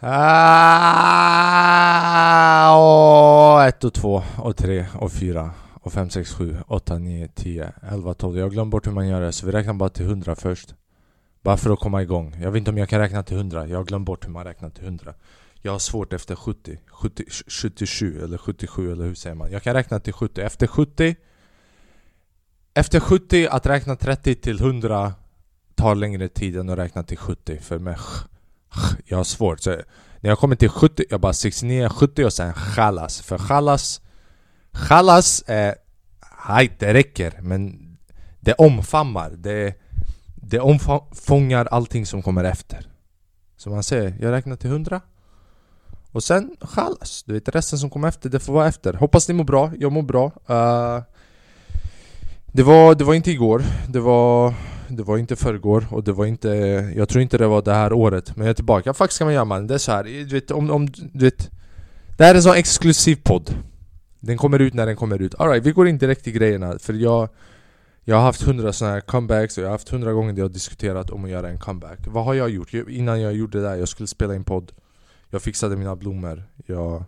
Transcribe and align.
Ah, 0.00 1.58
och 2.76 3.64
ett 3.64 3.84
och 3.84 3.94
två 3.94 4.22
och 4.36 4.56
tre 4.56 4.86
och 4.94 5.12
fyra 5.12 5.50
och 5.74 5.92
fem, 5.92 6.10
sex, 6.10 6.32
sju, 6.32 6.56
åtta, 6.66 6.98
nio, 6.98 7.28
tio, 7.28 7.72
elva, 7.82 8.14
tolv. 8.14 8.38
Jag 8.38 8.50
glömde 8.52 8.70
bort 8.70 8.86
hur 8.86 8.92
man 8.92 9.08
gör 9.08 9.20
det, 9.20 9.32
så 9.32 9.46
vi 9.46 9.52
räknar 9.52 9.74
bara 9.74 9.88
till 9.88 10.06
hundra 10.06 10.36
först. 10.36 10.74
Bara 11.42 11.56
för 11.56 11.70
att 11.70 11.80
komma 11.80 12.02
igång. 12.02 12.36
Jag 12.42 12.50
vet 12.50 12.58
inte 12.58 12.70
om 12.70 12.78
jag 12.78 12.88
kan 12.88 13.00
räkna 13.00 13.22
till 13.22 13.36
hundra. 13.36 13.66
Jag 13.66 13.78
har 13.78 13.84
glömt 13.84 14.06
bort 14.06 14.26
hur 14.26 14.30
man 14.30 14.44
räknar 14.44 14.70
till 14.70 14.84
hundra. 14.84 15.14
Jag 15.62 15.72
har 15.72 15.78
svårt 15.78 16.12
efter 16.12 16.36
70, 16.36 16.78
70 16.86 17.24
77 17.48 18.24
eller 18.24 18.38
77 18.38 18.92
eller 18.92 19.04
hur 19.04 19.14
säger 19.14 19.36
man? 19.36 19.50
Jag 19.52 19.62
kan 19.62 19.74
räkna 19.74 20.00
till 20.00 20.12
70. 20.12 20.40
Efter 20.40 20.66
70 20.66 21.16
Efter 22.74 23.00
70 23.00 23.48
att 23.50 23.66
räkna 23.66 23.96
30 23.96 24.34
till 24.34 24.60
100 24.60 25.12
tar 25.74 25.94
längre 25.94 26.28
tid 26.28 26.56
än 26.56 26.68
att 26.68 26.78
räkna 26.78 27.02
till 27.02 27.18
70 27.18 27.58
för 27.58 27.78
mig 27.78 27.96
jag 29.04 29.16
har 29.16 29.24
svårt. 29.24 29.60
Så 29.60 29.70
när 30.20 30.30
jag 30.30 30.38
kommer 30.38 30.56
till 30.56 30.68
70, 30.68 31.04
jag 31.10 31.20
bara 31.20 31.32
69, 31.32 31.88
70 31.88 32.24
och 32.24 32.32
sen 32.32 32.54
chalas. 32.54 33.20
För 33.20 33.38
chalas 33.38 34.00
Chalas 34.72 35.44
är... 35.46 35.74
Hej, 36.46 36.76
det 36.78 36.94
räcker. 36.94 37.38
Men 37.42 37.78
det 38.40 38.52
omfamnar, 38.52 39.30
det, 39.30 39.74
det 40.34 40.60
omfångar 40.60 41.66
allting 41.66 42.06
som 42.06 42.22
kommer 42.22 42.44
efter. 42.44 42.86
Som 43.56 43.72
man 43.72 43.82
säger, 43.82 44.16
jag 44.20 44.32
räknar 44.32 44.56
till 44.56 44.70
100 44.70 45.00
och 46.12 46.22
sen 46.22 46.56
chalas, 46.60 47.22
du 47.26 47.32
vet 47.32 47.48
resten 47.48 47.78
som 47.78 47.90
kommer 47.90 48.08
efter, 48.08 48.28
det 48.28 48.40
får 48.40 48.52
vara 48.52 48.68
efter. 48.68 48.94
Hoppas 48.94 49.28
ni 49.28 49.34
mår 49.34 49.44
bra, 49.44 49.72
jag 49.78 49.92
mår 49.92 50.02
bra. 50.02 50.26
Uh, 50.26 51.02
det, 52.46 52.62
var, 52.62 52.94
det 52.94 53.04
var 53.04 53.14
inte 53.14 53.30
igår, 53.30 53.62
det 53.88 54.00
var, 54.00 54.54
det 54.88 55.02
var 55.02 55.18
inte 55.18 55.36
förrgår 55.36 55.86
och 55.90 56.04
det 56.04 56.12
var 56.12 56.26
inte 56.26 56.48
Jag 56.96 57.08
tror 57.08 57.22
inte 57.22 57.38
det 57.38 57.46
var 57.46 57.62
det 57.62 57.74
här 57.74 57.92
året, 57.92 58.36
men 58.36 58.46
jag 58.46 58.50
är 58.50 58.54
tillbaka 58.54 58.94
Fuck 58.94 59.12
ska 59.12 59.24
man 59.24 59.34
göra 59.34 59.44
man, 59.44 59.66
det 59.66 59.74
är 59.74 59.78
så 59.78 59.92
här, 59.92 60.04
du 60.04 60.24
vet 60.24 60.50
om, 60.50 60.70
om 60.70 60.86
du 60.86 61.24
vet 61.24 61.50
Det 62.16 62.24
här 62.24 62.30
är 62.30 62.36
en 62.36 62.42
sån 62.42 62.56
exklusiv 62.56 63.16
podd 63.22 63.54
Den 64.20 64.36
kommer 64.36 64.58
ut 64.58 64.74
när 64.74 64.86
den 64.86 64.96
kommer 64.96 65.22
ut 65.22 65.34
Alright, 65.34 65.66
vi 65.66 65.72
går 65.72 65.88
in 65.88 65.98
direkt 65.98 66.26
i 66.26 66.32
grejerna 66.32 66.78
för 66.78 66.92
jag 66.92 67.28
jag 68.04 68.16
har 68.16 68.22
haft 68.22 68.42
hundra 68.42 68.72
såna 68.72 68.90
här 68.90 69.00
comebacks 69.00 69.58
och 69.58 69.64
jag 69.64 69.68
har 69.68 69.72
haft 69.72 69.88
hundra 69.88 70.12
gånger 70.12 70.32
det 70.32 70.38
jag 70.38 70.44
har 70.44 70.52
diskuterat 70.52 71.10
om 71.10 71.24
att 71.24 71.30
göra 71.30 71.48
en 71.48 71.58
comeback 71.58 71.98
Vad 72.06 72.24
har 72.24 72.34
jag 72.34 72.50
gjort? 72.50 72.74
Innan 72.74 73.20
jag 73.20 73.32
gjorde 73.32 73.58
det 73.58 73.64
där, 73.68 73.76
jag 73.76 73.88
skulle 73.88 74.06
spela 74.06 74.34
in 74.34 74.44
podd 74.44 74.72
jag 75.30 75.42
fixade 75.42 75.76
mina 75.76 75.96
blommor. 75.96 76.44
Jag... 76.66 77.04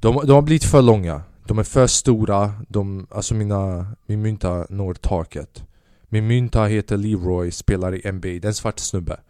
De, 0.00 0.26
de 0.26 0.32
har 0.32 0.42
blivit 0.42 0.64
för 0.64 0.82
långa. 0.82 1.22
De 1.46 1.58
är 1.58 1.62
för 1.62 1.86
stora. 1.86 2.52
De, 2.68 3.06
alltså 3.10 3.34
mina, 3.34 3.86
min 4.06 4.22
mynta 4.22 4.66
når 4.68 4.94
taket. 4.94 5.64
Min 6.12 6.26
mynta 6.26 6.64
heter 6.64 6.96
Leroy, 6.96 7.50
spelar 7.50 7.94
i 7.94 8.12
NBA. 8.12 8.28
Det 8.28 8.44
är 8.44 8.46
en 8.46 8.54
svart 8.54 8.78
snubbe. 8.78 9.20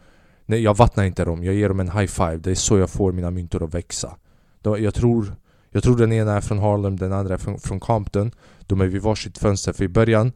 Nej, 0.47 0.63
jag 0.63 0.77
vattnar 0.77 1.05
inte 1.05 1.25
dem. 1.25 1.45
Jag 1.45 1.55
ger 1.55 1.69
dem 1.69 1.81
en 1.81 1.91
high 1.91 2.07
five. 2.07 2.37
Det 2.37 2.51
är 2.51 2.55
så 2.55 2.79
jag 2.79 2.91
får 2.91 3.13
mina 3.13 3.31
myntor 3.31 3.65
att 3.65 3.75
växa. 3.75 4.17
Jag, 4.63 4.95
tror, 4.95 5.35
jag 5.71 5.83
tror 5.83 5.97
den 5.97 6.13
ena 6.13 6.37
är 6.37 6.41
från 6.41 6.59
Harlem, 6.59 6.97
den 6.97 7.13
andra 7.13 7.35
är 7.35 7.39
från, 7.39 7.59
från 7.59 7.81
Compton. 7.81 8.31
De 8.61 8.81
är 8.81 8.87
vid 8.87 9.03
varsitt 9.03 9.39
fönster. 9.39 9.73
För 9.73 9.85
i 9.85 9.89
början, 9.89 10.33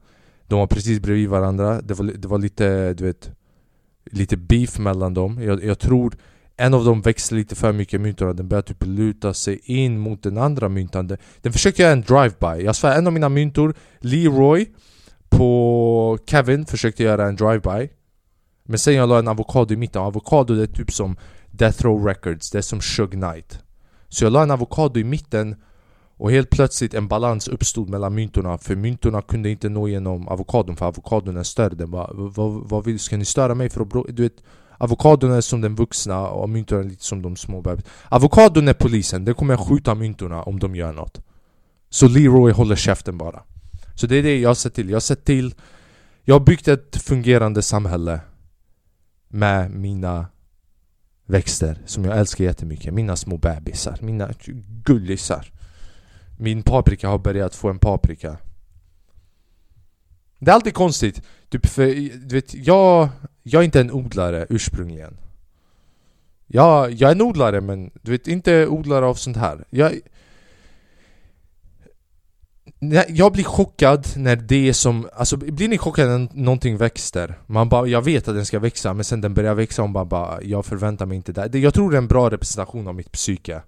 de 0.47 0.58
var 0.58 0.67
precis 0.67 1.00
bredvid 1.00 1.28
varandra. 1.28 1.80
Det 1.83 1.94
var, 1.94 2.05
det 2.05 2.28
var 2.28 2.39
lite, 2.39 2.94
du 2.94 3.05
vet, 3.05 3.30
lite 4.11 4.36
beef 4.36 4.78
mellan 4.78 5.14
dem. 5.14 5.42
Jag, 5.42 5.64
jag 5.64 5.78
tror 5.78 6.14
en 6.56 6.74
av 6.74 6.84
dem 6.84 7.02
växte 7.02 7.34
lite 7.34 7.55
för 7.55 7.72
mycket 7.72 8.00
myntorna, 8.00 8.33
den 8.33 8.48
började 8.48 8.69
typ 8.69 8.86
luta 8.86 9.34
sig 9.34 9.61
in 9.64 9.98
mot 9.98 10.22
den 10.22 10.39
andra 10.39 10.69
myntan 10.69 11.17
Den 11.41 11.52
försökte 11.52 11.83
göra 11.83 11.92
en 11.92 12.02
drive-by, 12.02 12.64
jag 12.64 12.77
svär 12.77 12.98
en 12.98 13.06
av 13.06 13.12
mina 13.12 13.28
myntor, 13.28 13.74
Leroy 14.00 14.67
på 15.37 16.19
Kevin 16.27 16.67
försökte 16.67 17.03
göra 17.03 17.29
en 17.29 17.37
drive-by. 17.37 17.89
Men 18.65 18.79
sen 18.79 18.95
jag 18.95 19.09
la 19.09 19.19
en 19.19 19.29
avokado 19.29 19.75
i 19.75 19.77
mitten, 19.77 20.03
avokado 20.03 20.55
det 20.55 20.62
är 20.62 20.67
typ 20.67 20.92
som 20.92 21.17
Death 21.51 21.83
Row 21.83 22.06
Records, 22.06 22.51
det 22.51 22.59
är 22.59 22.62
som 22.62 22.81
Shug 22.81 23.11
Knight. 23.11 23.59
Så 24.09 24.25
jag 24.25 24.33
la 24.33 24.42
en 24.42 24.51
avokado 24.51 25.01
i 25.01 25.05
mitten 25.05 25.57
och 26.17 26.31
helt 26.31 26.51
plötsligt 26.51 26.95
en 26.95 27.09
balans 27.09 27.48
uppstod 27.48 27.89
mellan 27.89 28.14
myntorna. 28.14 28.59
För 28.59 28.77
myntorna 28.77 29.23
kunde 29.23 29.51
inte 29.51 29.69
nå 29.69 29.89
igenom 29.89 30.29
avokadon 30.29 30.77
för 30.77 30.86
avokadon 30.86 31.36
är 31.36 31.42
större. 31.42 31.74
Den 31.74 31.91
bara, 31.91 32.11
vad, 32.13 32.68
vad 32.68 32.85
vill, 32.85 32.98
ska 32.98 33.17
ni 33.17 33.24
störa 33.24 33.55
mig 33.55 33.70
för 33.70 33.80
att 33.80 34.17
Du 34.17 34.23
vet 34.23 34.42
Avokadon 34.79 35.33
är 35.33 35.41
som 35.41 35.61
den 35.61 35.74
vuxna 35.74 36.29
och 36.29 36.48
myntorna 36.48 36.80
är 36.80 36.85
lite 36.85 37.05
som 37.05 37.23
de 37.23 37.36
små 37.36 37.61
bebisarna 37.61 37.92
Avokadon 38.08 38.68
är 38.68 38.74
polisen, 38.74 39.24
den 39.24 39.35
kommer 39.35 39.57
skjuta 39.57 39.95
myntorna 39.95 40.42
om 40.42 40.58
de 40.58 40.77
gör 40.77 40.92
något. 40.92 41.20
Så 41.91 42.08
Leroy 42.08 42.53
håller 42.53 42.77
käften 42.77 43.18
bara. 43.18 43.42
Så 43.96 44.07
det 44.07 44.17
är 44.17 44.23
det 44.23 44.40
jag 44.40 44.51
har 44.51 44.55
sett 44.55 44.74
till, 44.74 44.89
jag 44.89 44.96
har 44.96 45.01
sett 45.01 45.24
till 45.24 45.55
Jag 46.24 46.34
har 46.34 46.40
byggt 46.40 46.68
ett 46.68 46.96
fungerande 46.96 47.62
samhälle 47.62 48.20
Med 49.29 49.70
mina 49.70 50.27
växter 51.27 51.83
som 51.86 52.05
jag 52.05 52.18
älskar 52.18 52.45
jättemycket. 52.45 52.95
Mina 52.95 53.17
små 53.17 53.36
bebisar, 53.36 53.98
mina 54.01 54.30
gullisar. 54.85 55.52
Min 56.39 56.62
paprika 56.62 57.08
har 57.08 57.18
börjat 57.18 57.55
få 57.55 57.68
en 57.68 57.79
paprika. 57.79 58.36
Det 60.39 60.51
är 60.51 60.55
alltid 60.55 60.74
konstigt. 60.74 61.23
Typ 61.48 61.67
för, 61.67 61.86
du 62.29 62.35
vet, 62.35 62.55
jag 62.55 63.08
jag 63.48 63.61
är 63.61 63.64
inte 63.64 63.80
en 63.80 63.92
odlare 63.92 64.46
ursprungligen. 64.48 65.17
Jag, 66.46 66.92
jag 66.92 67.11
är 67.11 67.14
en 67.14 67.23
odlare 67.23 67.61
men 67.61 67.90
du 68.02 68.11
vet 68.11 68.29
inte 68.29 68.67
odlare 68.67 69.06
av 69.06 69.14
sånt 69.14 69.36
här. 69.36 69.64
Jag, 69.70 69.92
jag 73.08 73.33
blir 73.33 73.45
chockad 73.45 74.07
när 74.17 74.36
det 74.36 74.69
är 74.69 74.73
som, 74.73 75.08
alltså 75.13 75.36
blir 75.36 75.69
ni 75.69 75.79
chockade 75.79 76.19
när 76.19 76.29
någonting 76.33 76.77
växer? 76.77 77.39
Man 77.47 77.69
bara, 77.69 77.86
jag 77.86 78.02
vet 78.02 78.29
att 78.29 78.35
den 78.35 78.47
ska 78.47 78.58
växa 78.58 78.95
men 78.95 79.05
sen 79.05 79.20
den 79.20 79.35
börjar 79.35 79.55
växa 79.55 79.83
och 79.83 79.91
man 79.91 80.08
bara, 80.08 80.42
jag 80.42 80.67
förväntar 80.67 81.07
mig 81.07 81.17
inte 81.17 81.33
det 81.33 81.58
Jag 81.58 81.74
tror 81.74 81.91
det 81.91 81.97
är 81.97 81.98
en 81.98 82.07
bra 82.07 82.30
representation 82.30 82.89
av 82.89 82.95
mitt 82.95 83.13
psyke. 83.13 83.63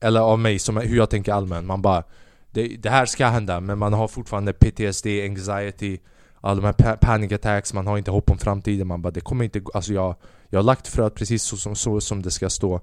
Eller 0.00 0.20
av 0.20 0.38
mig, 0.38 0.58
som, 0.58 0.76
hur 0.76 0.96
jag 0.96 1.10
tänker 1.10 1.32
allmänt. 1.32 1.66
Man 1.66 1.82
bara, 1.82 2.02
det, 2.50 2.68
det 2.68 2.90
här 2.90 3.06
ska 3.06 3.26
hända 3.26 3.60
men 3.60 3.78
man 3.78 3.92
har 3.92 4.08
fortfarande 4.08 4.52
PTSD, 4.52 5.06
anxiety 5.06 5.98
alla 6.40 6.60
de 6.60 6.66
här 6.66 6.96
panic 6.96 7.32
attacks, 7.32 7.74
man 7.74 7.86
har 7.86 7.98
inte 7.98 8.10
hopp 8.10 8.30
om 8.30 8.38
framtiden. 8.38 8.86
Man 8.86 9.02
bara 9.02 9.10
det 9.10 9.20
kommer 9.20 9.44
inte 9.44 9.60
Alltså 9.74 9.92
jag, 9.92 10.14
jag 10.48 10.58
har 10.58 10.64
lagt 10.64 10.88
fröet 10.88 11.14
precis 11.14 11.42
så 11.42 11.56
som, 11.56 11.74
så 11.74 12.00
som 12.00 12.22
det 12.22 12.30
ska 12.30 12.50
stå. 12.50 12.80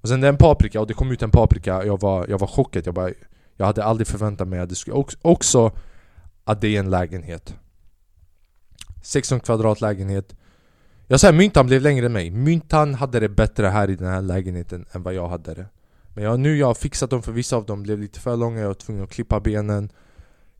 Och 0.00 0.08
sen 0.08 0.20
det 0.20 0.26
är 0.26 0.32
en 0.32 0.38
paprika 0.38 0.80
och 0.80 0.86
det 0.86 0.94
kom 0.94 1.10
ut 1.10 1.22
en 1.22 1.30
paprika. 1.30 1.84
Jag 1.84 2.00
var, 2.00 2.26
jag 2.28 2.38
var 2.38 2.46
chockad, 2.46 2.86
jag 2.86 2.94
bara 2.94 3.10
jag 3.56 3.66
hade 3.66 3.84
aldrig 3.84 4.06
förväntat 4.06 4.48
mig 4.48 4.58
att 4.58 4.68
det 4.68 4.74
skulle 4.74 4.94
också, 4.94 5.18
också 5.22 5.72
Att 6.44 6.60
det 6.60 6.76
är 6.76 6.80
en 6.80 6.90
lägenhet. 6.90 7.54
16 9.02 9.40
kvadrat 9.40 9.80
lägenhet. 9.80 10.36
Jag 11.06 11.20
säger 11.20 11.34
myntan 11.34 11.66
blev 11.66 11.82
längre 11.82 12.06
än 12.06 12.12
mig. 12.12 12.30
Myntan 12.30 12.94
hade 12.94 13.20
det 13.20 13.28
bättre 13.28 13.66
här 13.66 13.90
i 13.90 13.96
den 13.96 14.08
här 14.08 14.22
lägenheten 14.22 14.86
än 14.92 15.02
vad 15.02 15.14
jag 15.14 15.28
hade 15.28 15.54
det. 15.54 15.66
Men 16.14 16.24
jag, 16.24 16.40
nu 16.40 16.56
jag 16.56 16.66
har 16.66 16.74
fixat 16.74 17.10
dem 17.10 17.22
för 17.22 17.32
vissa 17.32 17.56
av 17.56 17.66
dem 17.66 17.82
blev 17.82 17.98
lite 17.98 18.20
för 18.20 18.36
långa. 18.36 18.60
Jag 18.60 18.66
var 18.66 18.74
tvungen 18.74 19.04
att 19.04 19.10
klippa 19.10 19.40
benen 19.40 19.90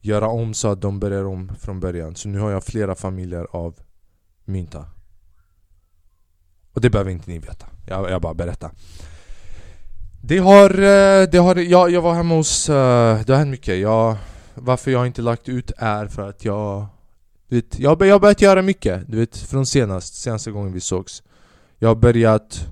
göra 0.04 0.28
om 0.28 0.54
så 0.54 0.68
att 0.68 0.80
de 0.80 1.00
börjar 1.00 1.24
om 1.24 1.52
från 1.58 1.80
början. 1.80 2.16
Så 2.16 2.28
nu 2.28 2.38
har 2.38 2.50
jag 2.50 2.64
flera 2.64 2.94
familjer 2.94 3.46
av 3.50 3.78
mynta. 4.44 4.86
Och 6.72 6.80
det 6.80 6.90
behöver 6.90 7.10
inte 7.10 7.30
ni 7.30 7.38
veta, 7.38 7.66
jag, 7.86 8.10
jag 8.10 8.22
bara 8.22 8.34
berättar. 8.34 8.70
Det 10.26 10.38
har, 10.38 10.70
eh, 10.70 11.28
det 11.30 11.38
har, 11.38 11.56
jag, 11.56 11.90
jag 11.90 12.02
var 12.02 12.14
hemma 12.14 12.34
hos, 12.34 12.68
eh, 12.68 13.20
det 13.26 13.32
har 13.32 13.38
hänt 13.38 13.50
mycket. 13.50 13.78
Jag, 13.78 14.16
Varför 14.54 14.90
jag 14.90 15.06
inte 15.06 15.22
lagt 15.22 15.48
ut 15.48 15.72
är 15.76 16.06
för 16.06 16.28
att 16.28 16.44
jag 16.44 16.86
vet, 17.48 17.78
jag, 17.78 18.06
jag 18.06 18.14
har 18.14 18.20
börjat 18.20 18.42
göra 18.42 18.62
mycket, 18.62 19.02
du 19.08 19.18
vet 19.18 19.36
från 19.36 19.66
senast, 19.66 20.14
senaste 20.14 20.50
gången 20.50 20.72
vi 20.72 20.80
sågs. 20.80 21.22
Jag 21.78 21.88
har 21.88 21.94
börjat 21.94 22.66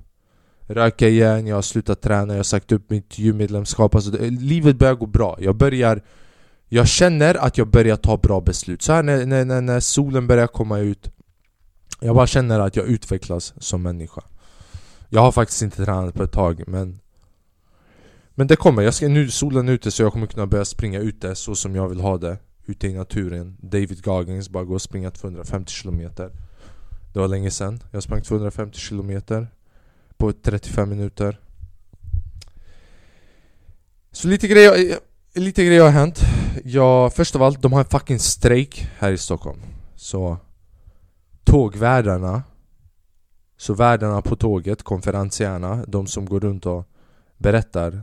röka 0.67 1.09
igen, 1.09 1.47
jag 1.47 1.57
har 1.57 1.63
slutat 1.63 2.01
träna, 2.01 2.33
jag 2.33 2.39
har 2.39 2.45
sagt 2.45 2.73
upp 2.73 2.91
mitt 2.91 3.19
gymmedlemskap 3.19 3.95
alltså, 3.95 4.11
Livet 4.21 4.77
börjar 4.77 4.95
gå 4.95 5.07
bra, 5.07 5.37
jag 5.41 5.57
börjar 5.57 6.03
jag 6.69 6.89
känner 6.89 7.35
att 7.35 7.59
jag 7.59 7.69
börjar 7.69 7.97
ta 7.97 8.17
bra 8.17 8.41
beslut. 8.41 8.83
Så 8.83 8.93
här 8.93 9.03
när, 9.03 9.27
när, 9.45 9.61
när 9.61 9.81
solen 9.81 10.27
börjar 10.27 10.47
komma 10.47 10.79
ut 10.79 11.11
Jag 12.01 12.15
bara 12.15 12.27
känner 12.27 12.61
att 12.61 12.77
jag 12.77 12.87
utvecklas 12.87 13.55
som 13.59 13.83
människa. 13.83 14.23
Jag 15.09 15.21
har 15.21 15.33
faktiskt 15.33 15.63
inte 15.63 15.85
tränat 15.85 16.15
på 16.15 16.23
ett 16.23 16.33
tag 16.33 16.63
men 16.67 16.99
men 18.35 18.47
det 18.47 18.57
kommer, 18.57 18.83
jag 18.83 18.95
ska, 18.95 19.09
nu 19.09 19.31
solen 19.31 19.69
är 19.69 19.73
ute 19.73 19.91
så 19.91 20.03
jag 20.03 20.13
kommer 20.13 20.27
kunna 20.27 20.47
börja 20.47 20.65
springa 20.65 20.99
ute 20.99 21.35
så 21.35 21.55
som 21.55 21.75
jag 21.75 21.89
vill 21.89 22.01
ha 22.01 22.19
det 22.19 22.39
Ute 22.67 22.87
i 22.89 22.95
naturen. 22.95 23.57
David 23.61 24.03
Goggins, 24.05 24.49
bara 24.49 24.65
gå 24.65 24.75
och 24.75 24.83
springa 24.83 25.11
250 25.11 25.73
km 25.83 26.11
Det 27.13 27.19
var 27.19 27.29
länge 27.29 27.51
sedan. 27.51 27.83
Jag 27.91 28.03
sprang 28.03 28.23
250 28.23 28.79
km 28.89 29.23
På 30.17 30.33
35 30.33 30.89
minuter. 30.89 31.41
Så 34.13 34.29
lite 34.29 34.49
grejer 34.49 34.99
Lite 35.35 35.65
grejer 35.65 35.83
har 35.83 35.91
hänt. 35.91 36.21
Jag, 36.65 37.15
först 37.15 37.37
av 37.37 37.43
allt, 37.43 37.63
de 37.63 37.73
har 37.73 37.81
en 37.81 37.87
fucking 37.87 38.19
strejk 38.19 38.89
här 38.99 39.13
i 39.13 39.19
Stockholm. 39.19 39.61
Så 39.97 40.37
Tågvärdarna 41.45 42.43
Så 43.57 43.75
värdarna 43.75 44.23
på 44.23 44.37
tåget, 44.37 44.83
konferensierna, 44.83 45.85
de 45.89 46.07
som 46.07 46.27
går 46.27 46.41
runt 46.41 46.67
och 46.67 46.89
berättar 47.39 48.03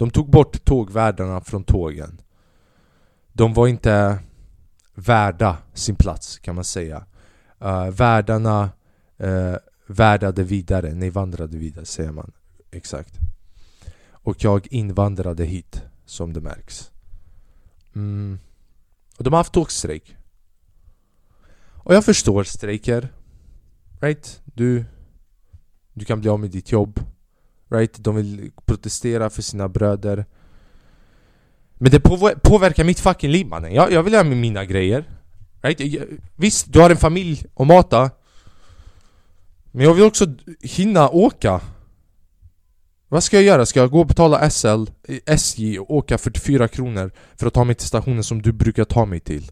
de 0.00 0.10
tog 0.10 0.30
bort 0.30 0.64
tågvärdarna 0.64 1.40
från 1.40 1.64
tågen. 1.64 2.20
De 3.32 3.54
var 3.54 3.68
inte 3.68 4.18
värda 4.94 5.58
sin 5.74 5.96
plats 5.96 6.38
kan 6.38 6.54
man 6.54 6.64
säga. 6.64 7.04
Uh, 7.62 7.88
Värdarna 7.90 8.70
uh, 9.22 9.56
värdade 9.86 10.42
vidare, 10.42 10.94
nej 10.94 11.10
vandrade 11.10 11.58
vidare 11.58 11.84
säger 11.84 12.12
man. 12.12 12.32
Exakt. 12.70 13.14
Och 14.10 14.44
jag 14.44 14.66
invandrade 14.70 15.44
hit, 15.44 15.82
som 16.04 16.32
det 16.32 16.40
märks. 16.40 16.90
Mm. 17.94 18.38
Och 19.18 19.24
de 19.24 19.32
har 19.32 19.40
haft 19.40 19.52
tågstrejk. 19.52 20.16
Och 21.60 21.94
jag 21.94 22.04
förstår 22.04 22.44
strejker. 22.44 23.08
Right? 24.00 24.42
Du, 24.44 24.84
du 25.92 26.04
kan 26.04 26.20
bli 26.20 26.30
av 26.30 26.40
med 26.40 26.50
ditt 26.50 26.72
jobb. 26.72 27.00
Right? 27.70 28.04
De 28.04 28.16
vill 28.16 28.50
protestera 28.64 29.30
för 29.30 29.42
sina 29.42 29.68
bröder 29.68 30.24
Men 31.74 31.90
det 31.90 32.00
påverkar 32.42 32.84
mitt 32.84 33.00
fucking 33.00 33.30
liv 33.30 33.46
mannen 33.46 33.74
jag, 33.74 33.92
jag 33.92 34.02
vill 34.02 34.12
göra 34.12 34.24
mina 34.24 34.64
grejer 34.64 35.04
Right? 35.62 36.08
Visst, 36.36 36.72
du 36.72 36.80
har 36.80 36.90
en 36.90 36.96
familj 36.96 37.44
att 37.54 37.66
mata 37.66 38.10
Men 39.70 39.84
jag 39.84 39.94
vill 39.94 40.04
också 40.04 40.26
hinna 40.60 41.08
åka 41.08 41.60
Vad 43.08 43.24
ska 43.24 43.36
jag 43.36 43.44
göra? 43.44 43.66
Ska 43.66 43.80
jag 43.80 43.90
gå 43.90 44.00
och 44.00 44.06
betala 44.06 44.50
SL, 44.50 44.84
eh, 45.08 45.18
SJ 45.26 45.78
och 45.78 45.90
åka 45.90 46.18
44 46.18 46.68
kronor 46.68 47.12
för 47.36 47.46
att 47.46 47.54
ta 47.54 47.64
mig 47.64 47.74
till 47.74 47.86
stationen 47.86 48.24
som 48.24 48.42
du 48.42 48.52
brukar 48.52 48.84
ta 48.84 49.04
mig 49.04 49.20
till? 49.20 49.50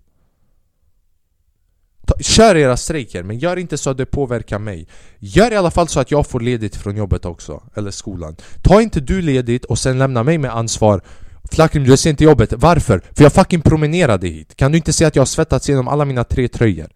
Kör 2.20 2.56
era 2.56 2.76
strejker, 2.76 3.22
men 3.22 3.38
gör 3.38 3.56
inte 3.56 3.78
så 3.78 3.90
att 3.90 3.96
det 3.96 4.06
påverkar 4.06 4.58
mig 4.58 4.86
Gör 5.18 5.52
i 5.52 5.56
alla 5.56 5.70
fall 5.70 5.88
så 5.88 6.00
att 6.00 6.10
jag 6.10 6.26
får 6.26 6.40
ledigt 6.40 6.76
från 6.76 6.96
jobbet 6.96 7.24
också, 7.24 7.62
eller 7.74 7.90
skolan 7.90 8.36
Ta 8.62 8.82
inte 8.82 9.00
du 9.00 9.22
ledigt 9.22 9.64
och 9.64 9.78
sen 9.78 9.98
lämna 9.98 10.22
mig 10.22 10.38
med 10.38 10.56
ansvar 10.56 11.02
Flakrim, 11.50 11.84
du 11.84 11.92
är 11.92 12.06
inte 12.08 12.18
till 12.18 12.26
jobbet. 12.26 12.52
Varför? 12.56 13.02
För 13.12 13.22
jag 13.22 13.32
fucking 13.32 13.60
promenerade 13.60 14.28
hit. 14.28 14.56
Kan 14.56 14.72
du 14.72 14.78
inte 14.78 14.92
se 14.92 15.04
att 15.04 15.16
jag 15.16 15.20
har 15.20 15.26
svettats 15.26 15.68
genom 15.68 15.88
alla 15.88 16.04
mina 16.04 16.24
tre 16.24 16.48
tröjor? 16.48 16.88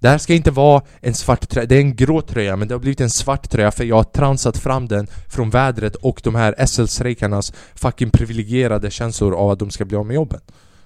Det 0.00 0.08
här 0.08 0.18
ska 0.18 0.34
inte 0.34 0.50
vara 0.50 0.82
en 1.00 1.14
svart 1.14 1.48
tröja, 1.48 1.66
det 1.66 1.76
är 1.76 1.80
en 1.80 1.96
grå 1.96 2.22
tröja 2.22 2.56
men 2.56 2.68
det 2.68 2.74
har 2.74 2.80
blivit 2.80 3.00
en 3.00 3.10
svart 3.10 3.50
tröja 3.50 3.70
för 3.70 3.84
jag 3.84 3.96
har 3.96 4.04
transat 4.04 4.56
fram 4.56 4.88
den 4.88 5.06
från 5.28 5.50
vädret 5.50 5.94
och 5.94 6.20
de 6.24 6.34
här 6.34 6.66
SL-strejkarnas 6.66 7.52
fucking 7.74 8.10
privilegierade 8.10 8.90
känslor 8.90 9.34
av 9.34 9.50
att 9.50 9.58
de 9.58 9.70
ska 9.70 9.84
bli 9.84 9.96
av 9.96 10.06
med 10.06 10.14
jobben. 10.14 10.40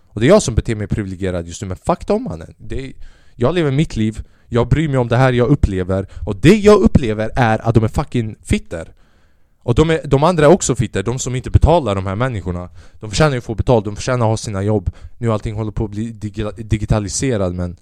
Och 0.07 0.21
det 0.21 0.27
är 0.27 0.29
jag 0.29 0.43
som 0.43 0.55
beter 0.55 0.75
mig 0.75 0.87
privilegierad 0.87 1.47
just 1.47 1.63
nu, 1.63 1.69
men 1.69 1.77
fuck 1.77 2.07
dem 2.07 2.25
mannen. 2.25 2.55
Det 2.59 2.87
är, 2.87 2.93
jag 3.43 3.55
lever 3.55 3.71
mitt 3.71 3.97
liv, 3.97 4.23
jag 4.49 4.69
bryr 4.69 4.89
mig 4.89 4.99
om 4.99 5.09
det 5.09 5.17
här 5.17 5.33
jag 5.33 5.49
upplever 5.49 6.07
och 6.27 6.37
det 6.37 6.57
jag 6.57 6.81
upplever 6.81 7.31
är 7.37 7.59
att 7.69 7.75
de 7.75 7.85
är 7.85 7.89
fucking 7.89 8.37
fitter. 8.43 8.93
Och 9.59 9.75
de, 9.75 9.91
är, 9.91 10.01
de 10.05 10.25
andra 10.25 10.45
är 10.45 10.51
också 10.51 10.75
fitter, 10.75 11.03
de 11.03 11.19
som 11.19 11.35
inte 11.35 11.51
betalar 11.51 11.95
de 11.95 12.07
här 12.07 12.15
människorna. 12.15 12.71
De 13.01 13.11
förtjänar 13.11 13.33
ju 13.33 13.39
att 13.39 13.45
få 13.45 13.55
betalt, 13.55 13.85
de 13.85 13.97
förtjänar 13.97 14.27
att 14.27 14.31
ha 14.31 14.37
sina 14.37 14.63
jobb. 14.63 14.91
Nu 15.19 15.33
allting 15.33 15.55
håller 15.55 15.73
på 15.73 15.85
att 15.85 15.91
bli 15.91 16.13
digitaliserat 16.57 17.55
men 17.55 17.77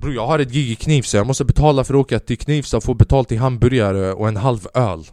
Bror 0.00 0.14
jag 0.14 0.26
har 0.26 0.38
ett 0.38 0.52
gig 0.52 0.70
i 0.70 0.74
Knivsta, 0.74 1.16
jag 1.16 1.26
måste 1.26 1.44
betala 1.44 1.84
för 1.84 1.94
att 1.94 2.00
åka 2.00 2.18
till 2.18 2.38
Knivsta 2.38 2.76
och 2.76 2.84
få 2.84 2.94
betalt 2.94 3.32
i 3.32 3.36
hamburgare 3.36 4.12
och 4.12 4.28
en 4.28 4.36
halv 4.36 4.66
öl. 4.74 5.06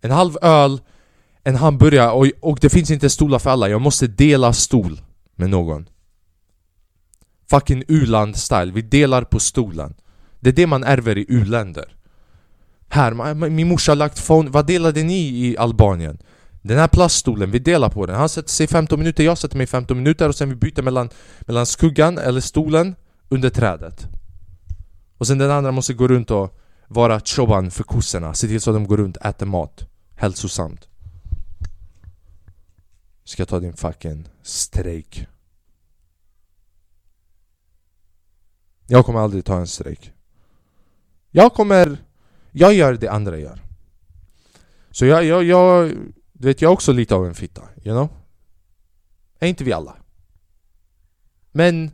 En 0.00 0.10
halv 0.10 0.36
öl, 0.42 0.80
en 1.42 1.56
hamburgare 1.56 2.10
och, 2.10 2.26
och 2.40 2.58
det 2.60 2.70
finns 2.70 2.90
inte 2.90 3.10
stolar 3.10 3.38
för 3.38 3.50
alla, 3.50 3.68
jag 3.68 3.80
måste 3.80 4.06
dela 4.06 4.52
stol 4.52 5.00
med 5.36 5.50
någon. 5.50 5.88
Fucking 7.54 7.84
u-land 7.88 8.36
style, 8.36 8.72
vi 8.72 8.82
delar 8.82 9.24
på 9.24 9.40
stolen 9.40 9.94
Det 10.40 10.50
är 10.50 10.52
det 10.52 10.66
man 10.66 10.84
ärver 10.84 11.18
i 11.18 11.26
u-länder 11.28 11.94
här, 12.94 13.34
min 13.34 13.68
morsa 13.68 13.92
har 13.92 13.96
lagt 13.96 14.18
fond, 14.18 14.48
vad 14.48 14.66
delade 14.66 15.02
ni 15.02 15.46
i 15.46 15.56
Albanien? 15.58 16.18
Den 16.62 16.78
här 16.78 16.88
plaststolen, 16.88 17.50
vi 17.50 17.58
delar 17.58 17.88
på 17.88 18.06
den. 18.06 18.16
Han 18.16 18.28
sätter 18.28 18.50
sig 18.50 18.66
15 18.66 18.98
minuter, 18.98 19.24
jag 19.24 19.38
sätter 19.38 19.56
mig 19.56 19.66
15 19.66 19.96
minuter 19.96 20.28
och 20.28 20.34
sen 20.34 20.48
vi 20.48 20.54
byter 20.54 20.82
mellan, 20.82 21.08
mellan 21.40 21.66
skuggan 21.66 22.18
eller 22.18 22.40
stolen 22.40 22.94
under 23.28 23.50
trädet. 23.50 24.06
Och 25.18 25.26
sen 25.26 25.38
den 25.38 25.50
andra 25.50 25.72
måste 25.72 25.94
gå 25.94 26.08
runt 26.08 26.30
och 26.30 26.58
vara 26.88 27.20
choban 27.20 27.70
för 27.70 27.84
kossorna, 27.84 28.34
se 28.34 28.48
till 28.48 28.60
så 28.60 28.70
att 28.70 28.76
de 28.76 28.86
går 28.86 28.96
runt 28.96 29.16
och 29.16 29.26
äter 29.26 29.46
mat. 29.46 29.86
Hälsosamt. 30.16 30.88
Ska 33.24 33.40
jag 33.40 33.48
ta 33.48 33.60
din 33.60 33.76
fucking 33.76 34.28
strejk? 34.42 35.26
Jag 38.86 39.06
kommer 39.06 39.20
aldrig 39.20 39.44
ta 39.44 39.56
en 39.56 39.66
strejk. 39.66 40.12
Jag 41.30 41.54
kommer 41.54 41.98
jag 42.56 42.74
gör 42.74 42.94
det 42.94 43.08
andra 43.08 43.38
gör. 43.38 43.62
Så 44.90 45.06
jag, 45.06 45.24
jag, 45.24 45.44
jag, 45.44 45.90
du 46.32 46.48
vet, 46.48 46.62
jag 46.62 46.68
är 46.68 46.72
också 46.72 46.92
lite 46.92 47.14
av 47.14 47.26
en 47.26 47.34
fitta, 47.34 47.62
you 47.84 47.94
know? 47.94 48.08
Är 49.38 49.48
inte 49.48 49.64
vi 49.64 49.72
alla? 49.72 49.96
Men 51.52 51.90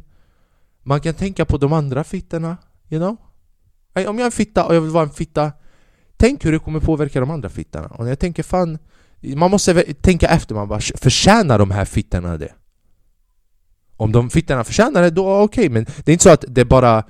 man 0.82 1.00
kan 1.00 1.14
tänka 1.14 1.44
på 1.44 1.56
de 1.58 1.72
andra 1.72 2.04
fittorna, 2.04 2.56
you 2.88 3.00
know? 3.00 3.16
Om 4.08 4.19
jag 4.19 4.20
är 4.20 4.25
en 4.25 4.31
fitta 4.31 4.66
och 4.66 4.75
jag 4.75 4.81
vill 4.81 4.90
vara 4.90 5.04
en 5.04 5.10
fitta 5.10 5.52
Tänk 6.16 6.44
hur 6.44 6.52
det 6.52 6.58
kommer 6.58 6.81
påverka 6.81 7.20
de 7.20 7.31
andra 7.31 7.48
fittorna. 7.48 7.87
Och 7.87 8.04
när 8.04 8.10
jag 8.10 8.19
tänker 8.19 8.42
fan 8.42 8.78
Man 9.37 9.50
måste 9.50 9.82
tänka 9.94 10.28
efter, 10.28 10.54
man 10.54 10.69
bara 10.69 10.81
förtjänar 10.81 11.58
de 11.58 11.70
här 11.70 11.84
fittorna 11.84 12.38
det? 12.38 12.54
Om 14.00 14.12
de 14.12 14.31
fittorna 14.31 14.64
förtjänar 14.64 15.02
det, 15.02 15.11
då 15.11 15.41
okej, 15.41 15.44
okay, 15.44 15.69
men 15.69 15.85
det 15.85 16.11
är 16.11 16.12
inte 16.12 16.23
så 16.23 16.31
att 16.31 16.44
det 16.49 16.61
är 16.61 16.64
bara 16.64 17.05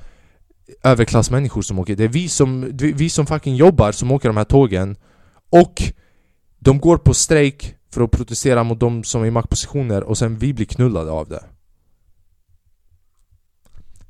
överklassmänniskor 0.83 1.63
som 1.63 1.79
åker. 1.79 1.97
Det 1.97 2.05
är 2.05 2.09
vi 2.09 2.29
som, 2.29 2.71
vi 2.77 3.11
som 3.11 3.27
fucking 3.27 3.57
jobbar 3.57 3.93
som 3.93 4.11
åker 4.11 4.29
de 4.29 4.37
här 4.37 4.45
tågen. 4.45 4.97
Och 5.51 5.83
de 6.59 6.81
går 6.81 6.97
på 6.97 7.15
strejk 7.15 7.75
för 7.93 8.03
att 8.03 8.11
protestera 8.11 8.65
mot 8.65 8.81
de 8.81 9.05
som 9.05 9.23
är 9.23 9.27
i 9.27 9.31
maktpositioner 9.31 10.03
och 10.03 10.19
sen 10.19 10.39
vi 10.39 10.55
blir 10.55 10.67
knullade 10.67 11.11
av 11.11 11.29
det. 11.29 11.45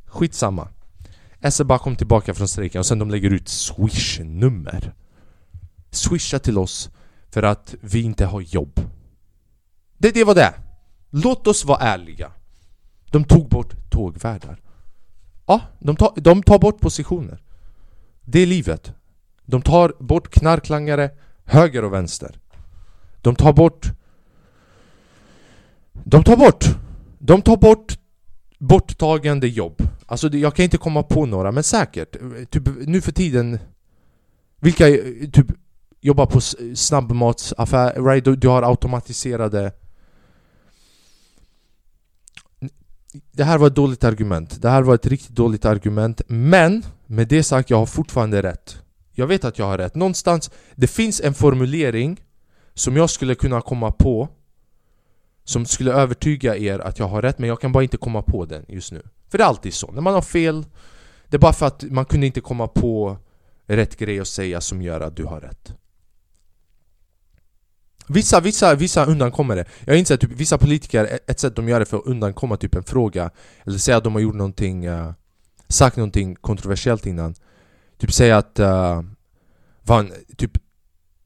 Skitsamma. 0.06 0.68
SE 1.50 1.64
kom 1.80 1.96
tillbaka 1.96 2.34
från 2.34 2.48
strejken 2.48 2.78
och 2.78 2.86
sen 2.86 2.98
de 2.98 3.10
lägger 3.10 3.30
ut 3.30 3.48
swish-nummer. 3.48 4.94
Swisha 5.90 6.38
till 6.38 6.58
oss 6.58 6.90
för 7.30 7.42
att 7.42 7.74
vi 7.80 8.02
inte 8.02 8.26
har 8.26 8.40
jobb. 8.40 8.80
Det, 9.98 10.10
det 10.10 10.24
var 10.24 10.34
det. 10.34 10.54
Låt 11.10 11.46
oss 11.46 11.64
vara 11.64 11.78
ärliga. 11.78 12.32
De 13.10 13.24
tog 13.24 13.48
bort 13.48 13.90
tågvärdar. 13.90 14.60
Ja, 15.46 15.60
de 15.78 15.96
tar, 15.96 16.12
de 16.16 16.42
tar 16.42 16.58
bort 16.58 16.80
positioner. 16.80 17.42
Det 18.24 18.38
är 18.38 18.46
livet. 18.46 18.92
De 19.44 19.62
tar 19.62 19.94
bort 19.98 20.30
knarklangare 20.30 21.10
höger 21.44 21.84
och 21.84 21.92
vänster. 21.92 22.38
De 23.20 23.34
tar 23.34 23.52
bort... 23.52 23.92
De 25.92 26.24
tar 26.24 26.36
bort! 26.36 26.64
De 27.18 27.42
tar 27.42 27.56
bort 27.56 27.98
borttagande 28.58 29.48
jobb. 29.48 29.82
Alltså 30.06 30.28
jag 30.28 30.54
kan 30.54 30.64
inte 30.64 30.78
komma 30.78 31.02
på 31.02 31.26
några, 31.26 31.52
men 31.52 31.62
säkert. 31.62 32.16
Typ 32.50 32.68
nu 32.86 33.00
för 33.00 33.12
tiden... 33.12 33.58
Vilka 34.60 34.84
typ 35.32 35.46
jobbar 36.00 36.26
på 36.26 36.40
snabbmatsaffär, 36.74 38.04
right? 38.04 38.24
Du, 38.24 38.36
du 38.36 38.48
har 38.48 38.62
automatiserade 38.62 39.72
det 43.12 43.44
här 43.44 43.58
var 43.58 43.66
ett 43.66 43.74
dåligt 43.74 44.04
argument. 44.04 44.62
Det 44.62 44.68
här 44.68 44.82
var 44.82 44.94
ett 44.94 45.06
riktigt 45.06 45.36
dåligt 45.36 45.64
argument. 45.64 46.22
Men 46.26 46.82
med 47.06 47.28
det 47.28 47.42
sagt, 47.42 47.70
jag 47.70 47.76
har 47.76 47.86
fortfarande 47.86 48.42
rätt. 48.42 48.82
Jag 49.12 49.26
vet 49.26 49.44
att 49.44 49.58
jag 49.58 49.66
har 49.66 49.78
rätt. 49.78 49.94
Någonstans, 49.94 50.50
det 50.74 50.86
finns 50.86 51.20
en 51.20 51.34
formulering 51.34 52.20
som 52.74 52.96
jag 52.96 53.10
skulle 53.10 53.34
kunna 53.34 53.60
komma 53.60 53.90
på 53.90 54.28
som 55.44 55.66
skulle 55.66 55.92
övertyga 55.92 56.56
er 56.56 56.78
att 56.78 56.98
jag 56.98 57.08
har 57.08 57.22
rätt, 57.22 57.38
men 57.38 57.48
jag 57.48 57.60
kan 57.60 57.72
bara 57.72 57.82
inte 57.82 57.96
komma 57.96 58.22
på 58.22 58.44
den 58.44 58.64
just 58.68 58.92
nu. 58.92 59.02
För 59.28 59.38
det 59.38 59.44
är 59.44 59.48
alltid 59.48 59.74
så. 59.74 59.90
När 59.92 60.00
man 60.00 60.14
har 60.14 60.22
fel, 60.22 60.64
det 61.28 61.36
är 61.36 61.38
bara 61.38 61.52
för 61.52 61.66
att 61.66 61.82
man 61.82 62.04
kunde 62.04 62.26
inte 62.26 62.40
komma 62.40 62.68
på 62.68 63.16
rätt 63.66 63.96
grej 63.96 64.20
att 64.20 64.28
säga 64.28 64.60
som 64.60 64.82
gör 64.82 65.00
att 65.00 65.16
du 65.16 65.24
har 65.24 65.40
rätt. 65.40 65.74
Vissa, 68.12 68.40
vissa, 68.40 68.74
vissa 68.74 69.04
undankommer 69.04 69.56
det. 69.56 69.64
Jag 69.84 69.98
inser 69.98 70.14
att 70.14 70.20
typ, 70.20 70.30
vissa 70.32 70.58
politiker, 70.58 71.18
ett 71.26 71.40
sätt 71.40 71.56
de 71.56 71.68
gör 71.68 71.80
det 71.80 71.86
för 71.86 71.96
att 71.96 72.06
undankomma 72.06 72.56
typ 72.56 72.74
en 72.74 72.82
fråga 72.82 73.30
Eller 73.66 73.78
säga 73.78 73.96
att 73.96 74.04
de 74.04 74.12
har 74.12 74.20
gjort 74.20 74.34
någonting, 74.34 74.88
uh, 74.88 75.12
sagt 75.68 75.96
någonting 75.96 76.34
kontroversiellt 76.34 77.06
innan 77.06 77.34
Typ 77.98 78.12
säga 78.12 78.36
att, 78.36 78.58
eh, 78.58 78.98
uh, 78.98 79.02
van, 79.82 80.12
typ 80.36 80.50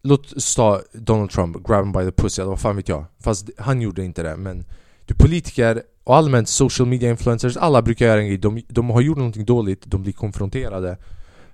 Låt 0.02 0.32
oss 0.32 0.54
ta 0.54 0.80
Donald 0.92 1.30
Trump, 1.30 1.66
grab 1.66 1.84
him 1.84 1.92
by 1.92 2.04
the 2.04 2.22
pussy, 2.22 2.42
eller 2.42 2.50
vad 2.50 2.60
fan 2.60 2.76
vet 2.76 2.88
jag 2.88 3.04
Fast 3.20 3.50
han 3.58 3.80
gjorde 3.80 4.04
inte 4.04 4.22
det, 4.22 4.36
men 4.36 4.64
typ 5.06 5.18
politiker 5.18 5.82
och 6.04 6.16
allmänt 6.16 6.48
social 6.48 6.88
media 6.88 7.10
influencers, 7.10 7.56
alla 7.56 7.82
brukar 7.82 8.06
göra 8.06 8.20
en 8.20 8.26
grej 8.26 8.38
de, 8.38 8.62
de 8.68 8.90
har 8.90 9.00
gjort 9.00 9.18
någonting 9.18 9.44
dåligt, 9.44 9.82
de 9.86 10.02
blir 10.02 10.12
konfronterade 10.12 10.98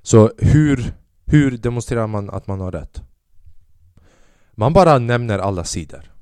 Så 0.02 0.30
hur, 0.38 0.92
hur 1.26 1.50
demonstrerar 1.50 2.06
man 2.06 2.30
att 2.30 2.46
man 2.46 2.60
har 2.60 2.72
rätt? 2.72 3.02
Man 4.54 4.72
bara 4.72 4.98
nämner 4.98 5.38
alla 5.38 5.64
sidor. 5.64 6.12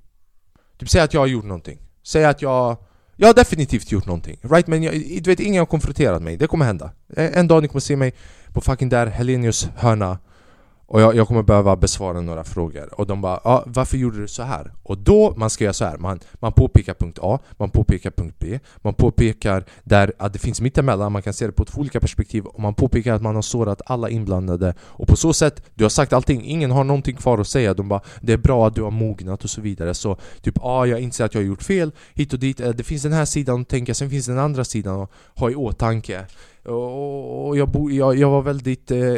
Typ 0.78 0.88
säg 0.88 1.00
att 1.00 1.14
jag 1.14 1.20
har 1.20 1.26
gjort 1.26 1.44
någonting. 1.44 1.78
Säg 2.02 2.24
att 2.24 2.42
jag... 2.42 2.76
Jag 3.20 3.28
har 3.28 3.34
definitivt 3.34 3.92
gjort 3.92 4.06
någonting, 4.06 4.38
right? 4.42 4.66
Men 4.66 4.82
jag, 4.82 4.94
du 4.94 5.30
vet, 5.30 5.40
ingen 5.40 5.58
har 5.58 5.66
konfronterat 5.66 6.22
mig, 6.22 6.36
det 6.36 6.46
kommer 6.46 6.64
hända. 6.64 6.90
En 7.16 7.48
dag 7.48 7.62
ni 7.62 7.68
kommer 7.68 7.80
se 7.80 7.96
mig 7.96 8.12
på 8.52 8.60
fucking 8.60 8.88
där 8.88 9.06
Helenius 9.06 9.68
hörna 9.76 10.18
och 10.88 11.00
jag, 11.00 11.16
jag 11.16 11.28
kommer 11.28 11.42
behöva 11.42 11.76
besvara 11.76 12.20
några 12.20 12.44
frågor. 12.44 13.00
Och 13.00 13.06
de 13.06 13.20
bara 13.20 13.40
ja, 13.44 13.64
varför 13.66 13.96
gjorde 13.96 14.20
du 14.20 14.28
så 14.28 14.42
här? 14.42 14.72
Och 14.82 14.98
då, 14.98 15.34
man 15.36 15.50
ska 15.50 15.64
göra 15.64 15.72
så 15.72 15.84
här. 15.84 15.98
Man, 15.98 16.20
man 16.34 16.52
påpekar 16.52 16.94
punkt 16.94 17.18
A, 17.22 17.38
man 17.56 17.70
påpekar 17.70 18.10
punkt 18.10 18.36
B. 18.38 18.58
Man 18.76 18.94
påpekar 18.94 19.64
där 19.84 20.12
att 20.18 20.32
det 20.32 20.38
finns 20.38 20.60
mittemellan, 20.60 21.12
man 21.12 21.22
kan 21.22 21.32
se 21.32 21.46
det 21.46 21.52
på 21.52 21.64
två 21.64 21.80
olika 21.80 22.00
perspektiv. 22.00 22.44
Och 22.44 22.60
man 22.60 22.74
påpekar 22.74 23.14
att 23.14 23.22
man 23.22 23.34
har 23.34 23.42
sårat 23.42 23.82
alla 23.86 24.10
inblandade. 24.10 24.74
Och 24.80 25.08
på 25.08 25.16
så 25.16 25.32
sätt, 25.32 25.62
du 25.74 25.84
har 25.84 25.88
sagt 25.88 26.12
allting, 26.12 26.44
ingen 26.44 26.70
har 26.70 26.84
någonting 26.84 27.16
kvar 27.16 27.38
att 27.38 27.48
säga. 27.48 27.74
De 27.74 27.88
bara 27.88 28.00
det 28.20 28.32
är 28.32 28.36
bra 28.36 28.66
att 28.66 28.74
du 28.74 28.82
har 28.82 28.90
mognat 28.90 29.44
och 29.44 29.50
så 29.50 29.60
vidare. 29.60 29.94
Så 29.94 30.16
typ 30.42 30.54
ja, 30.62 30.86
jag 30.86 31.00
inser 31.00 31.24
att 31.24 31.34
jag 31.34 31.40
har 31.40 31.46
gjort 31.46 31.62
fel. 31.62 31.92
Hit 32.14 32.32
och 32.32 32.38
dit. 32.38 32.60
Eh, 32.60 32.70
det 32.70 32.84
finns 32.84 33.02
den 33.02 33.12
här 33.12 33.24
sidan 33.24 33.60
att 33.60 33.68
tänka, 33.68 33.94
sen 33.94 34.10
finns 34.10 34.26
den 34.26 34.38
andra 34.38 34.64
sidan 34.64 35.00
att 35.00 35.10
ha 35.34 35.50
i 35.50 35.54
åtanke 35.54 36.26
och 36.74 37.58
jag, 37.58 37.68
bo, 37.68 37.90
jag, 37.90 38.16
jag 38.16 38.30
var 38.30 38.42
väldigt, 38.42 38.90
eh, 38.90 39.16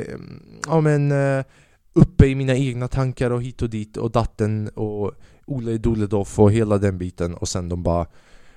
ja 0.66 0.80
men 0.80 1.12
eh, 1.12 1.44
uppe 1.92 2.26
i 2.26 2.34
mina 2.34 2.54
egna 2.56 2.88
tankar 2.88 3.30
och 3.30 3.42
hit 3.42 3.62
och 3.62 3.70
dit 3.70 3.96
och 3.96 4.10
datten 4.10 4.68
och 4.68 5.12
Ole 5.46 5.78
Doledoff 5.78 6.38
och 6.38 6.52
hela 6.52 6.78
den 6.78 6.98
biten. 6.98 7.34
Och 7.34 7.48
sen 7.48 7.68
de 7.68 7.82
bara 7.82 8.06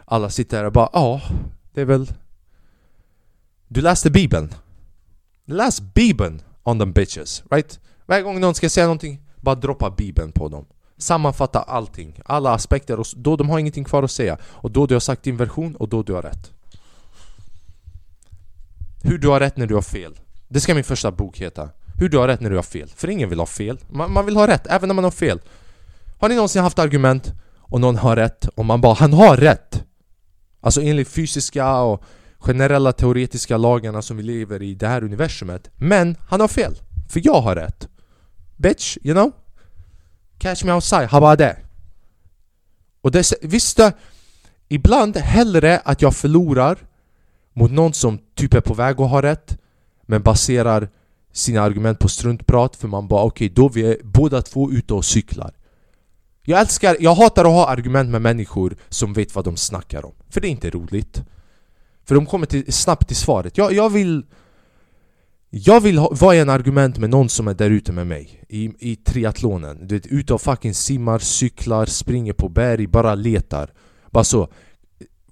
Alla 0.05 0.29
sitter 0.29 0.57
här 0.57 0.65
och 0.65 0.73
bara 0.73 0.89
ja, 0.93 1.21
det 1.73 1.81
är 1.81 1.85
väl 1.85 2.11
Du 3.67 3.81
läste 3.81 4.11
bibeln. 4.11 4.53
Läs 5.45 5.81
bibeln 5.81 6.41
on 6.63 6.79
them 6.79 6.93
bitches, 6.93 7.43
right? 7.51 7.79
Varje 8.05 8.23
gång 8.23 8.39
någon 8.39 8.55
ska 8.55 8.69
säga 8.69 8.85
någonting, 8.85 9.19
bara 9.41 9.55
droppa 9.55 9.89
bibeln 9.89 10.31
på 10.31 10.49
dem. 10.49 10.65
Sammanfatta 10.97 11.61
allting, 11.61 12.19
alla 12.25 12.53
aspekter 12.53 12.99
och 12.99 13.05
då 13.15 13.35
de 13.35 13.49
har 13.49 13.59
ingenting 13.59 13.83
kvar 13.83 14.03
att 14.03 14.11
säga. 14.11 14.37
Och 14.43 14.71
då 14.71 14.85
du 14.85 14.95
har 14.95 14.99
sagt 14.99 15.23
din 15.23 15.37
version 15.37 15.75
och 15.75 15.89
då 15.89 16.03
du 16.03 16.13
har 16.13 16.21
rätt. 16.21 16.51
Hur 19.03 19.17
du 19.17 19.27
har 19.27 19.39
rätt 19.39 19.57
när 19.57 19.67
du 19.67 19.75
har 19.75 19.81
fel 19.81 20.19
Det 20.47 20.61
ska 20.61 20.73
min 20.73 20.83
första 20.83 21.11
bok 21.11 21.37
heta 21.37 21.69
hur 21.97 22.09
du 22.09 22.17
har 22.17 22.27
rätt 22.27 22.39
när 22.39 22.49
du 22.49 22.55
har 22.55 22.63
fel. 22.63 22.89
För 22.95 23.09
ingen 23.09 23.29
vill 23.29 23.39
ha 23.39 23.45
fel. 23.45 23.79
Man, 23.89 24.11
man 24.11 24.25
vill 24.25 24.35
ha 24.35 24.47
rätt, 24.47 24.67
även 24.67 24.87
när 24.87 24.93
man 24.93 25.03
har 25.03 25.11
fel. 25.11 25.41
Har 26.19 26.29
ni 26.29 26.35
någonsin 26.35 26.61
haft 26.61 26.79
argument 26.79 27.31
och 27.57 27.81
någon 27.81 27.97
har 27.97 28.15
rätt 28.15 28.47
och 28.55 28.65
man 28.65 28.81
bara 28.81 28.93
'Han 28.93 29.13
har 29.13 29.37
rätt' 29.37 29.83
Alltså 30.61 30.81
enligt 30.81 31.07
fysiska 31.07 31.75
och 31.75 32.03
generella 32.39 32.91
teoretiska 32.91 33.57
lagarna 33.57 34.01
som 34.01 34.17
vi 34.17 34.23
lever 34.23 34.61
i 34.61 34.75
det 34.75 34.87
här 34.87 35.03
universumet 35.03 35.69
Men 35.75 36.17
han 36.29 36.41
har 36.41 36.47
fel, 36.47 36.75
för 37.09 37.21
jag 37.23 37.41
har 37.41 37.55
rätt 37.55 37.87
Bitch, 38.57 38.97
you 39.01 39.13
know? 39.13 39.31
Catch 40.37 40.63
me 40.63 40.73
outside, 40.73 41.09
how 41.09 41.17
about 41.17 41.39
that? 41.39 41.55
Och 43.01 43.11
det, 43.11 43.33
visst, 43.41 43.79
ibland 44.67 45.17
hellre 45.17 45.79
att 45.85 46.01
jag 46.01 46.15
förlorar 46.15 46.77
mot 47.53 47.71
någon 47.71 47.93
som 47.93 48.19
typ 48.35 48.53
är 48.53 48.61
på 48.61 48.73
väg 48.73 49.01
att 49.01 49.09
ha 49.09 49.21
rätt 49.21 49.57
Men 50.05 50.21
baserar 50.21 50.89
sina 51.31 51.61
argument 51.61 51.99
på 51.99 52.09
struntprat 52.09 52.75
för 52.75 52.87
man 52.87 53.07
bara 53.07 53.23
okej, 53.23 53.45
okay, 53.45 53.55
då 53.55 53.69
vi 53.69 53.81
är 53.81 53.97
båda 54.03 54.41
två 54.41 54.71
ute 54.71 54.93
och 54.93 55.05
cyklar. 55.05 55.53
Jag 56.45 56.59
älskar, 56.59 56.97
jag 56.99 57.15
hatar 57.15 57.45
att 57.45 57.51
ha 57.51 57.67
argument 57.67 58.09
med 58.09 58.21
människor 58.21 58.75
som 58.89 59.13
vet 59.13 59.35
vad 59.35 59.45
de 59.45 59.57
snackar 59.57 60.05
om 60.05 60.13
För 60.29 60.41
det 60.41 60.47
är 60.47 60.51
inte 60.51 60.69
roligt. 60.69 61.23
För 62.05 62.15
de 62.15 62.25
kommer 62.25 62.45
till, 62.45 62.73
snabbt 62.73 63.07
till 63.07 63.15
svaret. 63.15 63.57
Jag, 63.57 63.73
jag 63.73 63.89
vill 63.89 64.25
jag 65.49 65.81
vill 65.81 65.97
ha, 65.97 66.09
vara 66.11 66.35
en 66.35 66.49
argument 66.49 66.97
med 66.97 67.09
någon 67.09 67.29
som 67.29 67.47
är 67.47 67.53
där 67.53 67.69
ute 67.69 67.91
med 67.91 68.07
mig 68.07 68.43
i, 68.49 68.71
i 68.79 68.95
triathlonen 68.95 69.87
Du 69.87 69.95
vet, 69.95 70.07
ute 70.07 70.33
och 70.33 70.41
fucking 70.41 70.73
simmar, 70.73 71.19
cyklar, 71.19 71.85
springer 71.85 72.33
på 72.33 72.49
berg, 72.49 72.87
bara 72.87 73.15
letar. 73.15 73.73
Bara 74.11 74.23
så 74.23 74.47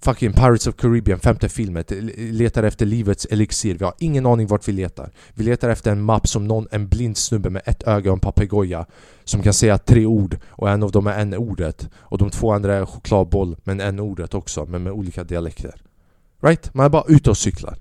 fucking 0.02 0.34
Pirates 0.34 0.68
of 0.68 0.76
Caribbean, 0.76 1.20
femte 1.20 1.50
filmen, 1.50 1.84
letar 2.18 2.64
efter 2.64 2.86
livets 2.86 3.26
elixir. 3.26 3.76
Vi 3.76 3.86
har 3.86 3.94
ingen 4.00 4.26
aning 4.26 4.48
vart 4.48 4.68
vi 4.68 4.72
letar. 4.72 5.12
Vi 5.34 5.44
letar 5.44 5.70
efter 5.70 5.92
en 5.92 6.02
mapp 6.02 6.28
som 6.28 6.48
någon, 6.48 6.68
en 6.72 6.88
blind 6.88 7.18
snubbe 7.18 7.50
med 7.50 7.62
ett 7.66 7.84
öga 7.84 8.12
och 8.12 8.16
en 8.16 8.20
papegoja 8.20 8.86
som 9.24 9.42
kan 9.42 9.54
säga 9.54 9.78
tre 9.78 10.06
ord 10.06 10.38
och 10.48 10.70
en 10.70 10.84
av 10.84 10.92
dem 10.92 11.08
är 11.08 11.20
n-ordet. 11.20 11.90
Och 11.96 12.18
de 12.18 12.30
två 12.30 12.52
andra 12.52 12.76
är 12.76 12.86
chokladboll, 12.86 13.56
men 13.64 13.82
n-ordet 13.82 14.34
också, 14.34 14.66
men 14.66 14.84
med 14.84 14.94
olika 14.94 15.24
dialekter. 15.24 15.82
Right? 16.42 16.74
Man 16.74 16.86
är 16.86 16.90
bara 16.90 17.06
ute 17.08 17.30
och 17.30 17.38
cyklar. 17.38 17.78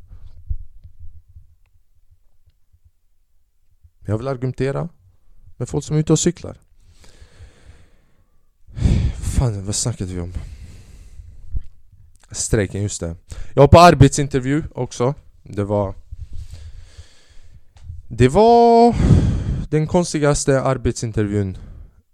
Jag 4.07 4.19
vill 4.19 4.29
argumentera 4.29 4.89
med 5.57 5.69
folk 5.69 5.85
som 5.85 5.97
är 5.97 6.01
ute 6.01 6.13
och 6.13 6.19
cyklar. 6.19 6.57
Fan, 9.39 9.67
vad 9.67 9.75
snackade 9.75 10.15
vi 10.15 10.21
om? 10.21 10.33
Strejken, 12.31 12.83
just 12.83 13.01
det. 13.01 13.17
Jag 13.55 13.63
var 13.63 13.69
på 13.69 13.79
arbetsintervju 13.79 14.63
också. 14.75 15.15
Det 15.43 15.65
var 15.65 15.95
Det 18.09 18.29
var 18.29 18.95
den 19.71 19.87
konstigaste 19.87 20.63
arbetsintervjun 20.63 21.59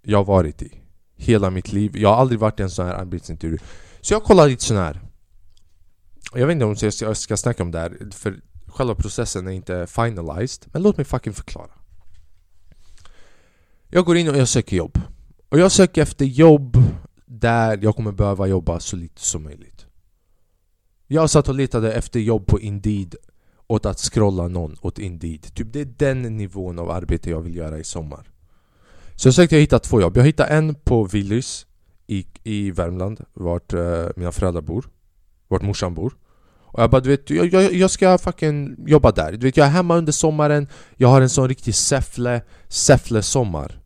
jag 0.01 0.25
varit 0.25 0.61
i 0.61 0.81
Hela 1.15 1.49
mitt 1.49 1.73
liv. 1.73 1.97
Jag 1.97 2.09
har 2.09 2.15
aldrig 2.15 2.39
varit 2.39 2.59
i 2.59 2.63
en 2.63 2.69
sån 2.69 2.85
här 2.85 2.93
arbetsintervju. 2.93 3.57
Så 4.01 4.13
jag 4.13 4.23
kollade 4.23 4.49
lite 4.49 4.63
sån 4.63 4.77
här. 4.77 5.01
Jag 6.33 6.47
vet 6.47 6.53
inte 6.53 6.65
om 6.65 6.75
jag 7.01 7.17
ska 7.17 7.37
snacka 7.37 7.63
om 7.63 7.71
det 7.71 7.79
här 7.79 7.97
För 8.11 8.39
själva 8.67 8.95
processen 8.95 9.47
är 9.47 9.51
inte 9.51 9.87
finalized 9.87 10.65
Men 10.71 10.83
låt 10.83 10.97
mig 10.97 11.05
fucking 11.05 11.33
förklara. 11.33 11.71
Jag 13.87 14.05
går 14.05 14.17
in 14.17 14.29
och 14.29 14.37
jag 14.37 14.47
söker 14.47 14.77
jobb. 14.77 15.01
Och 15.49 15.59
jag 15.59 15.71
söker 15.71 16.01
efter 16.01 16.25
jobb 16.25 16.77
där 17.25 17.79
jag 17.81 17.95
kommer 17.95 18.11
behöva 18.11 18.47
jobba 18.47 18.79
så 18.79 18.95
lite 18.95 19.21
som 19.21 19.43
möjligt 19.43 19.86
jag 21.07 21.29
satt 21.29 21.49
och 21.49 21.55
letade 21.55 21.93
efter 21.93 22.19
jobb 22.19 22.47
på 22.47 22.59
Indeed 22.59 23.15
åt 23.67 23.85
att 23.85 23.99
scrolla 23.99 24.47
någon 24.47 24.75
åt 24.81 24.99
Indeed. 24.99 25.53
Typ 25.55 25.73
det 25.73 25.81
är 25.81 25.93
den 25.97 26.21
nivån 26.21 26.79
av 26.79 26.91
arbete 26.91 27.29
jag 27.29 27.41
vill 27.41 27.55
göra 27.55 27.79
i 27.79 27.83
sommar. 27.83 28.29
Så 29.15 29.27
jag 29.27 29.33
sökte 29.33 29.55
jag 29.55 29.61
hitta 29.61 29.79
två 29.79 30.01
jobb. 30.01 30.17
Jag 30.17 30.23
hittade 30.23 30.49
en 30.49 30.75
på 30.75 31.03
Willys 31.03 31.65
i, 32.07 32.25
i 32.43 32.71
Värmland 32.71 33.25
Vart 33.33 33.73
uh, 33.73 34.07
mina 34.15 34.31
föräldrar 34.31 34.61
bor 34.61 34.85
Vart 35.47 35.61
morsan 35.61 35.93
bor. 35.93 36.13
Och 36.77 36.83
jag 36.83 36.89
bara 36.89 37.01
du 37.01 37.09
vet, 37.09 37.29
jag, 37.29 37.53
jag, 37.53 37.73
jag 37.73 37.91
ska 37.91 38.17
fucking 38.17 38.75
jobba 38.87 39.11
där. 39.11 39.31
Du 39.31 39.37
vet 39.37 39.57
jag 39.57 39.67
är 39.67 39.71
hemma 39.71 39.97
under 39.97 40.11
sommaren 40.11 40.67
Jag 40.95 41.07
har 41.07 41.21
en 41.21 41.29
sån 41.29 41.49
riktig 41.49 41.75
Säffle, 41.75 42.41
Säffle 42.67 43.21
sommar. 43.21 43.81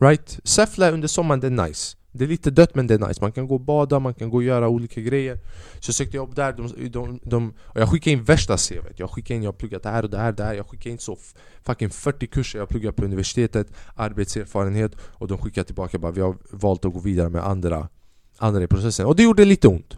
Right? 0.00 0.40
Säffle 0.44 0.90
under 0.90 1.08
sommaren 1.08 1.40
det 1.40 1.46
är 1.46 1.68
nice 1.68 1.96
det 2.12 2.24
är 2.24 2.28
lite 2.28 2.50
dött 2.50 2.74
men 2.74 2.86
det 2.86 2.94
är 2.94 2.98
nice, 2.98 3.20
man 3.20 3.32
kan 3.32 3.48
gå 3.48 3.54
och 3.54 3.60
bada, 3.60 3.98
man 3.98 4.14
kan 4.14 4.30
gå 4.30 4.36
och 4.36 4.42
göra 4.42 4.68
olika 4.68 5.00
grejer. 5.00 5.38
Så 5.80 5.88
jag 5.88 5.94
sökte 5.94 6.16
jobb 6.16 6.34
där, 6.34 6.52
de, 6.52 6.88
de, 6.88 7.20
de, 7.22 7.54
och 7.62 7.80
jag 7.80 7.88
skickade 7.88 8.10
in 8.10 8.24
värsta 8.24 8.56
CVt 8.56 8.98
Jag 8.98 9.10
skickade 9.10 9.36
in, 9.36 9.42
jag 9.42 9.52
har 9.52 9.56
pluggat 9.56 9.82
det 9.82 9.88
här 9.88 10.02
och 10.02 10.10
det 10.10 10.18
här, 10.18 10.32
det 10.32 10.44
här. 10.44 10.54
Jag 10.54 10.66
skickade 10.66 10.90
in 10.90 10.98
så 10.98 11.18
fucking 11.62 11.90
40 11.90 12.26
kurser. 12.26 12.58
Jag 12.58 12.68
pluggat 12.68 12.96
på 12.96 13.04
universitetet 13.04 13.66
Arbetserfarenhet. 13.94 14.96
Och 15.00 15.28
de 15.28 15.38
skickade 15.38 15.64
tillbaka. 15.64 15.98
Bara 15.98 16.12
vi 16.12 16.20
har 16.20 16.36
valt 16.50 16.84
att 16.84 16.92
gå 16.92 16.98
vidare 16.98 17.28
med 17.28 17.46
andra, 17.46 17.88
andra 18.38 18.62
i 18.62 18.66
processen. 18.66 19.06
Och 19.06 19.16
det 19.16 19.22
gjorde 19.22 19.44
lite 19.44 19.68
ont. 19.68 19.96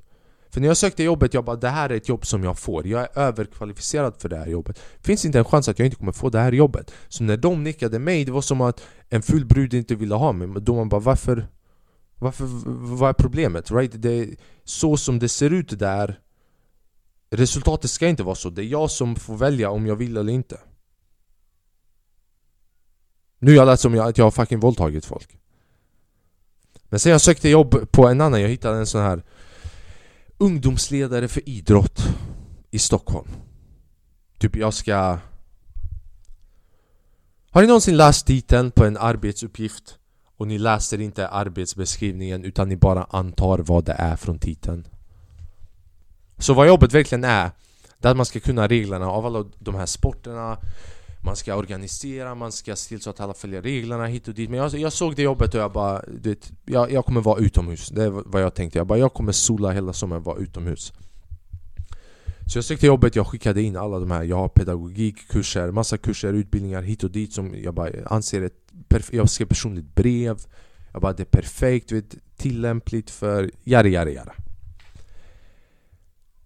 För 0.50 0.60
när 0.60 0.68
jag 0.68 0.76
sökte 0.76 1.02
jobbet, 1.02 1.34
jag 1.34 1.44
bara 1.44 1.56
det 1.56 1.68
här 1.68 1.90
är 1.90 1.96
ett 1.96 2.08
jobb 2.08 2.26
som 2.26 2.44
jag 2.44 2.58
får. 2.58 2.86
Jag 2.86 3.02
är 3.02 3.18
överkvalificerad 3.18 4.14
för 4.18 4.28
det 4.28 4.36
här 4.36 4.46
jobbet. 4.46 4.78
Finns 5.00 5.24
inte 5.24 5.38
en 5.38 5.44
chans 5.44 5.68
att 5.68 5.78
jag 5.78 5.86
inte 5.86 5.96
kommer 5.96 6.12
få 6.12 6.30
det 6.30 6.38
här 6.38 6.52
jobbet. 6.52 6.92
Så 7.08 7.24
när 7.24 7.36
de 7.36 7.64
nickade 7.64 7.98
mig, 7.98 8.24
det 8.24 8.32
var 8.32 8.40
som 8.40 8.60
att 8.60 8.82
en 9.08 9.22
full 9.22 9.44
brud 9.44 9.74
inte 9.74 9.94
ville 9.94 10.14
ha 10.14 10.32
mig. 10.32 10.48
Då 10.62 10.74
man 10.74 10.88
bara 10.88 11.00
varför? 11.00 11.46
Varför, 12.24 12.44
vad 12.96 13.08
är 13.08 13.12
problemet? 13.12 13.70
Right? 13.70 13.92
Det 13.94 14.10
är 14.10 14.36
så 14.64 14.96
som 14.96 15.18
det 15.18 15.28
ser 15.28 15.50
ut 15.50 15.78
där 15.78 16.20
Resultatet 17.30 17.90
ska 17.90 18.08
inte 18.08 18.22
vara 18.22 18.34
så, 18.34 18.50
det 18.50 18.62
är 18.62 18.66
jag 18.66 18.90
som 18.90 19.16
får 19.16 19.36
välja 19.36 19.70
om 19.70 19.86
jag 19.86 19.96
vill 19.96 20.16
eller 20.16 20.32
inte 20.32 20.60
Nu 23.38 23.50
har 23.50 23.56
jag 23.56 23.66
lät 23.66 23.80
som 23.80 24.00
att 24.00 24.18
jag 24.18 24.24
har 24.24 24.30
fucking 24.30 24.60
våldtagit 24.60 25.04
folk 25.04 25.38
Men 26.88 27.00
sen 27.00 27.12
jag 27.12 27.20
sökte 27.20 27.48
jobb 27.48 27.90
på 27.92 28.08
en 28.08 28.20
annan, 28.20 28.40
jag 28.40 28.48
hittade 28.48 28.78
en 28.78 28.86
sån 28.86 29.02
här 29.02 29.22
Ungdomsledare 30.38 31.28
för 31.28 31.48
idrott 31.48 32.02
i 32.70 32.78
Stockholm 32.78 33.28
Typ 34.38 34.56
jag 34.56 34.74
ska 34.74 35.18
Har 37.50 37.60
ni 37.60 37.66
någonsin 37.66 37.96
läst 37.96 38.26
titeln 38.26 38.70
på 38.70 38.84
en 38.84 38.96
arbetsuppgift 38.96 39.98
och 40.44 40.48
ni 40.48 40.58
läser 40.58 41.00
inte 41.00 41.28
arbetsbeskrivningen 41.28 42.44
utan 42.44 42.68
ni 42.68 42.76
bara 42.76 43.06
antar 43.10 43.58
vad 43.58 43.84
det 43.84 43.92
är 43.92 44.16
från 44.16 44.38
titeln. 44.38 44.88
Så 46.38 46.54
vad 46.54 46.66
jobbet 46.66 46.92
verkligen 46.92 47.24
är 47.24 47.50
Det 47.98 48.08
är 48.08 48.10
att 48.10 48.16
man 48.16 48.26
ska 48.26 48.40
kunna 48.40 48.68
reglerna 48.68 49.10
av 49.10 49.26
alla 49.26 49.44
de 49.58 49.74
här 49.74 49.86
sporterna. 49.86 50.58
Man 51.24 51.36
ska 51.36 51.54
organisera, 51.54 52.34
man 52.34 52.52
ska 52.52 52.76
se 52.76 52.88
till 52.88 53.00
så 53.00 53.10
att 53.10 53.20
alla 53.20 53.34
följer 53.34 53.62
reglerna 53.62 54.06
hit 54.06 54.28
och 54.28 54.34
dit. 54.34 54.50
Men 54.50 54.58
jag, 54.58 54.74
jag 54.74 54.92
såg 54.92 55.16
det 55.16 55.22
jobbet 55.22 55.54
och 55.54 55.60
jag 55.60 55.72
bara 55.72 56.02
vet, 56.06 56.52
jag, 56.64 56.92
jag 56.92 57.04
kommer 57.04 57.20
vara 57.20 57.38
utomhus. 57.40 57.88
Det 57.88 58.02
är 58.02 58.10
vad 58.10 58.42
jag 58.42 58.54
tänkte. 58.54 58.78
Jag 58.78 58.86
bara 58.86 58.98
jag 58.98 59.12
kommer 59.12 59.32
sola 59.32 59.70
hela 59.70 59.92
sommaren 59.92 60.22
vara 60.22 60.38
utomhus 60.38 60.92
så 62.46 62.58
jag 62.58 62.64
sökte 62.64 62.86
jobbet, 62.86 63.16
jag 63.16 63.26
skickade 63.26 63.62
in 63.62 63.76
alla 63.76 63.98
de 63.98 64.10
här 64.10 64.22
Jag 64.22 64.36
har 64.36 64.48
pedagogikkurser, 64.48 65.70
massa 65.70 65.98
kurser, 65.98 66.32
utbildningar 66.32 66.82
hit 66.82 67.04
och 67.04 67.10
dit 67.10 67.32
som 67.32 67.54
jag 67.62 67.74
bara 67.74 67.90
anser 68.06 68.42
ett 68.42 68.64
Jag 69.10 69.30
skrev 69.30 69.46
personligt 69.46 69.94
brev. 69.94 70.38
Jag 70.92 71.02
bara 71.02 71.12
det 71.12 71.22
är 71.22 71.24
perfekt, 71.24 71.92
vet, 71.92 72.14
tillämpligt 72.36 73.10
för 73.10 73.50
jari 73.64 73.90
jari 73.90 74.14
jara 74.14 74.34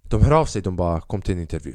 De 0.02 0.22
hör 0.22 0.32
av 0.32 0.46
sig, 0.46 0.62
de 0.62 0.76
bara 0.76 1.00
kom 1.00 1.22
till 1.22 1.34
en 1.34 1.40
intervju. 1.40 1.74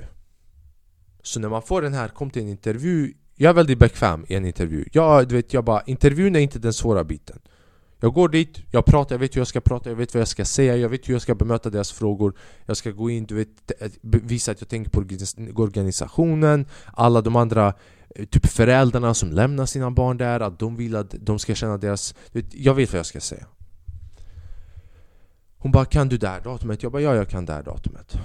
Så 1.24 1.40
när 1.40 1.50
man 1.50 1.62
får 1.62 1.82
den 1.82 1.94
här 1.94 2.08
kom 2.08 2.30
till 2.30 2.42
en 2.42 2.50
intervju 2.50 3.14
Jag 3.36 3.50
är 3.50 3.54
väldigt 3.54 3.80
bekväm 3.80 4.26
i 4.30 4.36
en 4.36 4.46
intervju. 4.46 4.86
Jag, 4.92 5.28
du 5.28 5.36
vet, 5.36 5.54
jag 5.54 5.64
bara, 5.64 5.82
intervjun 5.82 6.36
är 6.36 6.40
inte 6.40 6.60
den 6.60 6.74
svåra 6.74 7.04
biten. 7.04 7.40
Jag 8.04 8.14
går 8.14 8.30
dit, 8.30 8.62
jag 8.72 8.86
pratar, 8.86 9.16
jag 9.16 9.20
vet 9.20 9.36
hur 9.36 9.42
jag 9.42 9.48
ska 9.48 9.62
prata, 9.62 9.90
jag 9.90 9.96
vet 9.96 10.14
vad 10.14 10.22
jag 10.22 10.28
ska 10.28 10.46
säga, 10.46 10.78
jag 10.78 10.90
vet 10.90 11.10
hur 11.10 11.14
jag 11.14 11.22
ska 11.22 11.36
bemöta 11.36 11.70
deras 11.70 11.92
frågor 11.92 12.34
Jag 12.66 12.78
ska 12.78 12.92
gå 12.92 13.10
in, 13.10 13.26
du 13.26 13.36
vet, 13.36 13.82
eh, 13.82 13.92
visa 14.02 14.52
att 14.52 14.62
jag 14.62 14.70
tänker 14.70 14.92
på 14.92 15.00
organisationen 15.62 16.66
Alla 16.94 17.22
de 17.22 17.36
andra 17.36 17.74
eh, 18.16 18.26
typ 18.26 18.46
föräldrarna 18.48 19.14
som 19.14 19.32
lämnar 19.32 19.66
sina 19.66 19.92
barn 19.92 20.18
där, 20.18 20.40
att 20.40 20.60
de 20.60 20.76
vill 20.76 20.96
att 20.96 21.16
de 21.20 21.40
ska 21.40 21.56
känna 21.56 21.78
deras... 21.78 22.16
Vet, 22.32 22.46
jag 22.56 22.74
vet 22.74 22.92
vad 22.92 23.00
jag 23.00 23.06
ska 23.06 23.20
säga 23.20 23.46
Hon 25.58 25.72
bara 25.72 25.86
'Kan 25.86 26.10
du 26.10 26.18
det 26.18 26.28
här 26.28 26.42
datumet?' 26.42 26.84
Jag 26.84 26.92
bara 26.92 27.02
'Ja, 27.02 27.16
jag 27.16 27.30
kan 27.30 27.46
det 27.46 27.54
här 27.54 27.64
datumet' 27.64 28.18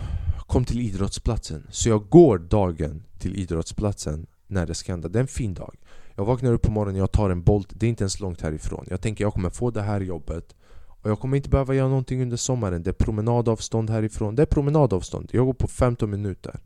Kom 0.46 0.64
till 0.64 0.80
idrottsplatsen 0.80 1.66
Så 1.70 1.88
jag 1.88 2.08
går 2.08 2.38
dagen 2.38 3.02
till 3.18 3.36
idrottsplatsen 3.36 4.26
när 4.46 4.66
det 4.66 4.74
ska 4.74 4.92
hända. 4.92 5.08
Det 5.08 5.18
är 5.18 5.20
en 5.20 5.28
fin 5.28 5.54
dag. 5.54 5.76
Jag 6.18 6.24
vaknar 6.24 6.52
upp 6.52 6.62
på 6.62 6.70
morgonen, 6.70 7.00
jag 7.00 7.12
tar 7.12 7.30
en 7.30 7.42
Bolt, 7.42 7.68
det 7.70 7.86
är 7.86 7.90
inte 7.90 8.02
ens 8.02 8.20
långt 8.20 8.40
härifrån. 8.40 8.86
Jag 8.90 9.00
tänker 9.00 9.24
jag 9.24 9.32
kommer 9.32 9.50
få 9.50 9.70
det 9.70 9.82
här 9.82 10.00
jobbet 10.00 10.56
och 10.86 11.10
jag 11.10 11.20
kommer 11.20 11.36
inte 11.36 11.48
behöva 11.48 11.74
göra 11.74 11.88
någonting 11.88 12.22
under 12.22 12.36
sommaren. 12.36 12.82
Det 12.82 12.90
är 12.90 12.94
promenadavstånd 13.04 13.90
härifrån. 13.90 14.34
Det 14.34 14.42
är 14.42 14.46
promenadavstånd. 14.46 15.30
Jag 15.32 15.46
går 15.46 15.52
på 15.52 15.68
15 15.68 16.10
minuter. 16.10 16.60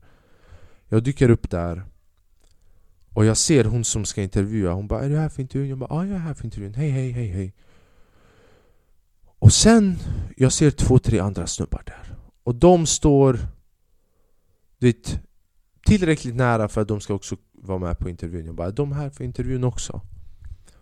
Jag 0.88 1.02
dyker 1.02 1.30
upp 1.30 1.50
där 1.50 1.82
och 3.08 3.24
jag 3.24 3.36
ser 3.36 3.64
hon 3.64 3.84
som 3.84 4.04
ska 4.04 4.22
intervjua. 4.22 4.72
Hon 4.72 4.86
bara 4.86 5.00
'Är 5.00 5.08
du 5.08 5.16
här 5.16 5.28
för 5.28 5.42
intervjun?' 5.42 5.68
Jag 5.68 5.78
bara 5.78 5.94
'Ja, 5.94 6.06
jag 6.06 6.14
är 6.14 6.18
här 6.18 6.34
för 6.34 6.44
intervjun. 6.44 6.74
Hej, 6.74 6.90
hej, 6.90 7.10
hej, 7.10 7.28
hej' 7.28 7.52
Och 9.38 9.52
sen, 9.52 9.98
jag 10.36 10.52
ser 10.52 10.70
två, 10.70 10.98
tre 10.98 11.18
andra 11.18 11.46
snubbar 11.46 11.82
där. 11.86 12.16
Och 12.42 12.54
de 12.54 12.86
står... 12.86 13.38
Du 14.78 14.86
vet, 14.86 15.20
tillräckligt 15.86 16.34
nära 16.34 16.68
för 16.68 16.80
att 16.80 16.88
de 16.88 17.00
ska 17.00 17.14
också 17.14 17.36
var 17.62 17.78
med 17.78 17.98
på 17.98 18.08
intervjun. 18.08 18.46
Jag 18.46 18.54
bara, 18.54 18.66
är 18.66 18.72
de 18.72 18.92
här 18.92 19.10
för 19.10 19.24
intervjun 19.24 19.64
också? 19.64 20.00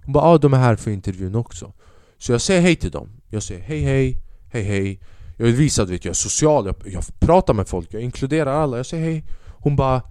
Hon 0.04 0.12
bara, 0.12 0.24
ja 0.24 0.38
de 0.38 0.54
är 0.54 0.58
här 0.58 0.76
för 0.76 0.90
intervjun 0.90 1.34
också. 1.34 1.72
Så 2.18 2.32
jag 2.32 2.40
säger 2.40 2.60
hej 2.60 2.76
till 2.76 2.90
dem. 2.90 3.08
Jag 3.28 3.42
säger 3.42 3.60
hej 3.60 3.80
hej, 3.80 4.22
hej 4.48 4.62
hej. 4.62 5.00
Jag 5.36 5.46
vill 5.46 5.54
visa 5.54 5.82
att 5.82 5.90
jag 5.90 6.06
är 6.06 6.12
social, 6.12 6.66
jag, 6.66 6.74
jag 6.84 7.04
pratar 7.20 7.54
med 7.54 7.68
folk, 7.68 7.94
jag 7.94 8.02
inkluderar 8.02 8.52
alla. 8.52 8.76
Jag 8.76 8.86
säger 8.86 9.04
hej. 9.04 9.24
Hon 9.46 9.76
bara, 9.76 10.02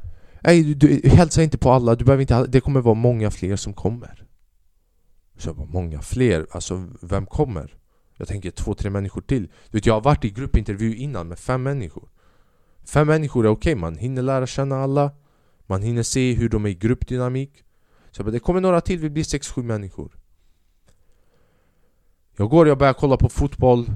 nej 0.42 0.64
du, 0.64 0.74
du 0.74 1.10
hälsa 1.10 1.44
inte 1.44 1.58
på 1.58 1.72
alla, 1.72 1.96
du 1.96 2.06
behöver 2.06 2.22
inte, 2.22 2.46
det 2.46 2.62
kommer 2.62 2.82
vara 2.82 2.96
många 2.96 3.32
fler 3.32 3.56
som 3.56 3.74
kommer. 3.74 4.26
Så 5.38 5.50
jag 5.50 5.56
bara, 5.56 5.68
många 5.68 6.02
fler? 6.02 6.48
Alltså 6.52 6.88
vem 7.02 7.26
kommer? 7.26 7.76
Jag 8.18 8.28
tänker 8.28 8.52
två, 8.52 8.74
tre 8.74 8.90
människor 8.90 9.22
till. 9.22 9.44
Du 9.44 9.78
vet, 9.78 9.86
jag 9.86 9.94
har 9.94 10.02
varit 10.02 10.26
i 10.26 10.30
gruppintervju 10.30 10.96
innan 10.96 11.28
med 11.28 11.40
fem 11.40 11.64
människor. 11.64 12.10
Fem 12.86 13.08
människor 13.08 13.46
är 13.46 13.50
okej, 13.50 13.74
okay. 13.74 13.82
man 13.82 13.98
hinner 13.98 14.22
lära 14.22 14.48
känna 14.48 14.84
alla 14.84 15.12
man 15.70 15.82
hinner 15.82 16.04
se 16.04 16.34
hur 16.34 16.50
de 16.50 16.66
är 16.66 16.70
i 16.70 16.74
gruppdynamik. 16.74 17.64
Så 18.12 18.24
det 18.24 18.40
kommer 18.40 18.62
några 18.62 18.82
till, 18.82 19.00
vi 19.00 19.10
blir 19.10 19.24
sex 19.24 19.48
sju 19.48 19.64
människor. 19.64 20.18
Jag 22.38 22.50
går 22.50 22.68
jag 22.68 22.78
börjar 22.78 22.94
kolla 22.94 23.18
på 23.18 23.30
fotboll 23.30 23.92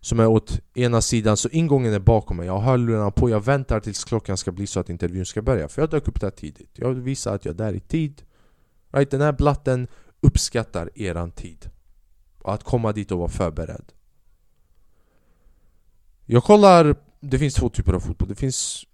Som 0.00 0.20
är 0.20 0.26
åt 0.26 0.60
ena 0.74 1.00
sidan, 1.00 1.36
så 1.36 1.48
ingången 1.48 1.94
är 1.94 1.98
bakom 1.98 2.36
mig. 2.36 2.46
Jag 2.46 2.52
har 2.52 2.60
hörlurarna 2.60 3.10
på, 3.10 3.30
jag 3.30 3.44
väntar 3.44 3.80
tills 3.80 4.04
klockan 4.04 4.36
ska 4.36 4.52
bli 4.52 4.66
så 4.66 4.80
att 4.80 4.90
intervjun 4.90 5.26
ska 5.26 5.42
börja 5.42 5.68
För 5.68 5.82
jag 5.82 5.90
dök 5.90 6.08
upp 6.08 6.20
där 6.20 6.30
tidigt. 6.30 6.70
Jag 6.74 6.88
vill 6.88 7.00
visa 7.00 7.32
att 7.32 7.44
jag 7.44 7.52
är 7.52 7.58
där 7.58 7.72
i 7.72 7.80
tid. 7.80 8.22
Right? 8.90 9.10
Den 9.10 9.20
här 9.20 9.32
blatten 9.32 9.88
uppskattar 10.20 10.90
eran 10.94 11.30
tid. 11.30 11.70
Och 12.38 12.54
att 12.54 12.64
komma 12.64 12.92
dit 12.92 13.12
och 13.12 13.18
vara 13.18 13.28
förberedd. 13.28 13.92
Jag 16.26 16.44
kollar 16.44 16.96
det 17.20 17.38
finns 17.38 17.54
två 17.54 17.68
typer 17.68 17.92
av 17.92 18.00
fotboll. 18.00 18.28
Det 18.28 18.34
finns 18.34 18.84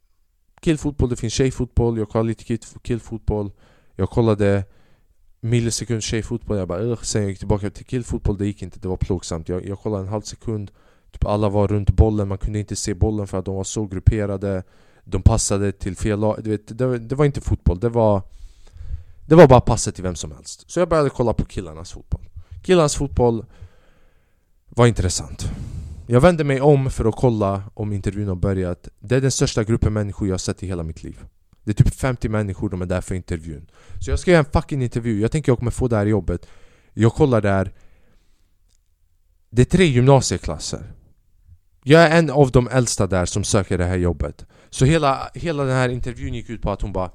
killfotboll, 0.60 1.10
det 1.10 1.16
finns 1.16 1.32
tjejfotboll. 1.32 1.98
Jag 1.98 2.08
kollade 2.08 2.28
lite 2.28 2.58
killfotboll. 2.82 3.50
Jag 3.96 4.10
kollade 4.10 4.64
millisekund 5.40 6.02
tjejfotboll. 6.02 6.58
Jag 6.58 6.68
bara 6.68 6.82
Ugh. 6.82 7.02
Sen 7.02 7.22
jag 7.22 7.30
gick 7.30 7.38
tillbaka 7.38 7.70
till 7.70 7.84
killfotboll. 7.84 8.38
Det 8.38 8.46
gick 8.46 8.62
inte, 8.62 8.78
det 8.78 8.88
var 8.88 8.96
plågsamt. 8.96 9.48
Jag, 9.48 9.66
jag 9.66 9.78
kollade 9.78 10.02
en 10.02 10.08
halv 10.08 10.22
sekund. 10.22 10.70
Typ 11.12 11.24
alla 11.24 11.48
var 11.48 11.68
runt 11.68 11.90
bollen, 11.90 12.28
man 12.28 12.38
kunde 12.38 12.58
inte 12.58 12.76
se 12.76 12.94
bollen 12.94 13.26
för 13.26 13.38
att 13.38 13.44
de 13.44 13.54
var 13.54 13.64
så 13.64 13.86
grupperade. 13.86 14.62
De 15.04 15.22
passade 15.22 15.72
till 15.72 15.96
fel 15.96 16.20
lag. 16.20 16.44
Det, 16.44 16.66
det 17.08 17.14
var 17.14 17.24
inte 17.24 17.40
fotboll, 17.40 17.80
det 17.80 17.88
var... 17.88 18.22
Det 19.26 19.34
var 19.34 19.48
bara 19.48 19.60
passet 19.60 19.94
till 19.94 20.04
vem 20.04 20.14
som 20.14 20.32
helst. 20.32 20.70
Så 20.70 20.80
jag 20.80 20.88
började 20.88 21.10
kolla 21.10 21.32
på 21.32 21.44
killarnas 21.44 21.92
fotboll. 21.92 22.28
Killarnas 22.62 22.96
fotboll 22.96 23.44
var 24.68 24.86
intressant. 24.86 25.50
Jag 26.10 26.20
vände 26.20 26.44
mig 26.44 26.60
om 26.60 26.90
för 26.90 27.04
att 27.04 27.16
kolla 27.16 27.62
om 27.74 27.92
intervjun 27.92 28.28
har 28.28 28.34
börjat. 28.34 28.88
Det 29.00 29.16
är 29.16 29.20
den 29.20 29.30
största 29.30 29.64
gruppen 29.64 29.92
människor 29.92 30.28
jag 30.28 30.32
har 30.32 30.38
sett 30.38 30.62
i 30.62 30.66
hela 30.66 30.82
mitt 30.82 31.02
liv. 31.02 31.24
Det 31.64 31.70
är 31.70 31.84
typ 31.84 31.94
50 31.94 32.28
människor, 32.28 32.68
de 32.68 32.82
är 32.82 32.86
där 32.86 33.00
för 33.00 33.14
intervjun. 33.14 33.70
Så 34.00 34.10
jag 34.10 34.18
ska 34.18 34.30
göra 34.30 34.44
en 34.44 34.52
fucking 34.52 34.82
intervju, 34.82 35.20
jag 35.20 35.32
tänker 35.32 35.52
jag 35.52 35.58
kommer 35.58 35.70
få 35.70 35.88
det 35.88 35.96
här 35.96 36.06
jobbet. 36.06 36.46
Jag 36.92 37.12
kollar 37.12 37.40
där. 37.40 37.72
Det 39.50 39.62
är 39.62 39.66
tre 39.66 39.84
gymnasieklasser. 39.84 40.92
Jag 41.82 42.02
är 42.02 42.18
en 42.18 42.30
av 42.30 42.50
de 42.50 42.68
äldsta 42.68 43.06
där 43.06 43.26
som 43.26 43.44
söker 43.44 43.78
det 43.78 43.86
här 43.86 43.98
jobbet. 43.98 44.46
Så 44.70 44.84
hela, 44.84 45.30
hela 45.34 45.64
den 45.64 45.76
här 45.76 45.88
intervjun 45.88 46.34
gick 46.34 46.50
ut 46.50 46.62
på 46.62 46.70
att 46.70 46.82
hon 46.82 46.92
bara 46.92 47.10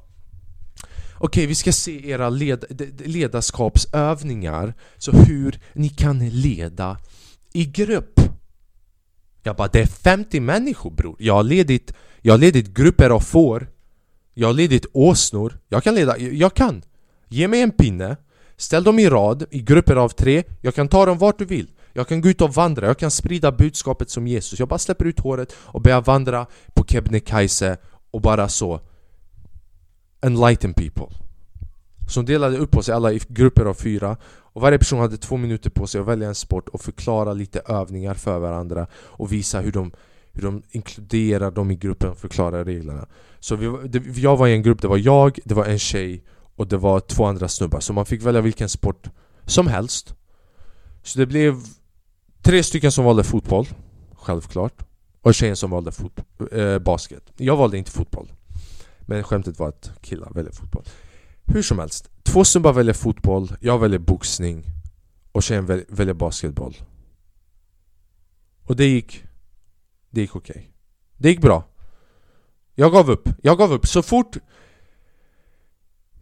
Okej, 1.18 1.46
vi 1.46 1.56
ska 1.56 1.72
se 1.72 2.10
era 2.10 2.30
led, 2.30 2.66
ledarskapsövningar. 3.06 4.74
Så 4.98 5.12
hur 5.12 5.60
ni 5.74 5.90
kan 5.90 6.30
leda 6.30 6.98
i 7.54 7.66
grupp 7.66 8.25
jag 9.46 9.56
bara, 9.56 9.68
det 9.68 9.82
är 9.82 9.86
50 9.86 10.40
människor 10.40 10.92
bror. 10.92 11.16
Jag 11.20 11.34
har 11.34 11.44
ledit, 11.44 11.94
jag 12.22 12.34
har 12.34 12.38
ledit 12.38 12.68
grupper 12.68 13.10
av 13.10 13.20
får. 13.20 13.68
Jag 14.34 14.48
har 14.48 14.54
ledit 14.54 14.86
åsnor. 14.94 15.60
Jag 15.70 15.84
kan 15.84 15.96
leda, 15.96 16.18
jag 16.18 16.54
kan. 16.54 16.84
Ge 17.28 17.48
mig 17.48 17.62
en 17.62 17.72
pinne. 17.72 18.18
Ställ 18.58 18.84
dem 18.84 19.00
i 19.00 19.10
rad, 19.10 19.46
i 19.52 19.62
grupper 19.62 19.96
av 19.96 20.10
tre. 20.10 20.44
Jag 20.62 20.76
kan 20.76 20.88
ta 20.88 21.06
dem 21.06 21.18
vart 21.18 21.40
du 21.40 21.46
vill. 21.46 21.72
Jag 21.94 22.08
kan 22.08 22.22
gå 22.22 22.30
ut 22.30 22.42
och 22.42 22.54
vandra, 22.54 22.88
jag 22.88 23.00
kan 23.00 23.12
sprida 23.12 23.52
budskapet 23.52 24.10
som 24.10 24.28
Jesus. 24.28 24.60
Jag 24.60 24.68
bara 24.68 24.80
släpper 24.80 25.06
ut 25.06 25.20
håret 25.20 25.56
och 25.58 25.82
börjar 25.82 26.02
vandra 26.02 26.46
på 26.74 26.86
Kebnekaise 26.86 27.78
Och 28.12 28.22
bara 28.22 28.50
så. 28.50 28.80
Enlighten 30.22 30.74
people. 30.74 31.25
Som 32.08 32.26
delade 32.26 32.58
upp 32.58 32.78
oss 32.78 32.90
alla 32.90 33.14
i 33.14 33.22
grupper 33.28 33.66
av 33.66 33.74
fyra 33.74 34.18
och 34.56 34.62
varje 34.62 34.78
person 34.78 35.00
hade 35.00 35.18
två 35.18 35.38
minuter 35.38 35.70
på 35.70 35.88
sig 35.88 36.02
att 36.02 36.08
välja 36.08 36.28
en 36.28 36.36
sport 36.36 36.70
och 36.70 36.82
förklara 36.82 37.34
lite 37.34 37.60
övningar 37.60 38.14
för 38.14 38.40
varandra 38.40 38.88
och 38.94 39.34
visa 39.34 39.60
hur 39.62 39.72
de, 39.72 39.92
hur 40.34 40.42
de 40.42 40.64
inkluderar 40.72 41.52
dem 41.52 41.72
i 41.72 41.76
gruppen 41.76 42.10
och 42.10 42.18
förklarar 42.18 42.66
reglerna. 42.66 43.08
Så 43.40 43.56
vi, 43.56 43.88
det, 43.88 44.18
jag 44.18 44.38
var 44.38 44.48
i 44.48 44.54
en 44.54 44.64
grupp, 44.64 44.82
det 44.82 44.88
var 44.88 44.98
jag, 44.98 45.40
det 45.46 45.54
var 45.54 45.66
en 45.66 45.80
tjej 45.80 46.24
och 46.56 46.68
det 46.68 46.78
var 46.78 47.00
två 47.00 47.26
andra 47.26 47.48
snubbar. 47.48 47.80
Så 47.80 47.94
man 47.94 48.06
fick 48.06 48.22
välja 48.22 48.42
vilken 48.42 48.70
sport 48.70 49.10
som 49.46 49.68
helst. 49.68 50.16
Så 51.04 51.20
det 51.20 51.26
blev 51.26 51.56
tre 52.42 52.64
stycken 52.64 52.92
som 52.92 53.06
valde 53.06 53.24
fotboll, 53.24 53.68
självklart. 54.16 54.86
Och 55.22 55.34
tjejen 55.34 55.56
som 55.56 55.72
valde 55.72 55.92
äh, 56.52 56.80
basket. 56.80 57.24
Jag 57.38 57.58
valde 57.58 57.78
inte 57.78 57.92
fotboll. 57.92 58.32
Men 59.02 59.24
skämtet 59.24 59.60
var 59.60 59.68
att 59.68 59.92
killar 60.02 60.32
väljer 60.34 60.52
fotboll. 60.52 60.84
Hur 61.46 61.62
som 61.62 61.80
helst, 61.80 62.10
två 62.24 62.46
snubbar 62.46 62.74
väljer 62.74 62.94
fotboll, 62.94 63.56
jag 63.62 63.80
väljer 63.80 64.00
boxning 64.00 64.66
och 65.32 65.44
tjejen 65.44 65.66
väl, 65.66 65.84
väljer 65.88 66.14
basketboll. 66.14 66.76
Och 68.64 68.76
det 68.76 68.86
gick... 68.86 69.24
Det 70.10 70.22
gick 70.22 70.36
okej. 70.36 70.56
Okay. 70.56 70.64
Det 71.18 71.30
gick 71.30 71.42
bra. 71.42 71.64
Jag 72.76 72.92
gav 72.92 73.12
upp. 73.12 73.30
Jag 73.44 73.58
gav 73.58 73.74
upp 73.74 73.88
så 73.88 74.02
fort... 74.02 74.38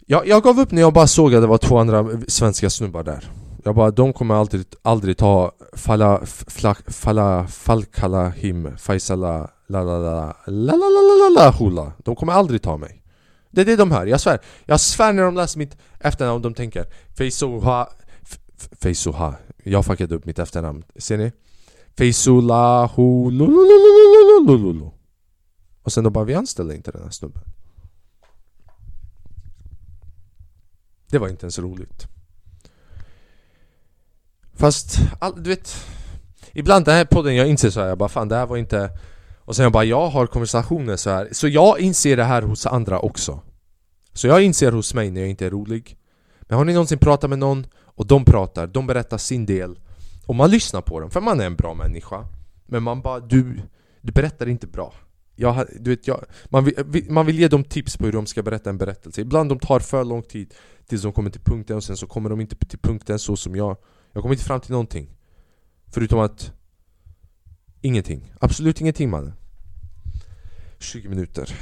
Jag, 0.05 0.27
jag 0.27 0.43
gav 0.43 0.59
upp 0.59 0.71
när 0.71 0.81
jag 0.81 0.93
bara 0.93 1.07
såg 1.07 1.35
att 1.35 1.41
det 1.41 1.47
var 1.47 1.57
två 1.57 1.77
andra 1.77 2.21
svenska 2.27 2.69
snubbar 2.69 3.03
där. 3.03 3.31
Jag 3.63 3.75
bara, 3.75 3.91
de 3.91 4.13
kommer 4.13 4.35
aldrig, 4.35 4.65
aldrig 4.81 5.17
ta 5.17 5.51
Fala, 5.73 6.25
fla, 6.25 6.75
fala, 6.87 7.47
Falkalahim, 7.47 8.77
Faisala, 8.77 9.51
la 9.67 9.83
la 9.83 9.97
la 9.97 10.35
la 10.45 10.75
la 10.75 10.75
la 10.75 11.01
la 11.01 11.29
la 11.29 11.43
la 11.43 11.51
hula. 11.51 11.93
De 11.97 12.15
kommer 12.15 12.33
aldrig 12.33 12.61
ta 12.61 12.77
mig. 12.77 13.02
Det 13.53 13.61
är 13.61 13.65
det 13.65 13.75
de 13.75 13.91
hör, 13.91 14.05
jag 14.05 14.21
svär. 14.21 14.39
Jag 14.65 14.79
svär 14.79 15.13
när 15.13 15.23
de 15.23 15.35
läser 15.35 15.59
mitt 15.59 15.77
efternamn, 15.99 16.41
de 16.41 16.53
tänker 16.53 16.85
Feisoha... 17.17 17.89
Feisoha. 18.81 19.35
Jag 19.63 19.85
fuckade 19.85 20.15
upp 20.15 20.25
mitt 20.25 20.39
efternamn. 20.39 20.83
Ser 20.95 21.17
ni? 21.17 21.31
Feisolahu... 21.97 23.31
Och 25.83 25.93
sen 25.93 26.03
de 26.03 26.13
bara, 26.13 26.23
vi 26.23 26.33
anställer 26.33 26.75
inte 26.75 26.91
den 26.91 27.03
här 27.03 27.09
snubben. 27.09 27.43
Det 31.09 31.17
var 31.17 31.27
inte 31.27 31.43
ens 31.45 31.59
roligt. 31.59 32.07
Fast, 34.53 34.97
all, 35.19 35.43
du 35.43 35.49
vet 35.49 35.75
Ibland 36.53 36.85
den 36.85 36.95
här 36.95 37.05
podden, 37.05 37.35
jag 37.35 37.47
inser 37.47 37.69
så 37.69 37.79
här, 37.79 37.87
jag 37.87 37.97
bara 37.97 38.09
fan 38.09 38.27
det 38.27 38.35
här 38.35 38.45
var 38.45 38.57
inte 38.57 38.89
och 39.45 39.55
sen 39.55 39.63
jag 39.63 39.71
bara, 39.71 39.83
jag 39.83 40.09
har 40.09 40.27
konversationer 40.27 40.95
så 40.97 41.09
här. 41.09 41.29
Så 41.31 41.47
jag 41.47 41.79
inser 41.79 42.17
det 42.17 42.23
här 42.23 42.41
hos 42.41 42.65
andra 42.65 42.99
också. 42.99 43.41
Så 44.13 44.27
jag 44.27 44.43
inser 44.43 44.71
hos 44.71 44.93
mig 44.93 45.11
när 45.11 45.21
jag 45.21 45.29
inte 45.29 45.45
är 45.45 45.49
rolig. 45.49 45.97
Men 46.41 46.57
har 46.57 46.65
ni 46.65 46.73
någonsin 46.73 46.97
pratat 46.97 47.29
med 47.29 47.39
någon 47.39 47.67
och 47.75 48.07
de 48.07 48.25
pratar, 48.25 48.67
de 48.67 48.87
berättar 48.87 49.17
sin 49.17 49.45
del. 49.45 49.79
Och 50.25 50.35
man 50.35 50.51
lyssnar 50.51 50.81
på 50.81 50.99
dem, 50.99 51.11
för 51.11 51.21
man 51.21 51.39
är 51.39 51.45
en 51.45 51.55
bra 51.55 51.73
människa. 51.73 52.27
Men 52.65 52.83
man 52.83 53.01
bara, 53.01 53.19
du, 53.19 53.59
du 54.01 54.11
berättar 54.11 54.49
inte 54.49 54.67
bra. 54.67 54.93
Jag, 55.35 55.65
du 55.79 55.89
vet, 55.89 56.07
jag, 56.07 56.23
man, 56.45 56.65
vill, 56.65 57.05
man 57.09 57.25
vill 57.25 57.39
ge 57.39 57.47
dem 57.47 57.63
tips 57.63 57.97
på 57.97 58.05
hur 58.05 58.11
de 58.11 58.25
ska 58.25 58.43
berätta 58.43 58.69
en 58.69 58.77
berättelse. 58.77 59.21
Ibland 59.21 59.49
de 59.49 59.59
tar 59.59 59.79
för 59.79 60.03
lång 60.03 60.23
tid 60.23 60.53
tills 60.87 61.01
de 61.01 61.11
kommer 61.11 61.29
till 61.29 61.41
punkten 61.41 61.77
och 61.77 61.83
sen 61.83 61.97
så 61.97 62.07
kommer 62.07 62.29
de 62.29 62.41
inte 62.41 62.55
till 62.55 62.79
punkten 62.79 63.19
så 63.19 63.35
som 63.35 63.55
jag. 63.55 63.77
Jag 64.11 64.21
kommer 64.21 64.35
inte 64.35 64.45
fram 64.45 64.59
till 64.59 64.71
någonting. 64.71 65.09
Förutom 65.87 66.19
att 66.19 66.53
Ingenting, 67.85 68.33
absolut 68.39 68.81
ingenting 68.81 69.09
mannen. 69.09 69.33
20 70.79 71.09
minuter. 71.09 71.59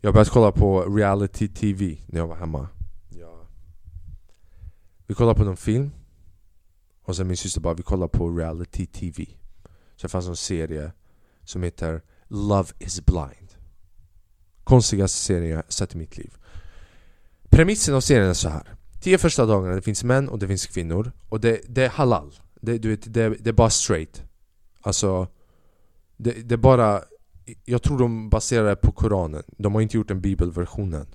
Jag 0.00 0.14
började 0.14 0.30
kolla 0.30 0.52
på 0.52 0.96
reality 0.96 1.48
tv 1.48 1.98
när 2.06 2.20
jag 2.20 2.26
var 2.26 2.36
hemma. 2.36 2.68
Ja. 3.08 3.46
Vi 5.06 5.14
kollade 5.14 5.38
på 5.38 5.44
någon 5.44 5.56
film. 5.56 5.90
Och 7.02 7.16
sen 7.16 7.26
min 7.26 7.36
syster 7.36 7.60
bara 7.60 7.74
vi 7.74 7.82
kollar 7.82 8.08
på 8.08 8.30
reality 8.30 8.86
tv 8.86 9.26
Så 9.96 10.06
det 10.06 10.08
fanns 10.08 10.28
en 10.28 10.36
serie 10.36 10.92
som 11.44 11.62
heter 11.62 12.02
Love 12.28 12.68
is 12.78 13.00
blind. 13.06 13.54
Konstigaste 14.64 15.18
serien 15.18 15.50
jag 15.50 15.72
sett 15.72 15.94
i 15.94 15.98
mitt 15.98 16.18
liv. 16.18 16.34
Premissen 17.48 17.94
av 17.94 18.00
serien 18.00 18.30
är 18.30 18.34
så 18.34 18.48
här. 18.48 18.74
Tio 19.00 19.18
första 19.18 19.46
dagarna 19.46 19.74
det 19.74 19.82
finns 19.82 20.04
män 20.04 20.28
och 20.28 20.38
det 20.38 20.48
finns 20.48 20.66
kvinnor. 20.66 21.12
Och 21.28 21.40
det, 21.40 21.60
det 21.68 21.84
är 21.84 21.88
halal 21.88 22.34
det, 22.60 22.78
du 22.78 22.88
vet, 22.88 23.14
det, 23.14 23.28
det 23.28 23.50
är 23.50 23.54
bara 23.54 23.70
straight. 23.70 24.22
Alltså 24.80 25.26
det, 26.16 26.48
det 26.48 26.54
är 26.54 26.56
bara 26.56 27.00
Jag 27.64 27.82
tror 27.82 27.98
de 27.98 28.30
baserar 28.30 28.68
det 28.68 28.76
på 28.76 28.92
Koranen. 28.92 29.42
De 29.58 29.74
har 29.74 29.80
inte 29.80 29.96
gjort 29.96 30.10
en 30.10 30.20
bibelversion 30.20 30.94
än. 30.94 31.06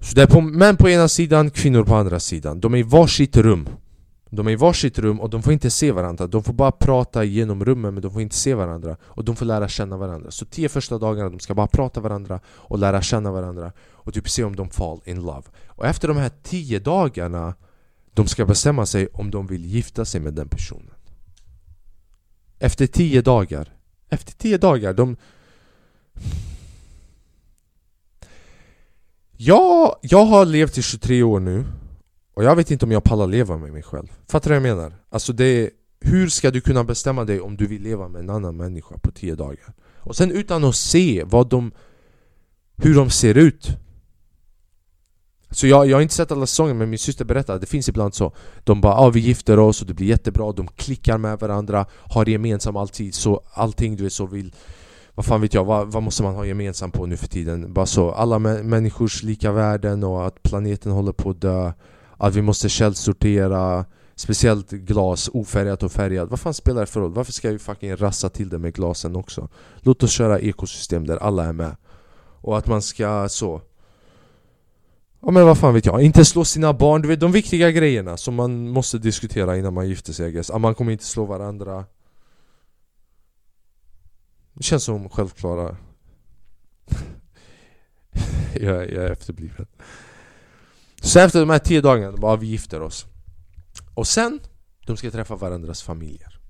Så 0.00 0.14
det 0.14 0.22
är 0.22 0.26
på, 0.26 0.40
män 0.40 0.76
på 0.76 0.88
ena 0.88 1.08
sidan, 1.08 1.50
kvinnor 1.50 1.84
på 1.84 1.94
andra 1.94 2.20
sidan. 2.20 2.60
De 2.60 2.74
är 2.74 2.78
i 2.78 2.82
varsitt 2.82 3.36
rum. 3.36 3.68
De 4.30 4.46
är 4.46 4.50
i 4.50 4.56
varsitt 4.56 4.98
rum 4.98 5.20
och 5.20 5.30
de 5.30 5.42
får 5.42 5.52
inte 5.52 5.70
se 5.70 5.92
varandra. 5.92 6.26
De 6.26 6.42
får 6.42 6.52
bara 6.52 6.72
prata 6.72 7.24
genom 7.24 7.64
rummen 7.64 7.94
men 7.94 8.02
de 8.02 8.12
får 8.12 8.22
inte 8.22 8.36
se 8.36 8.54
varandra. 8.54 8.96
Och 9.02 9.24
de 9.24 9.36
får 9.36 9.46
lära 9.46 9.68
känna 9.68 9.96
varandra. 9.96 10.30
Så 10.30 10.44
tio 10.44 10.68
första 10.68 10.98
dagarna 10.98 11.30
de 11.30 11.38
ska 11.40 11.54
bara 11.54 11.66
prata 11.66 12.00
varandra 12.00 12.40
och 12.46 12.78
lära 12.78 13.02
känna 13.02 13.32
varandra 13.32 13.72
Och 13.90 14.14
typ 14.14 14.28
se 14.28 14.44
om 14.44 14.56
de 14.56 14.70
fall 14.70 15.00
in 15.04 15.20
love. 15.22 15.42
Och 15.66 15.86
efter 15.86 16.08
de 16.08 16.16
här 16.16 16.30
tio 16.42 16.78
dagarna 16.78 17.54
de 18.18 18.26
ska 18.26 18.44
bestämma 18.44 18.86
sig 18.86 19.08
om 19.12 19.30
de 19.30 19.46
vill 19.46 19.64
gifta 19.64 20.04
sig 20.04 20.20
med 20.20 20.34
den 20.34 20.48
personen 20.48 20.94
Efter 22.58 22.86
tio 22.86 23.22
dagar 23.22 23.72
Efter 24.08 24.32
tio 24.32 24.58
dagar, 24.58 24.94
de... 24.94 25.16
Ja, 29.36 29.98
jag 30.02 30.24
har 30.24 30.44
levt 30.44 30.78
i 30.78 30.82
23 30.82 31.22
år 31.22 31.40
nu 31.40 31.64
och 32.34 32.44
jag 32.44 32.56
vet 32.56 32.70
inte 32.70 32.84
om 32.84 32.92
jag 32.92 33.04
pallar 33.04 33.26
leva 33.26 33.56
med 33.56 33.72
mig 33.72 33.82
själv 33.82 34.12
Fattar 34.28 34.50
du 34.50 34.60
vad 34.60 34.68
jag 34.68 34.76
menar? 34.76 34.94
Alltså 35.08 35.32
det 35.32 35.44
är, 35.44 35.70
Hur 36.00 36.28
ska 36.28 36.50
du 36.50 36.60
kunna 36.60 36.84
bestämma 36.84 37.24
dig 37.24 37.40
om 37.40 37.56
du 37.56 37.66
vill 37.66 37.82
leva 37.82 38.08
med 38.08 38.20
en 38.20 38.30
annan 38.30 38.56
människa 38.56 38.98
på 38.98 39.10
10 39.10 39.34
dagar? 39.34 39.74
Och 39.96 40.16
sen 40.16 40.30
utan 40.30 40.64
att 40.64 40.76
se 40.76 41.24
vad 41.26 41.48
de... 41.48 41.72
Hur 42.76 42.94
de 42.94 43.10
ser 43.10 43.34
ut 43.34 43.68
så 45.50 45.66
jag, 45.66 45.86
jag 45.86 45.96
har 45.96 46.02
inte 46.02 46.14
sett 46.14 46.32
alla 46.32 46.46
säsonger 46.46 46.74
men 46.74 46.90
min 46.90 46.98
syster 46.98 47.24
berättade 47.24 47.58
det 47.58 47.66
finns 47.66 47.88
ibland 47.88 48.14
så 48.14 48.32
De 48.64 48.80
bara 48.80 48.94
ah, 48.94 49.10
vi 49.10 49.20
gifter 49.20 49.58
oss 49.58 49.80
och 49.80 49.86
det 49.86 49.94
blir 49.94 50.06
jättebra, 50.06 50.52
de 50.52 50.66
klickar 50.66 51.18
med 51.18 51.38
varandra 51.38 51.86
Har 51.90 52.28
gemensamt 52.28 52.76
alltid, 52.76 53.14
så 53.14 53.42
allting 53.52 53.96
du 53.96 54.02
vet 54.02 54.12
så 54.12 54.26
vill 54.26 54.54
Vad 55.14 55.26
fan 55.26 55.40
vet 55.40 55.54
jag, 55.54 55.64
vad, 55.64 55.92
vad 55.92 56.02
måste 56.02 56.22
man 56.22 56.34
ha 56.34 56.44
gemensamt 56.44 56.94
på 56.94 57.06
nu 57.06 57.16
för 57.16 57.28
tiden? 57.28 57.72
Bara 57.72 57.86
så, 57.86 58.10
alla 58.10 58.38
människors 58.38 59.22
lika 59.22 59.52
värden 59.52 60.04
och 60.04 60.26
att 60.26 60.42
planeten 60.42 60.92
håller 60.92 61.12
på 61.12 61.30
att 61.30 61.40
dö 61.40 61.72
att 62.16 62.34
vi 62.34 62.42
måste 62.42 62.68
källsortera 62.68 63.84
Speciellt 64.18 64.70
glas, 64.70 65.30
ofärgat 65.32 65.82
och 65.82 65.92
färgat. 65.92 66.30
Vad 66.30 66.40
fan 66.40 66.54
spelar 66.54 66.80
det 66.80 66.86
för 66.86 67.00
roll? 67.00 67.12
Varför 67.12 67.32
ska 67.32 67.50
vi 67.50 67.58
fucking 67.58 67.96
rassa 67.96 68.28
till 68.28 68.48
det 68.48 68.58
med 68.58 68.74
glasen 68.74 69.16
också? 69.16 69.48
Låt 69.80 70.02
oss 70.02 70.10
köra 70.10 70.38
ekosystem 70.38 71.06
där 71.06 71.16
alla 71.16 71.44
är 71.44 71.52
med 71.52 71.76
Och 72.40 72.58
att 72.58 72.66
man 72.66 72.82
ska 72.82 73.28
så 73.28 73.62
Ja 75.20 75.30
men 75.30 75.46
vad 75.46 75.58
fan 75.58 75.74
vet 75.74 75.86
jag, 75.86 76.02
inte 76.02 76.24
slå 76.24 76.44
sina 76.44 76.72
barn, 76.72 77.02
du 77.02 77.08
vet 77.08 77.20
de 77.20 77.32
viktiga 77.32 77.70
grejerna 77.70 78.16
som 78.16 78.34
man 78.34 78.68
måste 78.68 78.98
diskutera 78.98 79.56
innan 79.56 79.74
man 79.74 79.88
gifter 79.88 80.12
sig 80.12 80.32
guess. 80.32 80.50
Att 80.50 80.60
man 80.60 80.74
kommer 80.74 80.92
inte 80.92 81.04
slå 81.04 81.24
varandra. 81.24 81.84
Det 84.54 84.62
känns 84.62 84.84
som 84.84 85.08
självklara. 85.08 85.76
Jag, 88.54 88.90
jag 88.90 89.04
är 89.04 89.10
efterbliven. 89.10 89.66
Så 91.00 91.18
efter 91.18 91.40
de 91.40 91.50
här 91.50 91.58
tio 91.58 91.80
dagarna, 91.80 92.16
bara 92.16 92.36
vi 92.36 92.46
gifter 92.46 92.82
oss. 92.82 93.06
Och 93.94 94.06
sen, 94.06 94.40
de 94.86 94.96
ska 94.96 95.10
träffa 95.10 95.36
varandras 95.36 95.82
familjer. 95.82 96.40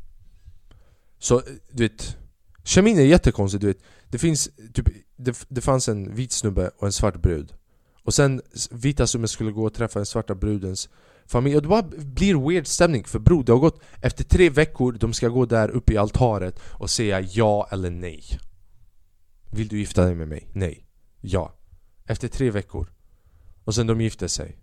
Så 1.18 1.42
du 1.70 1.82
vet 1.82 2.16
Kemin 2.64 2.98
är 2.98 3.02
jättekonstig, 3.02 3.60
du 3.60 3.66
vet. 3.66 3.82
Det 4.08 4.18
finns 4.18 4.50
typ 4.74 4.88
det, 5.16 5.46
det 5.48 5.60
fanns 5.60 5.88
en 5.88 6.14
vit 6.14 6.32
snubbe 6.32 6.70
och 6.78 6.86
en 6.86 6.92
svart 6.92 7.16
brud. 7.16 7.54
Och 8.08 8.14
sen 8.14 8.42
vita 8.70 9.06
snubben 9.06 9.28
skulle 9.28 9.50
gå 9.50 9.66
och 9.66 9.74
träffa 9.74 9.98
den 9.98 10.06
svarta 10.06 10.34
brudens 10.34 10.88
familj. 11.26 11.56
Och 11.56 11.62
det 11.62 11.68
bara 11.68 11.82
blir 11.82 12.48
weird 12.48 12.66
stämning 12.66 13.04
för 13.04 13.18
bror, 13.18 13.44
det 13.44 13.52
har 13.52 13.58
gått 13.58 13.80
Efter 14.00 14.24
tre 14.24 14.50
veckor, 14.50 14.92
de 14.92 15.12
ska 15.12 15.28
gå 15.28 15.46
där 15.46 15.68
uppe 15.68 15.92
i 15.92 15.96
altaret 15.96 16.60
och 16.62 16.90
säga 16.90 17.20
ja 17.20 17.68
eller 17.70 17.90
nej. 17.90 18.24
Vill 19.50 19.68
du 19.68 19.78
gifta 19.78 20.04
dig 20.04 20.14
med 20.14 20.28
mig? 20.28 20.48
Nej. 20.52 20.86
Ja. 21.20 21.54
Efter 22.04 22.28
tre 22.28 22.50
veckor. 22.50 22.92
Och 23.64 23.74
sen 23.74 23.86
de 23.86 24.00
gifte 24.00 24.28
sig. 24.28 24.58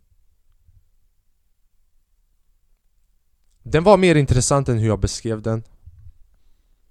Den 3.64 3.84
var 3.84 3.98
mer 3.98 4.16
intressant 4.16 4.70
än 4.70 4.78
hur 4.78 4.88
jag 4.88 5.00
beskrev 5.00 5.42
den. 5.42 5.64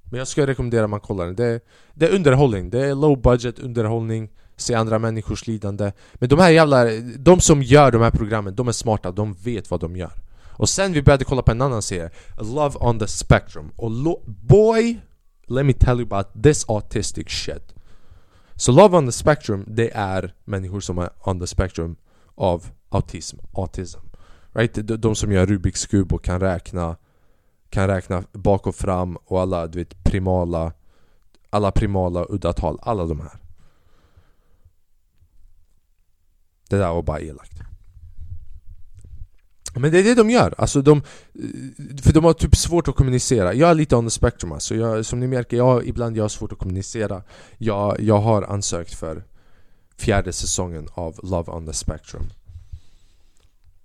Men 0.03 0.19
jag 0.19 0.29
skulle 0.29 0.47
rekommendera 0.47 0.85
att 0.85 0.91
man 0.91 1.01
kollar 1.01 1.27
den. 1.27 1.37
Det, 1.37 1.61
det 1.95 2.07
är 2.07 2.15
underhållning, 2.15 2.71
det 2.71 2.87
är 2.87 2.95
low 2.95 3.23
budget 3.23 3.59
underhållning. 3.59 4.31
Se 4.57 4.75
andra 4.75 4.99
människors 4.99 5.47
lidande 5.47 5.93
Men 6.15 6.29
de 6.29 6.39
här 6.39 6.51
jävla, 6.51 6.85
de 7.19 7.41
som 7.41 7.63
gör 7.63 7.91
de 7.91 8.03
här 8.03 8.11
programmen, 8.11 8.55
de 8.55 8.69
är 8.69 8.73
smarta, 8.73 9.13
de 9.13 9.35
vet 9.35 9.71
vad 9.71 9.81
de 9.81 9.97
gör 9.97 10.13
Och 10.51 10.69
sen 10.69 10.93
vi 10.93 11.03
började 11.03 11.25
kolla 11.25 11.43
på 11.43 11.51
en 11.51 11.63
annan 11.63 11.83
serie 11.83 12.11
Love 12.39 12.75
on 12.79 12.99
the 12.99 13.07
spectrum 13.07 13.73
Och 13.77 13.91
boy, 14.27 15.01
let 15.47 15.67
me 15.67 15.73
tell 15.73 16.01
you 16.01 16.03
about 16.03 16.43
this 16.43 16.65
autistic 16.69 17.29
shit 17.29 17.75
Så 18.57 18.73
Love 18.73 18.97
on 18.97 19.07
the 19.07 19.13
spectrum, 19.13 19.65
det 19.67 19.91
är 19.95 20.35
människor 20.45 20.81
som 20.81 20.99
är 20.99 21.11
on 21.25 21.41
the 21.41 21.47
spectrum 21.47 21.97
av 22.35 22.67
autism, 22.89 23.37
autism. 23.53 24.01
Right? 24.53 24.75
De, 24.75 24.97
de 24.97 25.15
som 25.15 25.33
gör 25.33 25.47
Rubiks 25.47 25.87
kub 25.87 26.13
och 26.13 26.25
kan 26.25 26.41
räkna 26.41 26.97
kan 27.71 27.87
räkna 27.87 28.25
bak 28.33 28.67
och 28.67 28.75
fram 28.75 29.17
och 29.17 29.41
alla 29.41 29.67
du 29.67 29.79
vet 29.79 30.05
primala 30.05 30.73
alla 31.51 31.71
primala 31.71 32.27
udda 32.29 32.53
tal, 32.53 32.79
alla 32.83 33.05
de 33.05 33.21
här. 33.21 33.44
Det 36.75 36.81
där 36.81 36.93
var 36.93 37.03
bara 37.03 37.21
elakt. 37.21 37.61
Men 39.77 39.93
det 39.93 39.99
är 39.99 40.03
det 40.03 40.15
de 40.15 40.31
gör, 40.31 40.55
alltså 40.59 40.83
de, 40.83 41.03
för 42.03 42.13
de 42.13 42.25
har 42.25 42.33
typ 42.33 42.57
svårt 42.57 42.89
att 42.89 42.95
kommunicera. 42.97 43.55
Jag 43.55 43.71
är 43.71 43.75
lite 43.75 43.97
on 43.97 44.07
the 44.07 44.11
spectrum 44.11 44.53
alltså, 44.53 44.75
jag, 44.75 45.07
som 45.07 45.21
ni 45.21 45.27
märker, 45.27 45.57
jag, 45.57 45.87
ibland 45.87 46.17
jag 46.17 46.25
har 46.25 46.29
svårt 46.29 46.53
att 46.53 46.59
kommunicera. 46.59 47.23
Jag, 47.59 48.01
jag 48.01 48.19
har 48.19 48.43
ansökt 48.43 48.95
för 48.95 49.25
fjärde 49.99 50.33
säsongen 50.33 50.89
av 50.95 51.21
Love 51.23 51.53
on 51.53 51.67
the 51.67 51.73
Spectrum. 51.73 52.23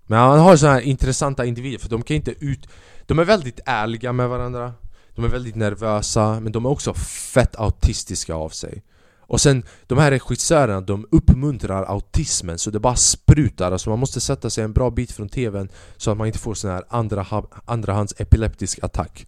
Men 0.08 0.20
han 0.20 0.40
har 0.40 0.58
sådana 0.58 0.76
här 0.76 0.82
intressanta 0.82 1.46
individer, 1.46 1.80
för 1.80 1.90
de 1.90 2.02
kan 2.02 2.16
inte 2.16 2.32
ut... 2.32 2.68
De 3.06 3.20
är 3.20 3.26
väldigt 3.26 3.60
ärliga 3.66 4.14
med 4.14 4.30
varandra. 4.30 4.74
De 5.16 5.26
är 5.26 5.30
väldigt 5.30 5.56
nervösa, 5.56 6.40
men 6.40 6.52
de 6.52 6.66
är 6.66 6.70
också 6.70 6.94
fett 7.34 7.56
autistiska 7.56 8.36
av 8.36 8.50
sig 8.50 8.84
och 9.30 9.42
sen, 9.42 9.64
de 9.88 9.98
här 9.98 10.12
regissörerna, 10.12 10.82
de 10.82 11.08
uppmuntrar 11.12 11.84
autismen 11.84 12.58
så 12.58 12.72
det 12.72 12.80
bara 12.80 12.96
sprutar. 12.96 13.72
Alltså 13.72 13.90
man 13.90 14.00
måste 14.00 14.22
sätta 14.22 14.50
sig 14.50 14.64
en 14.64 14.74
bra 14.74 14.90
bit 14.90 15.12
från 15.12 15.30
TVn 15.30 15.70
Så 15.98 16.12
att 16.12 16.18
man 16.18 16.28
inte 16.28 16.40
får 16.40 16.54
sån 16.54 16.72
här 16.72 16.84
andra, 16.90 17.26
andrahands 17.66 18.14
epileptisk 18.18 18.80
attack. 18.82 19.28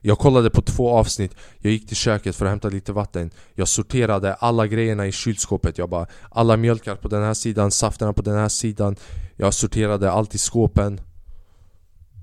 Jag 0.00 0.18
kollade 0.18 0.50
på 0.50 0.62
två 0.62 0.90
avsnitt, 0.90 1.34
jag 1.58 1.72
gick 1.72 1.88
till 1.88 1.96
köket 1.96 2.36
för 2.36 2.46
att 2.46 2.50
hämta 2.50 2.68
lite 2.68 2.92
vatten. 2.92 3.30
Jag 3.54 3.68
sorterade 3.68 4.34
alla 4.34 4.66
grejerna 4.66 5.06
i 5.06 5.12
kylskåpet. 5.12 5.78
Jag 5.78 5.88
bara 5.88 6.06
Alla 6.30 6.56
mjölkar 6.56 6.96
på 6.96 7.08
den 7.08 7.22
här 7.22 7.34
sidan, 7.34 7.70
safterna 7.70 8.12
på 8.12 8.22
den 8.22 8.36
här 8.36 8.48
sidan. 8.48 8.96
Jag 9.36 9.54
sorterade 9.54 10.10
allt 10.10 10.34
i 10.34 10.38
skåpen. 10.38 11.00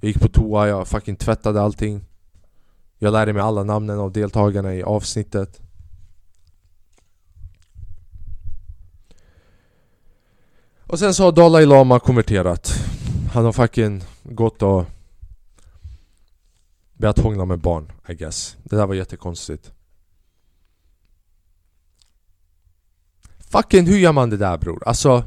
Jag 0.02 0.08
gick 0.08 0.22
på 0.22 0.28
toa, 0.28 0.68
jag 0.68 0.88
fucking 0.88 1.16
tvättade 1.16 1.62
allting. 1.62 2.06
Jag 3.00 3.12
lärde 3.12 3.34
mig 3.34 3.42
alla 3.42 3.64
namnen 3.64 4.00
av 4.00 4.12
deltagarna 4.12 4.76
i 4.76 4.84
avsnittet. 4.84 5.62
Och 10.96 11.00
sen 11.00 11.14
så 11.14 11.24
har 11.24 11.32
Dalai 11.32 11.66
Lama 11.66 12.00
konverterat 12.00 12.74
Han 13.34 13.46
har 13.46 13.52
fucking 13.52 14.04
gått 14.24 14.62
och 14.62 14.86
Börjat 16.94 17.20
hångla 17.20 17.46
med 17.46 17.60
barn, 17.60 17.92
I 18.08 18.14
guess. 18.14 18.58
Det 18.64 18.76
där 18.76 18.88
var 18.88 18.96
jättekonstigt. 18.96 19.74
Fucking 23.40 23.86
hur 23.86 23.98
gör 23.98 24.12
man 24.12 24.30
det 24.30 24.38
där 24.38 24.58
bror? 24.58 24.84
Alltså... 24.86 25.24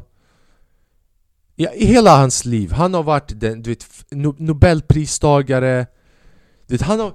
Ja, 1.54 1.72
I 1.72 1.86
hela 1.86 2.16
hans 2.16 2.44
liv, 2.44 2.72
han 2.72 2.94
har 2.94 3.02
varit 3.02 3.40
den, 3.40 3.62
du 3.62 3.70
vet, 3.70 3.86
Nobelpristagare 4.38 5.86
Du 6.66 6.74
vet, 6.74 6.82
han 6.82 7.00
har... 7.00 7.12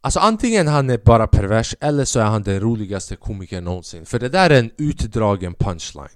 Alltså 0.00 0.20
antingen 0.20 0.66
han 0.68 0.90
är 0.90 0.98
bara 0.98 1.26
pervers 1.26 1.74
eller 1.80 2.04
så 2.04 2.20
är 2.20 2.24
han 2.24 2.42
den 2.42 2.60
roligaste 2.60 3.16
komikern 3.16 3.64
någonsin. 3.64 4.06
För 4.06 4.18
det 4.18 4.28
där 4.28 4.50
är 4.50 4.58
en 4.58 4.70
utdragen 4.78 5.54
punchline. 5.54 6.08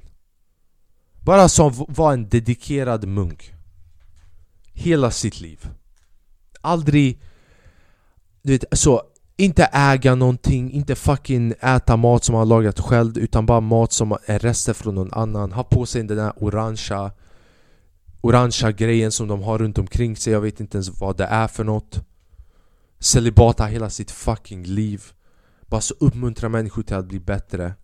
Bara 1.20 1.48
som 1.48 1.72
var 1.88 2.12
en 2.12 2.28
dedikerad 2.28 3.08
munk. 3.08 3.54
Hela 4.72 5.10
sitt 5.10 5.40
liv. 5.40 5.68
Aldrig... 6.60 7.22
Du 8.42 8.52
vet, 8.52 8.64
så 8.72 9.02
inte 9.36 9.64
äga 9.72 10.14
någonting, 10.14 10.72
inte 10.72 10.94
fucking 10.94 11.54
äta 11.60 11.96
mat 11.96 12.24
som 12.24 12.34
han 12.34 12.48
lagat 12.48 12.80
själv 12.80 13.18
utan 13.18 13.46
bara 13.46 13.60
mat 13.60 13.92
som 13.92 14.16
är 14.26 14.38
rester 14.38 14.72
från 14.72 14.94
någon 14.94 15.12
annan. 15.12 15.52
Ha 15.52 15.64
på 15.64 15.86
sig 15.86 16.02
den 16.02 16.16
där 16.16 16.32
orangea 16.36 17.10
Orangea 18.20 18.72
grejen 18.72 19.12
som 19.12 19.28
de 19.28 19.42
har 19.42 19.58
runt 19.58 19.78
omkring 19.78 20.16
sig, 20.16 20.32
jag 20.32 20.40
vet 20.40 20.60
inte 20.60 20.76
ens 20.76 21.00
vad 21.00 21.16
det 21.16 21.24
är 21.24 21.48
för 21.48 21.64
något. 21.64 22.00
Celibata 23.02 23.66
hela 23.66 23.90
sitt 23.90 24.10
fucking 24.10 24.64
liv. 24.64 25.02
Bara 25.60 25.80
så 25.80 25.94
uppmuntra 26.00 26.48
människor 26.48 26.82
till 26.82 26.96
att 26.96 27.06
bli 27.06 27.20
bättre. 27.20 27.74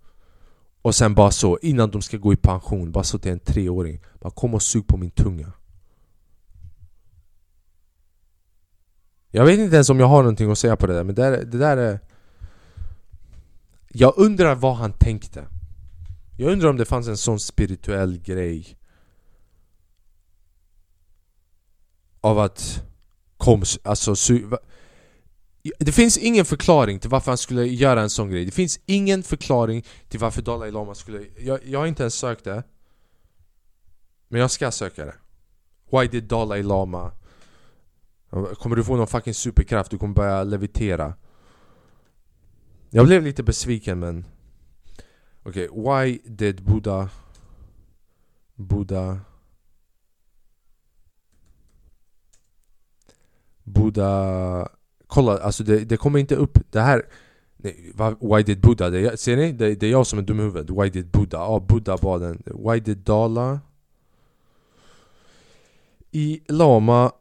Och 0.83 0.95
sen 0.95 1.15
bara 1.15 1.31
så, 1.31 1.59
innan 1.63 1.91
de 1.91 2.03
ska 2.03 2.17
gå 2.17 2.33
i 2.33 2.37
pension, 2.37 2.93
bara 2.93 3.05
så 3.05 3.19
till 3.19 3.33
en 3.33 3.41
treåring 3.41 4.01
Bara 4.21 4.31
kom 4.31 4.55
och 4.55 4.63
sug 4.63 4.87
på 4.87 4.97
min 4.97 5.11
tunga. 5.11 5.53
Jag 9.31 9.45
vet 9.45 9.59
inte 9.59 9.75
ens 9.75 9.91
om 9.91 10.01
jag 10.01 10.07
har 10.07 10.23
någonting 10.23 10.51
att 10.51 10.59
säga 10.59 10.77
på 10.77 10.87
det 10.87 10.95
där, 10.95 11.05
men 11.05 11.15
det 11.15 11.23
där, 11.23 11.45
det 11.45 11.59
där 11.59 11.77
är... 11.77 12.01
Jag 13.89 14.15
undrar 14.17 14.55
vad 14.55 14.77
han 14.77 14.93
tänkte. 14.93 15.47
Jag 16.37 16.53
undrar 16.53 16.69
om 16.69 16.77
det 16.77 16.85
fanns 16.85 17.09
en 17.09 17.17
sån 17.17 17.41
spirituell 17.41 18.19
grej 18.19 18.79
Av 22.21 22.39
att 22.39 22.85
kom, 23.37 23.63
alltså, 23.83 24.17
det 25.79 25.93
finns 25.93 26.19
ingen 26.19 26.45
förklaring 26.45 26.99
till 26.99 27.11
varför 27.11 27.31
han 27.31 27.39
skulle 27.39 27.67
göra 27.67 28.01
en 28.01 28.11
sån 28.11 28.31
grej. 28.31 28.45
Det 28.45 28.51
finns 28.51 28.81
ingen 28.87 29.23
förklaring 29.23 29.85
till 30.09 30.21
varför 30.21 30.43
Dalai 30.43 30.71
Lama 30.71 30.95
skulle... 30.95 31.25
Jag, 31.39 31.61
jag 31.65 31.79
har 31.79 31.87
inte 31.87 32.03
ens 32.03 32.15
sökt 32.15 32.45
det. 32.45 32.63
Men 34.29 34.41
jag 34.41 34.51
ska 34.51 34.71
söka 34.71 35.05
det. 35.05 35.15
Why 35.91 36.09
did 36.09 36.25
Dalai 36.25 36.63
Lama 36.63 37.13
Kommer 38.31 38.77
du 38.77 38.85
få 38.85 38.97
någon 38.97 39.07
fucking 39.07 39.35
superkraft? 39.35 39.91
Du 39.91 39.99
kommer 39.99 40.15
börja 40.15 40.45
levitera. 40.45 41.15
Jag 42.91 43.07
blev 43.07 43.23
lite 43.23 43.43
besviken 43.43 43.99
men 43.99 44.25
Okej, 45.43 45.69
okay, 45.69 46.07
why 46.07 46.19
did 46.25 46.65
Buddha 46.65 47.11
Buddha 48.55 49.21
Buddha 53.63 54.69
Kolla, 55.09 55.39
alltså 55.39 55.65
det, 55.65 55.85
det 55.85 55.97
kommer 55.97 56.19
inte 56.19 56.37
upp 56.37 56.59
det 56.71 56.81
här 56.81 57.03
nej, 57.57 57.93
Why 58.21 58.43
did 58.43 58.61
Buddha? 58.61 58.91
Det, 58.91 59.21
ser 59.21 59.37
ni? 59.37 59.53
Det, 59.53 59.75
det 59.75 59.87
är 59.87 59.91
jag 59.91 60.07
som 60.07 60.19
är 60.19 60.23
dum 60.23 60.41
i 60.41 60.43
huvudet 60.43 60.71
Why 60.71 60.91
did 60.91 61.11
Buddha? 61.11 61.39
Ja, 61.39 61.57
oh, 61.57 61.67
Buddha 61.67 61.97
bad 61.97 62.21
den 62.21 62.43
Why 62.47 62.81
did 62.81 62.99
Dala 62.99 63.61
I 66.11 66.41
Lama 66.49 67.13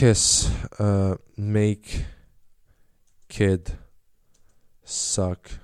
kiss, 0.00 0.48
uh, 0.80 0.86
eh, 0.86 1.16
make, 1.36 2.06
kid, 3.28 3.76
suck, 4.84 5.60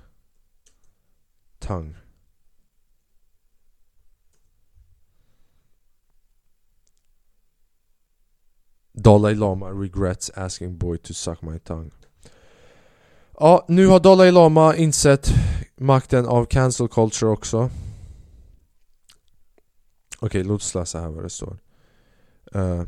tongue. 1.59 1.95
Dalai 8.97 9.35
Lama 9.35 9.71
regrets 9.71 10.31
asking 10.35 10.77
boy 10.77 10.97
to 10.97 11.13
suck 11.13 11.41
my 11.41 11.59
tongue. 11.59 11.91
Ja, 13.39 13.65
nu 13.67 13.87
har 13.87 13.99
Dalai 13.99 14.31
Lama 14.31 14.75
insett 14.75 15.29
makten 15.75 16.25
av 16.25 16.45
cancel 16.45 16.87
culture 16.87 17.31
också. 17.31 17.57
Okej, 20.19 20.25
okay, 20.25 20.43
låt 20.43 20.61
oss 20.61 20.75
läsa 20.75 20.99
här 20.99 21.09
vad 21.09 21.23
det 21.23 21.29
står. 21.29 21.57
Uh, 22.55 22.83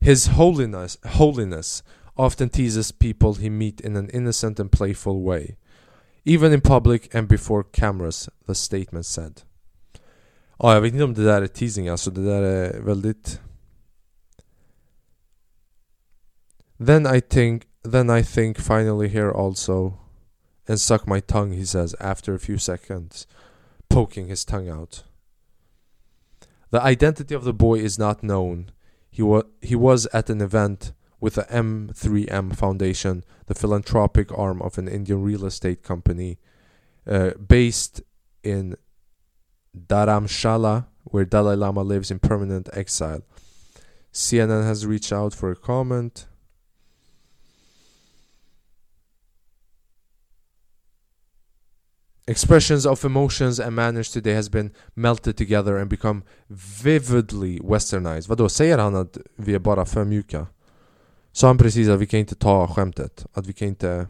His 0.00 0.28
holiness, 0.28 0.98
holiness 1.18 1.84
often 2.16 2.48
teases 2.48 2.92
people 2.92 3.34
he 3.34 3.50
meet 3.50 3.80
in 3.80 3.96
an 3.96 4.10
innocent 4.10 4.60
and 4.60 4.72
playful 4.72 5.24
way, 5.24 5.56
even 6.24 6.52
in 6.52 6.60
public 6.60 7.14
and 7.14 7.28
before 7.28 7.62
cameras, 7.62 8.28
the 8.46 8.54
statement 8.54 9.06
said. 9.06 9.40
Ja, 10.58 10.74
jag 10.74 10.80
vet 10.80 10.92
inte 10.92 11.04
om 11.04 11.14
det 11.14 11.24
där 11.24 11.42
är 11.42 11.46
teasing 11.46 11.88
alltså, 11.88 12.10
det 12.10 12.24
där 12.24 12.42
är 12.42 12.80
väldigt... 12.80 13.40
Then 16.82 17.06
I 17.06 17.20
think, 17.20 17.68
then 17.84 18.10
I 18.10 18.22
think 18.22 18.58
finally 18.58 19.08
here 19.08 19.30
also 19.30 20.00
and 20.66 20.80
suck 20.80 21.06
my 21.06 21.20
tongue, 21.20 21.52
he 21.52 21.64
says 21.64 21.94
after 22.00 22.34
a 22.34 22.40
few 22.40 22.58
seconds, 22.58 23.24
poking 23.88 24.26
his 24.26 24.44
tongue 24.44 24.68
out. 24.68 25.04
The 26.70 26.82
identity 26.82 27.36
of 27.36 27.44
the 27.44 27.52
boy 27.52 27.76
is 27.76 28.00
not 28.00 28.24
known, 28.24 28.72
he, 29.10 29.22
wa- 29.22 29.44
he 29.60 29.76
was 29.76 30.08
at 30.12 30.28
an 30.28 30.40
event 30.40 30.92
with 31.20 31.34
the 31.34 31.44
M3M 31.44 32.56
Foundation, 32.56 33.22
the 33.46 33.54
philanthropic 33.54 34.36
arm 34.36 34.60
of 34.60 34.76
an 34.76 34.88
Indian 34.88 35.22
real 35.22 35.44
estate 35.44 35.84
company 35.84 36.40
uh, 37.06 37.30
based 37.34 38.02
in 38.42 38.74
Dharamshala, 39.76 40.86
where 41.04 41.24
Dalai 41.24 41.54
Lama 41.54 41.82
lives 41.82 42.10
in 42.10 42.18
permanent 42.18 42.68
exile. 42.72 43.22
CNN 44.12 44.64
has 44.64 44.84
reached 44.84 45.12
out 45.12 45.32
for 45.32 45.52
a 45.52 45.56
comment. 45.56 46.26
Expressions 52.26 52.86
of 52.86 53.04
emotions 53.04 53.60
and 53.60 53.74
manners 53.74 54.10
today 54.10 54.34
has 54.34 54.50
been 54.50 54.70
melted 54.94 55.36
together 55.36 55.76
and 55.76 55.90
become 55.90 56.22
vividly 56.82 57.60
westernized. 57.64 58.28
Vadå, 58.28 58.48
säger 58.48 58.78
han 58.78 58.94
att 58.94 59.18
vi 59.36 59.54
är 59.54 59.58
bara 59.58 59.86
för 59.86 60.04
mjuka? 60.04 60.46
Sa 61.32 61.46
han 61.46 61.58
precis 61.58 61.88
att 61.88 62.00
vi 62.00 62.06
kan 62.06 62.20
inte 62.20 62.34
ta 62.34 62.68
skämtet? 62.68 63.26
Att 63.32 63.46
vi 63.46 63.52
kan 63.52 63.68
inte... 63.68 64.06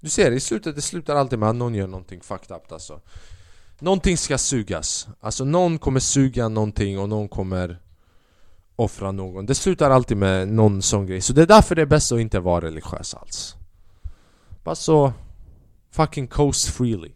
Du 0.00 0.08
ser, 0.08 0.30
i 0.30 0.40
slutet, 0.40 0.76
det 0.76 0.82
slutar 0.82 1.16
alltid 1.16 1.38
med 1.38 1.48
att 1.48 1.56
någon 1.56 1.74
gör 1.74 1.86
någonting 1.86 2.20
fucked 2.20 2.56
up 2.56 2.72
alltså. 2.72 3.00
Någonting 3.78 4.16
ska 4.16 4.38
sugas. 4.38 5.08
Alltså 5.20 5.44
någon 5.44 5.78
kommer 5.78 6.00
suga 6.00 6.48
någonting 6.48 6.98
och 6.98 7.08
någon 7.08 7.28
kommer 7.28 7.80
offra 8.82 9.12
någon. 9.12 9.46
Det 9.46 9.54
slutar 9.54 9.90
alltid 9.90 10.16
med 10.16 10.48
någon 10.48 10.82
sån 10.82 11.06
grej. 11.06 11.20
Så 11.20 11.32
det 11.32 11.42
är 11.42 11.46
därför 11.46 11.74
det 11.74 11.82
är 11.82 11.86
bäst 11.86 12.12
att 12.12 12.20
inte 12.20 12.40
vara 12.40 12.64
religiös 12.64 13.14
alls. 13.14 13.54
Bara 14.64 14.74
så... 14.74 15.12
Fucking 15.90 16.26
coast 16.26 16.68
freely. 16.68 17.12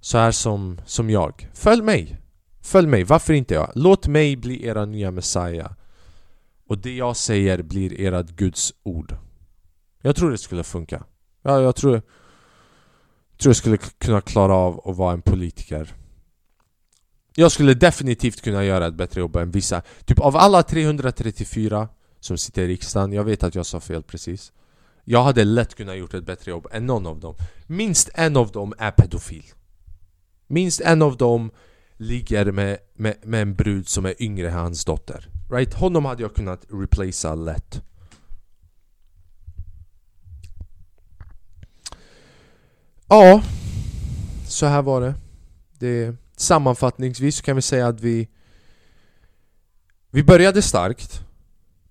Så 0.00 0.18
här 0.18 0.30
som, 0.30 0.80
som 0.86 1.10
jag. 1.10 1.48
Följ 1.54 1.82
mig! 1.82 2.18
Följ 2.60 2.86
mig, 2.88 3.04
varför 3.04 3.32
inte 3.32 3.54
jag? 3.54 3.70
Låt 3.74 4.06
mig 4.06 4.36
bli 4.36 4.66
era 4.66 4.84
nya 4.84 5.10
Messiah. 5.10 5.72
Och 6.68 6.78
det 6.78 6.96
jag 6.96 7.16
säger 7.16 7.62
blir 7.62 8.00
ert 8.00 8.30
Guds 8.30 8.72
ord. 8.82 9.16
Jag 10.02 10.16
tror 10.16 10.30
det 10.30 10.38
skulle 10.38 10.64
funka. 10.64 11.04
Ja, 11.42 11.60
jag 11.60 11.76
tror... 11.76 11.94
Jag 13.30 13.38
tror 13.38 13.50
jag 13.50 13.56
skulle 13.56 13.76
kunna 13.76 14.20
klara 14.20 14.54
av 14.54 14.88
att 14.88 14.96
vara 14.96 15.12
en 15.12 15.22
politiker. 15.22 15.94
Jag 17.34 17.52
skulle 17.52 17.74
definitivt 17.74 18.40
kunna 18.40 18.64
göra 18.64 18.86
ett 18.86 18.94
bättre 18.94 19.20
jobb 19.20 19.36
än 19.36 19.50
vissa. 19.50 19.82
Typ 20.04 20.18
av 20.18 20.36
alla 20.36 20.62
334 20.62 21.88
som 22.20 22.38
sitter 22.38 22.62
i 22.62 22.66
riksdagen, 22.66 23.12
jag 23.12 23.24
vet 23.24 23.42
att 23.42 23.54
jag 23.54 23.66
sa 23.66 23.80
fel 23.80 24.02
precis. 24.02 24.52
Jag 25.04 25.22
hade 25.22 25.44
lätt 25.44 25.74
kunnat 25.74 25.96
gjort 25.96 26.14
ett 26.14 26.26
bättre 26.26 26.50
jobb 26.50 26.66
än 26.72 26.86
någon 26.86 27.06
av 27.06 27.20
dem. 27.20 27.34
Minst 27.66 28.10
en 28.14 28.36
av 28.36 28.50
dem 28.50 28.74
är 28.78 28.90
pedofil. 28.90 29.44
Minst 30.46 30.80
en 30.80 31.02
av 31.02 31.16
dem 31.16 31.50
ligger 31.96 32.52
med, 32.52 32.78
med, 32.94 33.14
med 33.22 33.42
en 33.42 33.54
brud 33.54 33.88
som 33.88 34.06
är 34.06 34.22
yngre 34.22 34.48
än 34.48 34.54
hans 34.54 34.84
dotter. 34.84 35.28
Right? 35.50 35.74
Honom 35.74 36.04
hade 36.04 36.22
jag 36.22 36.34
kunnat 36.34 36.66
replacea 36.70 37.34
lätt. 37.34 37.82
Ja, 43.08 43.42
så 44.48 44.66
här 44.66 44.82
var 44.82 45.00
det. 45.00 45.14
Det 45.78 46.16
Sammanfattningsvis 46.42 47.40
kan 47.40 47.56
vi 47.56 47.62
säga 47.62 47.86
att 47.86 48.00
vi 48.00 48.28
Vi 50.10 50.24
började 50.24 50.62
starkt. 50.62 51.20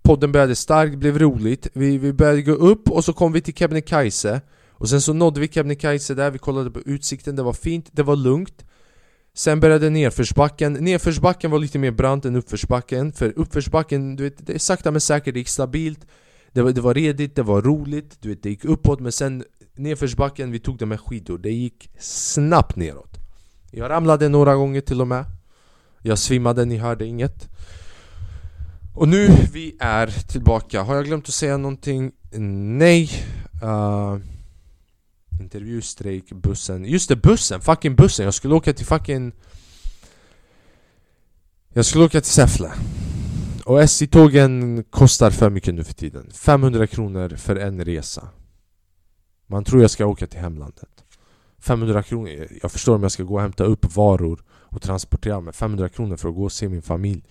Podden 0.01 0.31
började 0.31 0.55
starkt, 0.55 0.97
blev 0.97 1.19
roligt. 1.19 1.67
Vi, 1.73 1.97
vi 1.97 2.13
började 2.13 2.41
gå 2.41 2.51
upp 2.51 2.89
och 2.89 3.05
så 3.05 3.13
kom 3.13 3.31
vi 3.33 3.41
till 3.41 3.53
Kebnekaise. 3.53 4.41
Och 4.71 4.89
sen 4.89 5.01
så 5.01 5.13
nådde 5.13 5.39
vi 5.39 5.47
Kebnekaise 5.47 6.13
där, 6.13 6.31
vi 6.31 6.39
kollade 6.39 6.71
på 6.71 6.79
utsikten, 6.79 7.35
det 7.35 7.43
var 7.43 7.53
fint, 7.53 7.89
det 7.91 8.03
var 8.03 8.15
lugnt. 8.15 8.65
Sen 9.33 9.59
började 9.59 9.89
nedförsbacken, 9.89 10.73
nedförsbacken 10.73 11.51
var 11.51 11.59
lite 11.59 11.79
mer 11.79 11.91
brant 11.91 12.25
än 12.25 12.35
uppförsbacken. 12.35 13.13
För 13.13 13.33
uppförsbacken, 13.39 14.15
du 14.15 14.23
vet, 14.23 14.47
det 14.47 14.53
är 14.53 14.59
sakta 14.59 14.91
men 14.91 15.01
säkert, 15.01 15.33
det 15.33 15.39
gick 15.39 15.47
stabilt. 15.47 16.07
Det 16.51 16.61
var, 16.61 16.71
det 16.71 16.81
var 16.81 16.93
redigt, 16.93 17.35
det 17.35 17.43
var 17.43 17.61
roligt, 17.61 18.17
du 18.21 18.29
vet, 18.29 18.43
det 18.43 18.49
gick 18.49 18.65
uppåt. 18.65 18.99
Men 18.99 19.11
sen 19.11 19.43
nedförsbacken, 19.75 20.51
vi 20.51 20.59
tog 20.59 20.77
det 20.77 20.85
med 20.85 20.99
skidor. 20.99 21.37
Det 21.37 21.51
gick 21.51 21.89
snabbt 21.99 22.75
neråt. 22.75 23.10
Jag 23.71 23.89
ramlade 23.89 24.29
några 24.29 24.55
gånger 24.55 24.81
till 24.81 25.01
och 25.01 25.07
med. 25.07 25.25
Jag 26.01 26.17
svimmade, 26.17 26.65
ni 26.65 26.77
hörde 26.77 27.05
inget. 27.05 27.49
Och 28.95 29.07
nu 29.07 29.27
vi 29.53 29.77
är 29.79 30.07
tillbaka. 30.07 30.81
Har 30.81 30.95
jag 30.95 31.05
glömt 31.05 31.27
att 31.27 31.33
säga 31.33 31.57
någonting? 31.57 32.11
Nej. 32.31 33.09
Uh, 33.63 34.17
Intervjustrejk, 35.39 36.31
bussen. 36.31 36.85
Just 36.85 37.09
det, 37.09 37.15
bussen! 37.15 37.61
Fucking 37.61 37.95
bussen! 37.95 38.25
Jag 38.25 38.33
skulle 38.33 38.53
åka 38.53 38.73
till 38.73 38.85
fucking 38.85 39.31
Jag 41.73 41.85
skulle 41.85 42.05
åka 42.05 42.21
till 42.21 42.31
Säffle. 42.31 42.71
Och 43.65 43.81
SJ-tågen 43.81 44.83
kostar 44.89 45.31
för 45.31 45.49
mycket 45.49 45.73
nu 45.73 45.83
för 45.83 45.93
tiden. 45.93 46.31
500 46.33 46.87
kronor 46.87 47.29
för 47.29 47.55
en 47.55 47.85
resa. 47.85 48.29
Man 49.47 49.63
tror 49.63 49.81
jag 49.81 49.91
ska 49.91 50.05
åka 50.05 50.27
till 50.27 50.39
hemlandet. 50.39 50.89
500 51.61 52.03
kronor, 52.03 52.47
jag 52.61 52.71
förstår 52.71 52.95
om 52.95 53.03
jag 53.03 53.11
ska 53.11 53.23
gå 53.23 53.35
och 53.35 53.41
hämta 53.41 53.63
upp 53.63 53.95
varor 53.95 54.43
och 54.49 54.81
transportera 54.81 55.41
med 55.41 55.55
500 55.55 55.89
kronor 55.89 56.17
för 56.17 56.29
att 56.29 56.35
gå 56.35 56.43
och 56.43 56.51
se 56.51 56.69
min 56.69 56.81
familj. 56.81 57.23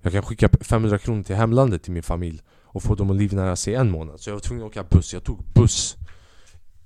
Jag 0.00 0.12
kan 0.12 0.22
skicka 0.22 0.48
500 0.60 0.98
kronor 0.98 1.22
till 1.22 1.36
hemlandet 1.36 1.82
till 1.82 1.92
min 1.92 2.02
familj 2.02 2.42
och 2.64 2.82
få 2.82 2.94
dem 2.94 3.10
att 3.10 3.16
livnära 3.16 3.56
sig 3.56 3.74
en 3.74 3.90
månad. 3.90 4.20
Så 4.20 4.30
jag 4.30 4.34
var 4.34 4.40
tvungen 4.40 4.64
att 4.64 4.70
åka 4.70 4.84
buss, 4.90 5.14
jag 5.14 5.24
tog 5.24 5.44
buss 5.54 5.96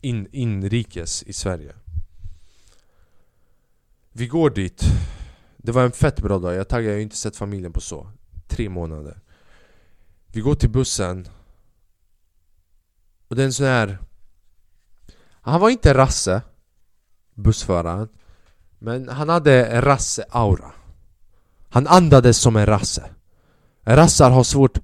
in, 0.01 0.29
inrikes 0.33 1.23
i 1.23 1.33
Sverige. 1.33 1.75
Vi 4.13 4.27
går 4.27 4.51
dit. 4.51 4.83
Det 5.57 5.73
var 5.73 5.85
en 5.85 5.93
fett 5.93 6.23
bra 6.23 6.39
dag, 6.39 6.55
jag 6.55 6.69
taggar, 6.69 6.89
jag 6.89 6.97
har 6.97 7.03
inte 7.03 7.17
sett 7.17 7.37
familjen 7.37 7.73
på 7.73 7.81
så 7.81 8.11
Tre 8.49 8.69
månader. 8.69 9.21
Vi 10.27 10.41
går 10.41 10.55
till 10.55 10.71
bussen. 10.71 11.29
Och 13.29 13.37
det 13.37 13.43
är 13.43 13.47
en 13.47 13.53
sån 13.53 13.67
här 13.67 13.99
Han 15.41 15.61
var 15.61 15.71
inte 15.71 15.95
rasse. 15.95 16.43
Bussföraren. 17.37 18.09
Men 18.79 19.09
han 19.09 19.29
hade 19.29 19.81
rasse-aura. 19.81 20.73
Han 21.69 21.87
andades 21.87 22.39
som 22.39 22.57
en 22.57 22.67
rasse. 22.67 23.05
Rassar 23.85 24.31
har 24.31 24.45
svårt 24.45 24.79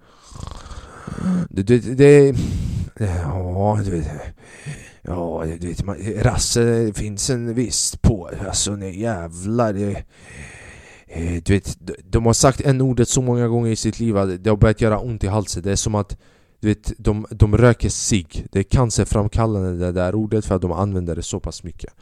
det, 1.50 1.62
det, 1.62 1.78
det, 1.96 2.34
Ja, 2.98 3.80
du 3.84 3.90
vet 3.90 4.08
Ja, 5.02 5.44
du 5.60 5.66
vet, 5.66 5.84
man, 5.84 5.96
rasse 6.16 6.92
finns 6.94 7.30
en 7.30 7.54
viss 7.54 7.96
på 7.96 8.30
Alltså 8.46 8.76
nej 8.76 9.00
jävlar 9.00 9.72
det, 9.72 10.04
eh, 11.06 11.42
Du 11.42 11.52
vet, 11.52 11.78
de 12.04 12.26
har 12.26 12.32
sagt 12.32 12.60
en 12.60 12.80
ordet 12.80 13.08
så 13.08 13.22
många 13.22 13.48
gånger 13.48 13.70
i 13.70 13.76
sitt 13.76 14.00
liv 14.00 14.16
att 14.16 14.44
det 14.44 14.50
har 14.50 14.56
börjat 14.56 14.80
göra 14.80 14.98
ont 14.98 15.24
i 15.24 15.26
halsen. 15.26 15.62
Det 15.62 15.72
är 15.72 15.76
som 15.76 15.94
att 15.94 16.16
du 16.60 16.68
vet, 16.68 16.92
de, 16.98 17.26
de 17.30 17.56
röker 17.56 17.88
sig. 17.88 18.26
Det 18.52 18.58
är 18.58 18.62
cancerframkallande 18.62 19.76
det 19.86 19.92
där 19.92 20.14
ordet 20.14 20.44
för 20.44 20.54
att 20.54 20.62
de 20.62 20.72
använder 20.72 21.16
det 21.16 21.22
så 21.22 21.40
pass 21.40 21.62
mycket. 21.62 21.94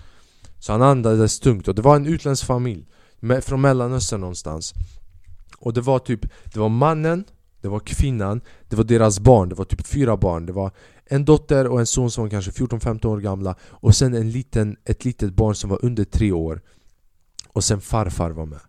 Så 0.61 0.73
han 0.73 0.83
andades 0.83 1.41
tungt 1.41 1.69
och 1.69 1.75
det 1.75 1.83
var 1.83 1.97
en 1.97 2.07
utländsk 2.07 2.47
familj 2.47 2.87
med, 3.21 3.45
Från 3.45 3.61
mellanöstern 3.61 4.21
någonstans. 4.21 4.75
Och 5.59 5.73
det 5.73 5.81
var 5.81 5.99
typ, 5.99 6.21
det 6.53 6.61
var 6.61 6.69
mannen 6.69 7.25
det 7.61 7.69
var 7.69 7.81
kvinnan, 7.81 8.41
det 8.69 8.77
var 8.77 8.85
deras 8.85 9.21
barn, 9.21 9.49
det 9.49 9.55
var 9.55 9.65
typ 9.65 9.87
fyra 9.87 10.17
barn. 10.17 10.47
Det 10.47 10.53
var 10.53 10.71
en 11.05 11.25
dotter 11.25 11.67
och 11.67 11.81
en 11.81 11.87
son 11.87 12.11
som 12.11 12.25
var 12.25 12.31
kanske 12.31 12.51
14-15 12.51 13.07
år 13.07 13.21
gamla 13.21 13.55
Och 13.63 13.97
sen 13.97 14.15
en 14.15 14.31
liten, 14.31 14.77
ett 14.85 15.05
litet 15.05 15.35
barn 15.35 15.55
som 15.55 15.71
var 15.71 15.85
under 15.85 16.05
tre 16.05 16.33
år. 16.33 16.61
Och 17.49 17.65
sen 17.65 17.81
farfar 17.81 18.31
var 18.31 18.47
med. 18.47 18.61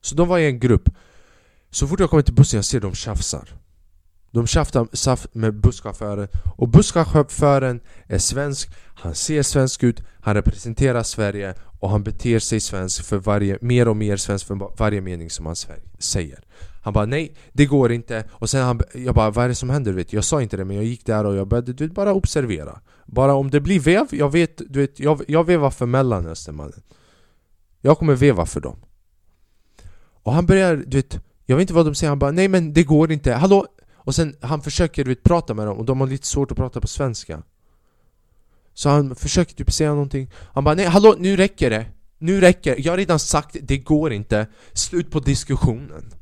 Så 0.00 0.14
de 0.14 0.28
var 0.28 0.38
i 0.38 0.46
en 0.46 0.60
grupp. 0.60 0.88
Så 1.70 1.86
fort 1.88 2.00
jag 2.00 2.10
kommer 2.10 2.22
till 2.22 2.34
bussen 2.34 2.58
jag 2.58 2.64
ser 2.64 2.80
dem 2.80 2.94
tjafsar. 2.94 3.48
De 4.34 4.46
tjafsar 4.46 5.38
med 5.38 5.54
busschauffören 5.54 6.28
Och 6.56 6.68
busschauffören 6.68 7.80
är 8.06 8.18
svensk 8.18 8.70
Han 8.94 9.14
ser 9.14 9.42
svensk 9.42 9.82
ut 9.82 10.02
Han 10.20 10.34
representerar 10.34 11.02
Sverige 11.02 11.54
Och 11.80 11.90
han 11.90 12.02
beter 12.02 12.38
sig 12.38 12.60
svensk 12.60 13.04
för 13.04 13.16
varje, 13.16 13.58
mer 13.60 13.88
och 13.88 13.96
mer 13.96 14.16
svensk 14.16 14.46
för 14.46 14.76
varje 14.78 15.00
mening 15.00 15.30
som 15.30 15.46
han 15.46 15.56
säger 15.98 16.44
han 16.82 16.92
bara 16.92 17.06
nej, 17.06 17.34
det 17.52 17.66
går 17.66 17.92
inte 17.92 18.24
Och 18.30 18.50
sen 18.50 18.64
han, 18.64 18.80
jag 18.94 19.14
bara 19.14 19.30
vad 19.30 19.44
är 19.44 19.48
det 19.48 19.54
som 19.54 19.70
händer? 19.70 19.92
vet? 19.92 20.12
Jag 20.12 20.24
sa 20.24 20.42
inte 20.42 20.56
det 20.56 20.64
men 20.64 20.76
jag 20.76 20.84
gick 20.84 21.06
där 21.06 21.24
och 21.24 21.36
jag 21.36 21.48
började 21.48 21.72
du 21.72 21.86
vet, 21.86 21.94
bara 21.94 22.12
observera 22.14 22.80
Bara 23.06 23.34
om 23.34 23.50
det 23.50 23.60
blir 23.60 23.80
vev, 23.80 24.06
jag 24.10 24.32
vet, 24.32 24.62
du 24.68 24.80
vet, 24.80 25.00
jag, 25.00 25.22
jag 25.28 25.44
vevar 25.44 25.70
för 25.70 25.86
Mellanöstern 25.86 26.56
mannen 26.56 26.82
Jag 27.80 27.98
kommer 27.98 28.14
veva 28.14 28.46
för 28.46 28.60
dem 28.60 28.76
Och 30.22 30.32
han 30.32 30.46
börjar, 30.46 30.76
du 30.86 30.96
vet 30.96 31.20
Jag 31.46 31.56
vet 31.56 31.62
inte 31.62 31.74
vad 31.74 31.86
de 31.86 31.94
säger, 31.94 32.08
han 32.08 32.18
bara 32.18 32.30
nej 32.30 32.48
men 32.48 32.72
det 32.72 32.82
går 32.82 33.12
inte, 33.12 33.32
hallå? 33.32 33.66
Och 34.04 34.14
sen 34.14 34.36
han 34.40 34.62
försöker 34.62 35.04
du 35.04 35.10
vet, 35.10 35.22
prata 35.22 35.54
med 35.54 35.66
dem 35.66 35.78
och 35.78 35.84
de 35.84 36.00
har 36.00 36.06
lite 36.06 36.26
svårt 36.26 36.50
att 36.50 36.56
prata 36.56 36.80
på 36.80 36.88
svenska 36.88 37.42
Så 38.74 38.88
han 38.88 39.16
försöker 39.16 39.54
typ 39.54 39.72
säga 39.72 39.90
någonting 39.90 40.30
Han 40.52 40.64
bara 40.64 40.74
nej 40.74 40.86
hallå 40.86 41.14
nu 41.18 41.36
räcker 41.36 41.70
det 41.70 41.86
Nu 42.18 42.40
räcker 42.40 42.76
det 42.76 42.82
jag 42.82 42.92
har 42.92 42.96
redan 42.96 43.18
sagt 43.18 43.56
det 43.62 43.78
går 43.78 44.12
inte 44.12 44.46
Slut 44.72 45.10
på 45.10 45.20
diskussionen 45.20 46.14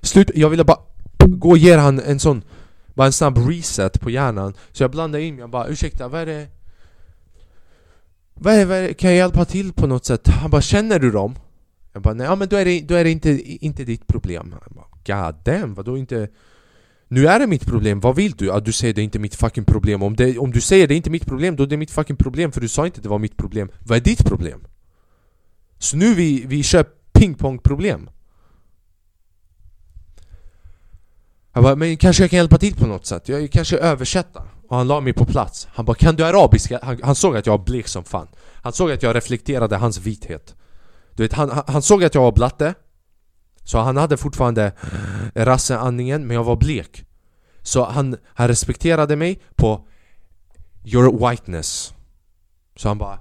Slut, 0.00 0.30
jag 0.34 0.50
ville 0.50 0.64
bara 0.64 0.80
gå 1.18 1.50
och 1.50 1.58
ge 1.58 1.76
han 1.76 2.00
en 2.00 2.18
sån 2.18 2.42
Bara 2.94 3.06
en 3.06 3.12
snabb 3.12 3.38
reset 3.48 4.00
på 4.00 4.10
hjärnan 4.10 4.54
Så 4.72 4.82
jag 4.82 4.90
blandade 4.90 5.24
in 5.24 5.34
mig, 5.34 5.40
jag 5.40 5.50
bara 5.50 5.66
ursäkta 5.66 6.08
vad 6.08 6.20
är 6.20 6.26
det? 6.26 6.46
Vad 8.34 8.54
är, 8.54 8.66
vad 8.66 8.76
är 8.76 8.82
det? 8.82 8.94
Kan 8.94 9.10
jag 9.10 9.16
hjälpa 9.16 9.44
till 9.44 9.72
på 9.72 9.86
något 9.86 10.04
sätt? 10.04 10.28
Han 10.28 10.50
bara 10.50 10.62
känner 10.62 10.98
du 10.98 11.10
dem? 11.10 11.34
Jag 11.92 12.02
bara 12.02 12.14
nej, 12.14 12.26
ja, 12.26 12.36
men 12.36 12.48
då 12.48 12.56
är 12.56 12.64
det, 12.64 12.80
då 12.80 12.94
är 12.94 13.04
det 13.04 13.10
inte, 13.10 13.30
inte 13.64 13.84
ditt 13.84 14.06
problem 14.06 14.54
Han 14.60 14.76
bara 14.76 14.86
God 15.06 15.34
damn, 15.44 15.74
vadå 15.74 15.98
inte? 15.98 16.28
Nu 17.08 17.26
är 17.26 17.38
det 17.38 17.46
mitt 17.46 17.66
problem, 17.66 18.00
vad 18.00 18.16
vill 18.16 18.32
du? 18.32 18.52
Att 18.52 18.64
du 18.64 18.72
säger 18.72 18.94
det 18.94 19.00
är 19.00 19.04
inte 19.04 19.18
mitt 19.18 19.34
fucking 19.34 19.64
problem 19.64 20.02
om, 20.02 20.16
det, 20.16 20.38
om 20.38 20.50
du 20.50 20.60
säger 20.60 20.86
det 20.86 20.94
är 20.94 20.96
inte 20.96 21.10
mitt 21.10 21.26
problem, 21.26 21.56
då 21.56 21.62
är 21.62 21.66
det 21.66 21.76
mitt 21.76 21.90
fucking 21.90 22.16
problem 22.16 22.52
för 22.52 22.60
du 22.60 22.68
sa 22.68 22.86
inte 22.86 22.98
att 22.98 23.02
det 23.02 23.08
var 23.08 23.18
mitt 23.18 23.36
problem 23.36 23.70
Vad 23.86 23.96
är 23.96 24.02
ditt 24.02 24.24
problem? 24.24 24.66
Så 25.78 25.96
nu 25.96 26.14
vi, 26.14 26.44
vi 26.46 26.62
kör 26.62 26.86
pingpong-problem 27.12 28.10
Jag 31.52 31.62
bara, 31.62 31.76
men 31.76 31.96
kanske 31.96 32.22
jag 32.22 32.30
kan 32.30 32.36
hjälpa 32.36 32.58
till 32.58 32.74
på 32.74 32.86
något 32.86 33.06
sätt? 33.06 33.28
Jag 33.28 33.50
kanske 33.50 33.78
översätta? 33.78 34.42
Och 34.68 34.76
han 34.76 34.88
la 34.88 35.00
mig 35.00 35.12
på 35.12 35.24
plats 35.24 35.68
Han 35.70 35.84
bara, 35.84 35.94
kan 35.94 36.16
du 36.16 36.24
arabiska? 36.24 36.80
Han, 36.82 37.00
han 37.02 37.14
såg 37.14 37.36
att 37.36 37.46
jag 37.46 37.58
var 37.58 37.64
blek 37.64 37.88
som 37.88 38.04
fan 38.04 38.28
Han 38.62 38.72
såg 38.72 38.90
att 38.90 39.02
jag 39.02 39.16
reflekterade 39.16 39.76
hans 39.76 39.98
vithet 39.98 40.54
Du 41.16 41.22
vet, 41.22 41.32
han, 41.32 41.62
han 41.66 41.82
såg 41.82 42.04
att 42.04 42.14
jag 42.14 42.22
var 42.22 42.32
blatte 42.32 42.74
så 43.68 43.78
han 43.78 43.96
hade 43.96 44.16
fortfarande 44.16 44.72
rasseandningen, 45.34 46.26
men 46.26 46.34
jag 46.34 46.44
var 46.44 46.56
blek. 46.56 47.04
Så 47.62 47.84
han, 47.84 48.16
han 48.24 48.48
respekterade 48.48 49.16
mig 49.16 49.40
på 49.56 49.86
Your 50.84 51.28
whiteness. 51.28 51.94
Så 52.76 52.88
han 52.88 52.98
bara 52.98 53.18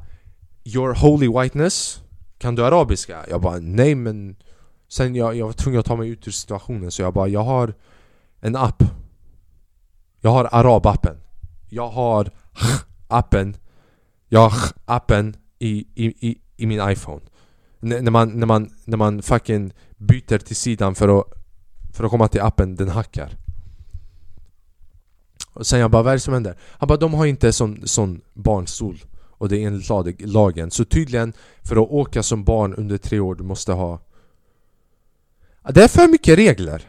Your 0.64 0.94
holy 0.94 1.28
whiteness? 1.28 2.02
Kan 2.38 2.56
du 2.56 2.66
arabiska? 2.66 3.26
Jag 3.30 3.42
bara, 3.42 3.60
nej 3.60 3.96
men 3.96 4.36
Sen 4.88 5.16
jag, 5.16 5.36
jag 5.36 5.46
var 5.46 5.54
tvungen 5.54 5.80
att 5.80 5.86
ta 5.86 5.96
mig 5.96 6.10
ut 6.10 6.28
ur 6.28 6.32
situationen 6.32 6.92
så 6.92 7.02
jag 7.02 7.14
bara, 7.14 7.28
jag 7.28 7.44
har 7.44 7.74
en 8.40 8.56
app. 8.56 8.84
Jag 10.22 10.30
har 10.30 10.50
arabappen. 10.52 11.18
Jag 11.70 11.90
har 11.90 12.32
appen. 13.08 13.56
Jag 14.30 14.50
har 14.50 14.72
appen 14.86 15.36
i, 15.60 15.88
i, 15.96 16.28
i, 16.30 16.42
i 16.58 16.66
min 16.66 16.90
iPhone 16.90 17.22
när, 17.80 18.12
man, 18.12 18.30
när, 18.40 18.46
man, 18.46 18.70
när 18.86 18.98
man 18.98 19.22
fucking 19.22 19.74
byter 19.98 20.38
till 20.38 20.56
sidan 20.56 20.96
för 20.96 21.20
att, 21.20 21.26
för 21.94 22.04
att 22.04 22.12
komma 22.12 22.28
till 22.28 22.42
appen, 22.42 22.76
den 22.76 22.90
hackar. 22.90 23.38
Och 25.54 25.68
sen 25.68 25.80
jag 25.80 25.92
bara, 25.92 26.04
vad 26.04 26.12
är 26.12 26.16
det 26.16 26.20
som 26.20 26.34
händer? 26.34 26.58
Han 26.62 26.88
bara, 26.88 26.98
de 26.98 27.14
har 27.14 27.26
inte 27.26 27.54
sån, 27.54 27.88
sån 27.88 28.22
barnstol. 28.34 29.04
Och 29.38 29.50
det 29.50 29.58
är 29.58 29.68
enligt 29.68 30.22
lagen. 30.22 30.72
Så 30.72 30.86
tydligen, 30.86 31.34
för 31.64 31.76
att 31.76 31.92
åka 31.92 32.24
som 32.24 32.44
barn 32.44 32.74
under 32.74 32.98
tre 32.98 33.20
år, 33.20 33.36
du 33.36 33.44
måste 33.44 33.72
ha 33.72 34.00
Det 35.70 35.84
är 35.84 35.88
för 35.88 36.08
mycket 36.08 36.38
regler. 36.38 36.82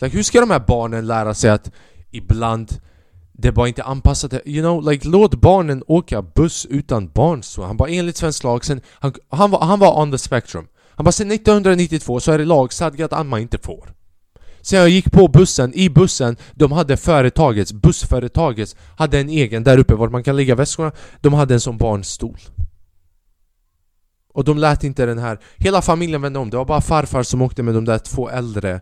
Like, 0.00 0.16
hur 0.16 0.22
ska 0.22 0.40
de 0.40 0.50
här 0.50 0.64
barnen 0.66 1.06
lära 1.06 1.34
sig 1.34 1.50
att 1.50 1.70
ibland 2.10 2.80
det 3.38 3.48
är 3.48 3.52
bara 3.52 3.68
inte 3.68 3.82
anpassat. 3.82 4.34
You 4.44 4.62
know, 4.62 4.90
like 4.90 5.08
låt 5.08 5.34
barnen 5.34 5.82
åka 5.86 6.22
buss 6.22 6.66
utan 6.66 7.08
barn 7.08 7.42
så 7.42 7.62
Han 7.62 7.76
bara 7.76 7.88
enligt 7.88 8.16
svensk 8.16 8.44
lag, 8.44 8.64
sen, 8.64 8.80
han, 8.90 9.14
han, 9.28 9.50
var, 9.50 9.60
han 9.60 9.78
var 9.78 10.02
on 10.02 10.12
the 10.12 10.18
spectrum. 10.18 10.66
Han 10.90 11.04
bara 11.04 11.12
sen 11.12 11.30
1992 11.30 12.20
så 12.20 12.32
är 12.32 12.38
det 12.38 12.44
lagstadgat 12.44 13.12
att 13.12 13.26
man 13.26 13.40
inte 13.40 13.58
får. 13.58 13.94
Sen 14.60 14.78
jag 14.78 14.88
gick 14.88 15.12
på 15.12 15.28
bussen, 15.28 15.74
i 15.74 15.90
bussen, 15.90 16.36
de 16.54 16.72
hade 16.72 16.96
företagets, 16.96 17.72
bussföretagets 17.72 18.76
Hade 18.96 19.20
en 19.20 19.28
egen 19.28 19.64
där 19.64 19.78
uppe 19.78 19.94
vart 19.94 20.10
man 20.10 20.22
kan 20.22 20.36
lägga 20.36 20.54
väskorna. 20.54 20.92
De 21.20 21.32
hade 21.32 21.54
en 21.54 21.60
sån 21.60 21.78
barnstol. 21.78 22.38
Och 24.34 24.44
de 24.44 24.58
lät 24.58 24.84
inte 24.84 25.06
den 25.06 25.18
här, 25.18 25.40
hela 25.56 25.82
familjen 25.82 26.22
vände 26.22 26.38
om, 26.38 26.50
det 26.50 26.56
var 26.56 26.64
bara 26.64 26.80
farfar 26.80 27.22
som 27.22 27.42
åkte 27.42 27.62
med 27.62 27.74
de 27.74 27.84
där 27.84 27.98
två 27.98 28.30
äldre 28.30 28.80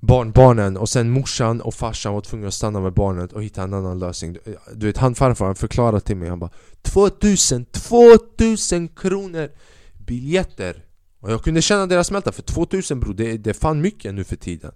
barnbarnen 0.00 0.76
och 0.76 0.88
sen 0.88 1.10
morsan 1.10 1.60
och 1.60 1.74
farsan 1.74 2.14
var 2.14 2.20
tvungna 2.20 2.48
att 2.48 2.54
stanna 2.54 2.80
med 2.80 2.92
barnet 2.92 3.32
och 3.32 3.42
hitta 3.42 3.62
en 3.62 3.74
annan 3.74 3.98
lösning 3.98 4.36
Du 4.74 4.86
vet 4.86 4.96
han 4.96 5.14
farfar 5.14 5.46
han 5.46 5.54
förklarade 5.54 6.00
till 6.00 6.16
mig 6.16 6.28
han 6.28 6.38
bara 6.38 6.50
2000, 6.82 7.64
2000 7.64 8.88
kronor 8.88 9.50
biljetter! 9.98 10.84
Och 11.20 11.32
jag 11.32 11.44
kunde 11.44 11.62
känna 11.62 11.86
deras 11.86 12.06
smälta 12.06 12.32
för 12.32 12.42
2000 12.42 13.00
bror 13.00 13.14
det, 13.14 13.36
det 13.36 13.50
är 13.50 13.54
fan 13.54 13.80
mycket 13.80 14.14
nu 14.14 14.24
för 14.24 14.36
tiden 14.36 14.72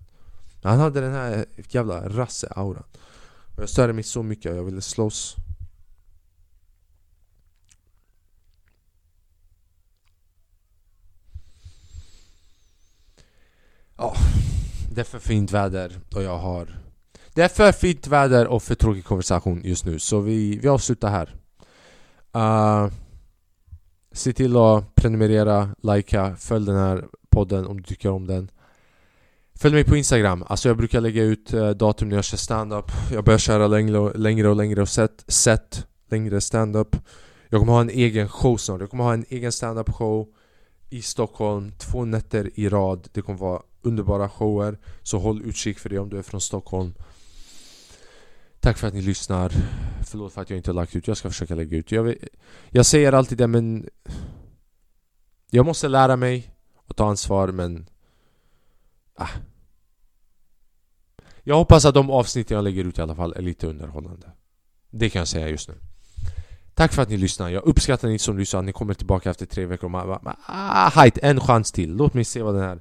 Han 0.62 0.78
hade 0.78 1.00
den 1.00 1.12
här 1.12 1.46
jävla 1.68 2.08
rasse-auran 2.08 2.84
och 3.56 3.62
Jag 3.62 3.68
störde 3.68 3.92
mig 3.92 4.04
så 4.04 4.22
mycket 4.22 4.52
och 4.52 4.58
jag 4.58 4.64
ville 4.64 4.80
slåss 4.80 5.36
oh 13.96 14.18
det 14.94 15.00
är 15.00 15.04
för 15.04 15.18
fint 15.18 15.52
väder 15.52 16.00
och 16.14 16.22
jag 16.22 16.38
har... 16.38 16.78
Det 17.34 17.42
är 17.42 17.48
för 17.48 17.72
fint 17.72 18.06
väder 18.06 18.46
och 18.46 18.62
för 18.62 18.74
tråkig 18.74 19.04
konversation 19.04 19.60
just 19.64 19.84
nu, 19.84 19.98
så 19.98 20.20
vi, 20.20 20.58
vi 20.58 20.68
avslutar 20.68 21.10
här. 21.10 21.34
Uh, 22.36 22.92
se 24.12 24.32
till 24.32 24.56
att 24.56 24.94
prenumerera, 24.94 25.74
likea, 25.82 26.36
följ 26.36 26.66
den 26.66 26.76
här 26.76 27.04
podden 27.30 27.66
om 27.66 27.76
du 27.76 27.82
tycker 27.82 28.10
om 28.10 28.26
den. 28.26 28.50
Följ 29.54 29.74
mig 29.74 29.84
på 29.84 29.96
Instagram, 29.96 30.44
alltså 30.46 30.68
jag 30.68 30.76
brukar 30.76 31.00
lägga 31.00 31.22
ut 31.22 31.52
eh, 31.52 31.70
datum 31.70 32.08
när 32.08 32.16
jag 32.16 32.24
kör 32.24 32.36
stand-up. 32.36 32.92
Jag 33.12 33.24
börjar 33.24 33.38
köra 33.38 33.66
längre 33.66 33.98
och 33.98 34.18
längre 34.18 34.48
och 34.48 34.56
längre 34.56 34.82
och 34.82 34.88
set, 34.88 35.24
set 35.28 35.86
längre 36.10 36.40
stand-up. 36.40 36.96
Jag 37.48 37.60
kommer 37.60 37.72
ha 37.72 37.80
en 37.80 37.90
egen 37.90 38.28
show 38.28 38.56
snart, 38.56 38.80
jag 38.80 38.90
kommer 38.90 39.04
ha 39.04 39.14
en 39.14 39.24
egen 39.28 39.52
stand-up 39.52 39.90
show 39.90 40.28
i 40.90 41.02
Stockholm 41.02 41.72
två 41.78 42.04
nätter 42.04 42.50
i 42.54 42.68
rad. 42.68 43.08
Det 43.12 43.22
kommer 43.22 43.38
vara 43.38 43.62
underbara 43.86 44.28
shower. 44.28 44.78
Så 45.02 45.18
håll 45.18 45.42
utkik 45.42 45.78
för 45.78 45.88
det 45.88 45.98
om 45.98 46.08
du 46.08 46.18
är 46.18 46.22
från 46.22 46.40
Stockholm. 46.40 46.94
Tack 48.60 48.78
för 48.78 48.88
att 48.88 48.94
ni 48.94 49.02
lyssnar. 49.02 49.52
Förlåt 50.06 50.32
för 50.32 50.42
att 50.42 50.50
jag 50.50 50.56
inte 50.56 50.70
har 50.70 50.74
lagt 50.74 50.96
ut, 50.96 51.08
jag 51.08 51.16
ska 51.16 51.30
försöka 51.30 51.54
lägga 51.54 51.76
ut. 51.76 51.92
Jag, 51.92 52.02
vill, 52.02 52.28
jag 52.70 52.86
säger 52.86 53.12
alltid 53.12 53.38
det 53.38 53.46
men 53.46 53.88
Jag 55.50 55.66
måste 55.66 55.88
lära 55.88 56.16
mig 56.16 56.50
och 56.86 56.96
ta 56.96 57.08
ansvar 57.08 57.48
men 57.48 57.88
ah. 59.14 59.28
Jag 61.42 61.56
hoppas 61.56 61.84
att 61.84 61.94
de 61.94 62.10
avsnitt 62.10 62.50
jag 62.50 62.64
lägger 62.64 62.84
ut 62.84 62.98
i 62.98 63.02
alla 63.02 63.14
fall 63.14 63.32
är 63.36 63.42
lite 63.42 63.66
underhållande. 63.66 64.30
Det 64.90 65.10
kan 65.10 65.18
jag 65.18 65.28
säga 65.28 65.48
just 65.48 65.68
nu. 65.68 65.74
Tack 66.74 66.92
för 66.92 67.02
att 67.02 67.08
ni 67.08 67.16
lyssnar, 67.16 67.50
jag 67.50 67.64
uppskattar 67.64 68.08
ni 68.08 68.18
som 68.18 68.38
lyssnar, 68.38 68.62
ni 68.62 68.72
kommer 68.72 68.94
tillbaka 68.94 69.30
efter 69.30 69.46
tre 69.46 69.66
veckor 69.66 69.84
och 69.84 69.90
man, 69.90 70.36
ah, 70.46 70.88
hajt, 70.88 71.18
en 71.18 71.40
chans 71.40 71.72
till, 71.72 71.96
låt 71.96 72.14
mig 72.14 72.24
se 72.24 72.42
vad 72.42 72.54
den 72.54 72.62
här 72.62 72.80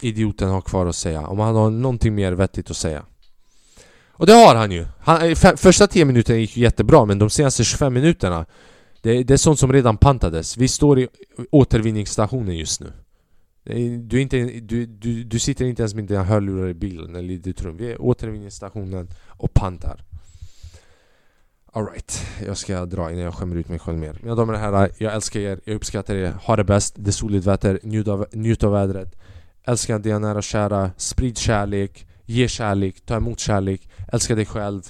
idioten 0.00 0.48
har 0.48 0.60
kvar 0.60 0.86
att 0.86 0.96
säga. 0.96 1.26
Om 1.26 1.38
han 1.38 1.54
har 1.54 1.70
någonting 1.70 2.14
mer 2.14 2.32
vettigt 2.32 2.70
att 2.70 2.76
säga. 2.76 3.04
Och 4.10 4.26
det 4.26 4.32
har 4.32 4.54
han 4.54 4.70
ju! 4.70 4.86
Han, 5.00 5.22
eh, 5.22 5.34
första 5.56 5.86
10 5.86 6.04
minuterna 6.04 6.38
gick 6.38 6.56
jättebra 6.56 7.04
men 7.04 7.18
de 7.18 7.30
senaste 7.30 7.64
25 7.64 7.94
minuterna 7.94 8.46
det, 9.02 9.22
det 9.22 9.34
är 9.34 9.38
sånt 9.38 9.58
som 9.58 9.72
redan 9.72 9.96
pantades. 9.96 10.56
Vi 10.56 10.68
står 10.68 10.98
i 10.98 11.08
återvinningsstationen 11.50 12.56
just 12.56 12.80
nu. 12.80 12.92
Du, 13.98 14.20
inte, 14.20 14.36
du, 14.60 14.86
du, 14.86 15.24
du 15.24 15.38
sitter 15.38 15.64
inte 15.64 15.82
ens 15.82 15.94
med 15.94 16.04
dina 16.04 16.24
hörlurar 16.24 16.68
i 16.68 16.74
bilen 16.74 17.16
eller 17.16 17.34
i 17.34 17.38
ditt 17.38 17.62
rum. 17.62 17.76
Vi 17.76 17.86
är 17.86 17.90
i 17.90 17.96
återvinningsstationen 17.96 19.08
och 19.26 19.54
pantar. 19.54 20.04
Alright, 21.72 22.26
jag 22.46 22.56
ska 22.56 22.86
dra 22.86 23.10
innan 23.10 23.24
jag 23.24 23.34
skämmer 23.34 23.56
ut 23.56 23.68
mig 23.68 23.78
själv 23.78 23.98
mer. 23.98 24.18
Mina 24.22 24.34
damer 24.34 24.52
och 24.52 24.58
herrar, 24.58 24.90
jag 24.98 25.14
älskar 25.14 25.40
er, 25.40 25.60
jag 25.64 25.74
uppskattar 25.74 26.14
er. 26.14 26.32
Ha 26.42 26.56
det 26.56 26.64
bäst, 26.64 26.94
det 26.96 27.10
är 27.10 27.12
soligt 27.12 27.46
väder, 27.46 27.80
njut 27.82 28.08
av, 28.08 28.26
njut 28.32 28.64
av 28.64 28.72
vädret. 28.72 29.14
Älska 29.68 29.98
dina 29.98 30.18
nära 30.18 30.38
och 30.38 30.44
kära, 30.44 30.90
sprid 30.96 31.38
kärlek 31.38 32.06
Ge 32.24 32.48
kärlek, 32.48 33.00
ta 33.06 33.16
emot 33.16 33.38
kärlek 33.38 33.88
Älska 34.12 34.34
dig 34.34 34.46
själv. 34.46 34.82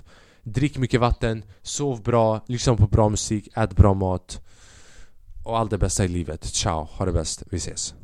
Drick 0.43 0.79
mycket 0.79 1.01
vatten, 1.01 1.43
sov 1.63 2.03
bra, 2.03 2.41
lyssna 2.47 2.77
på 2.77 2.87
bra 2.87 3.09
musik, 3.09 3.49
ät 3.57 3.77
bra 3.77 3.95
mat. 3.95 4.41
Och 5.45 5.59
allt 5.59 5.71
det 5.71 5.79
bästa 5.79 6.05
i 6.05 6.09
livet. 6.09 6.45
Ciao, 6.45 6.89
ha 6.93 7.05
det 7.05 7.13
bäst, 7.13 7.43
vi 7.51 7.57
ses. 7.57 7.95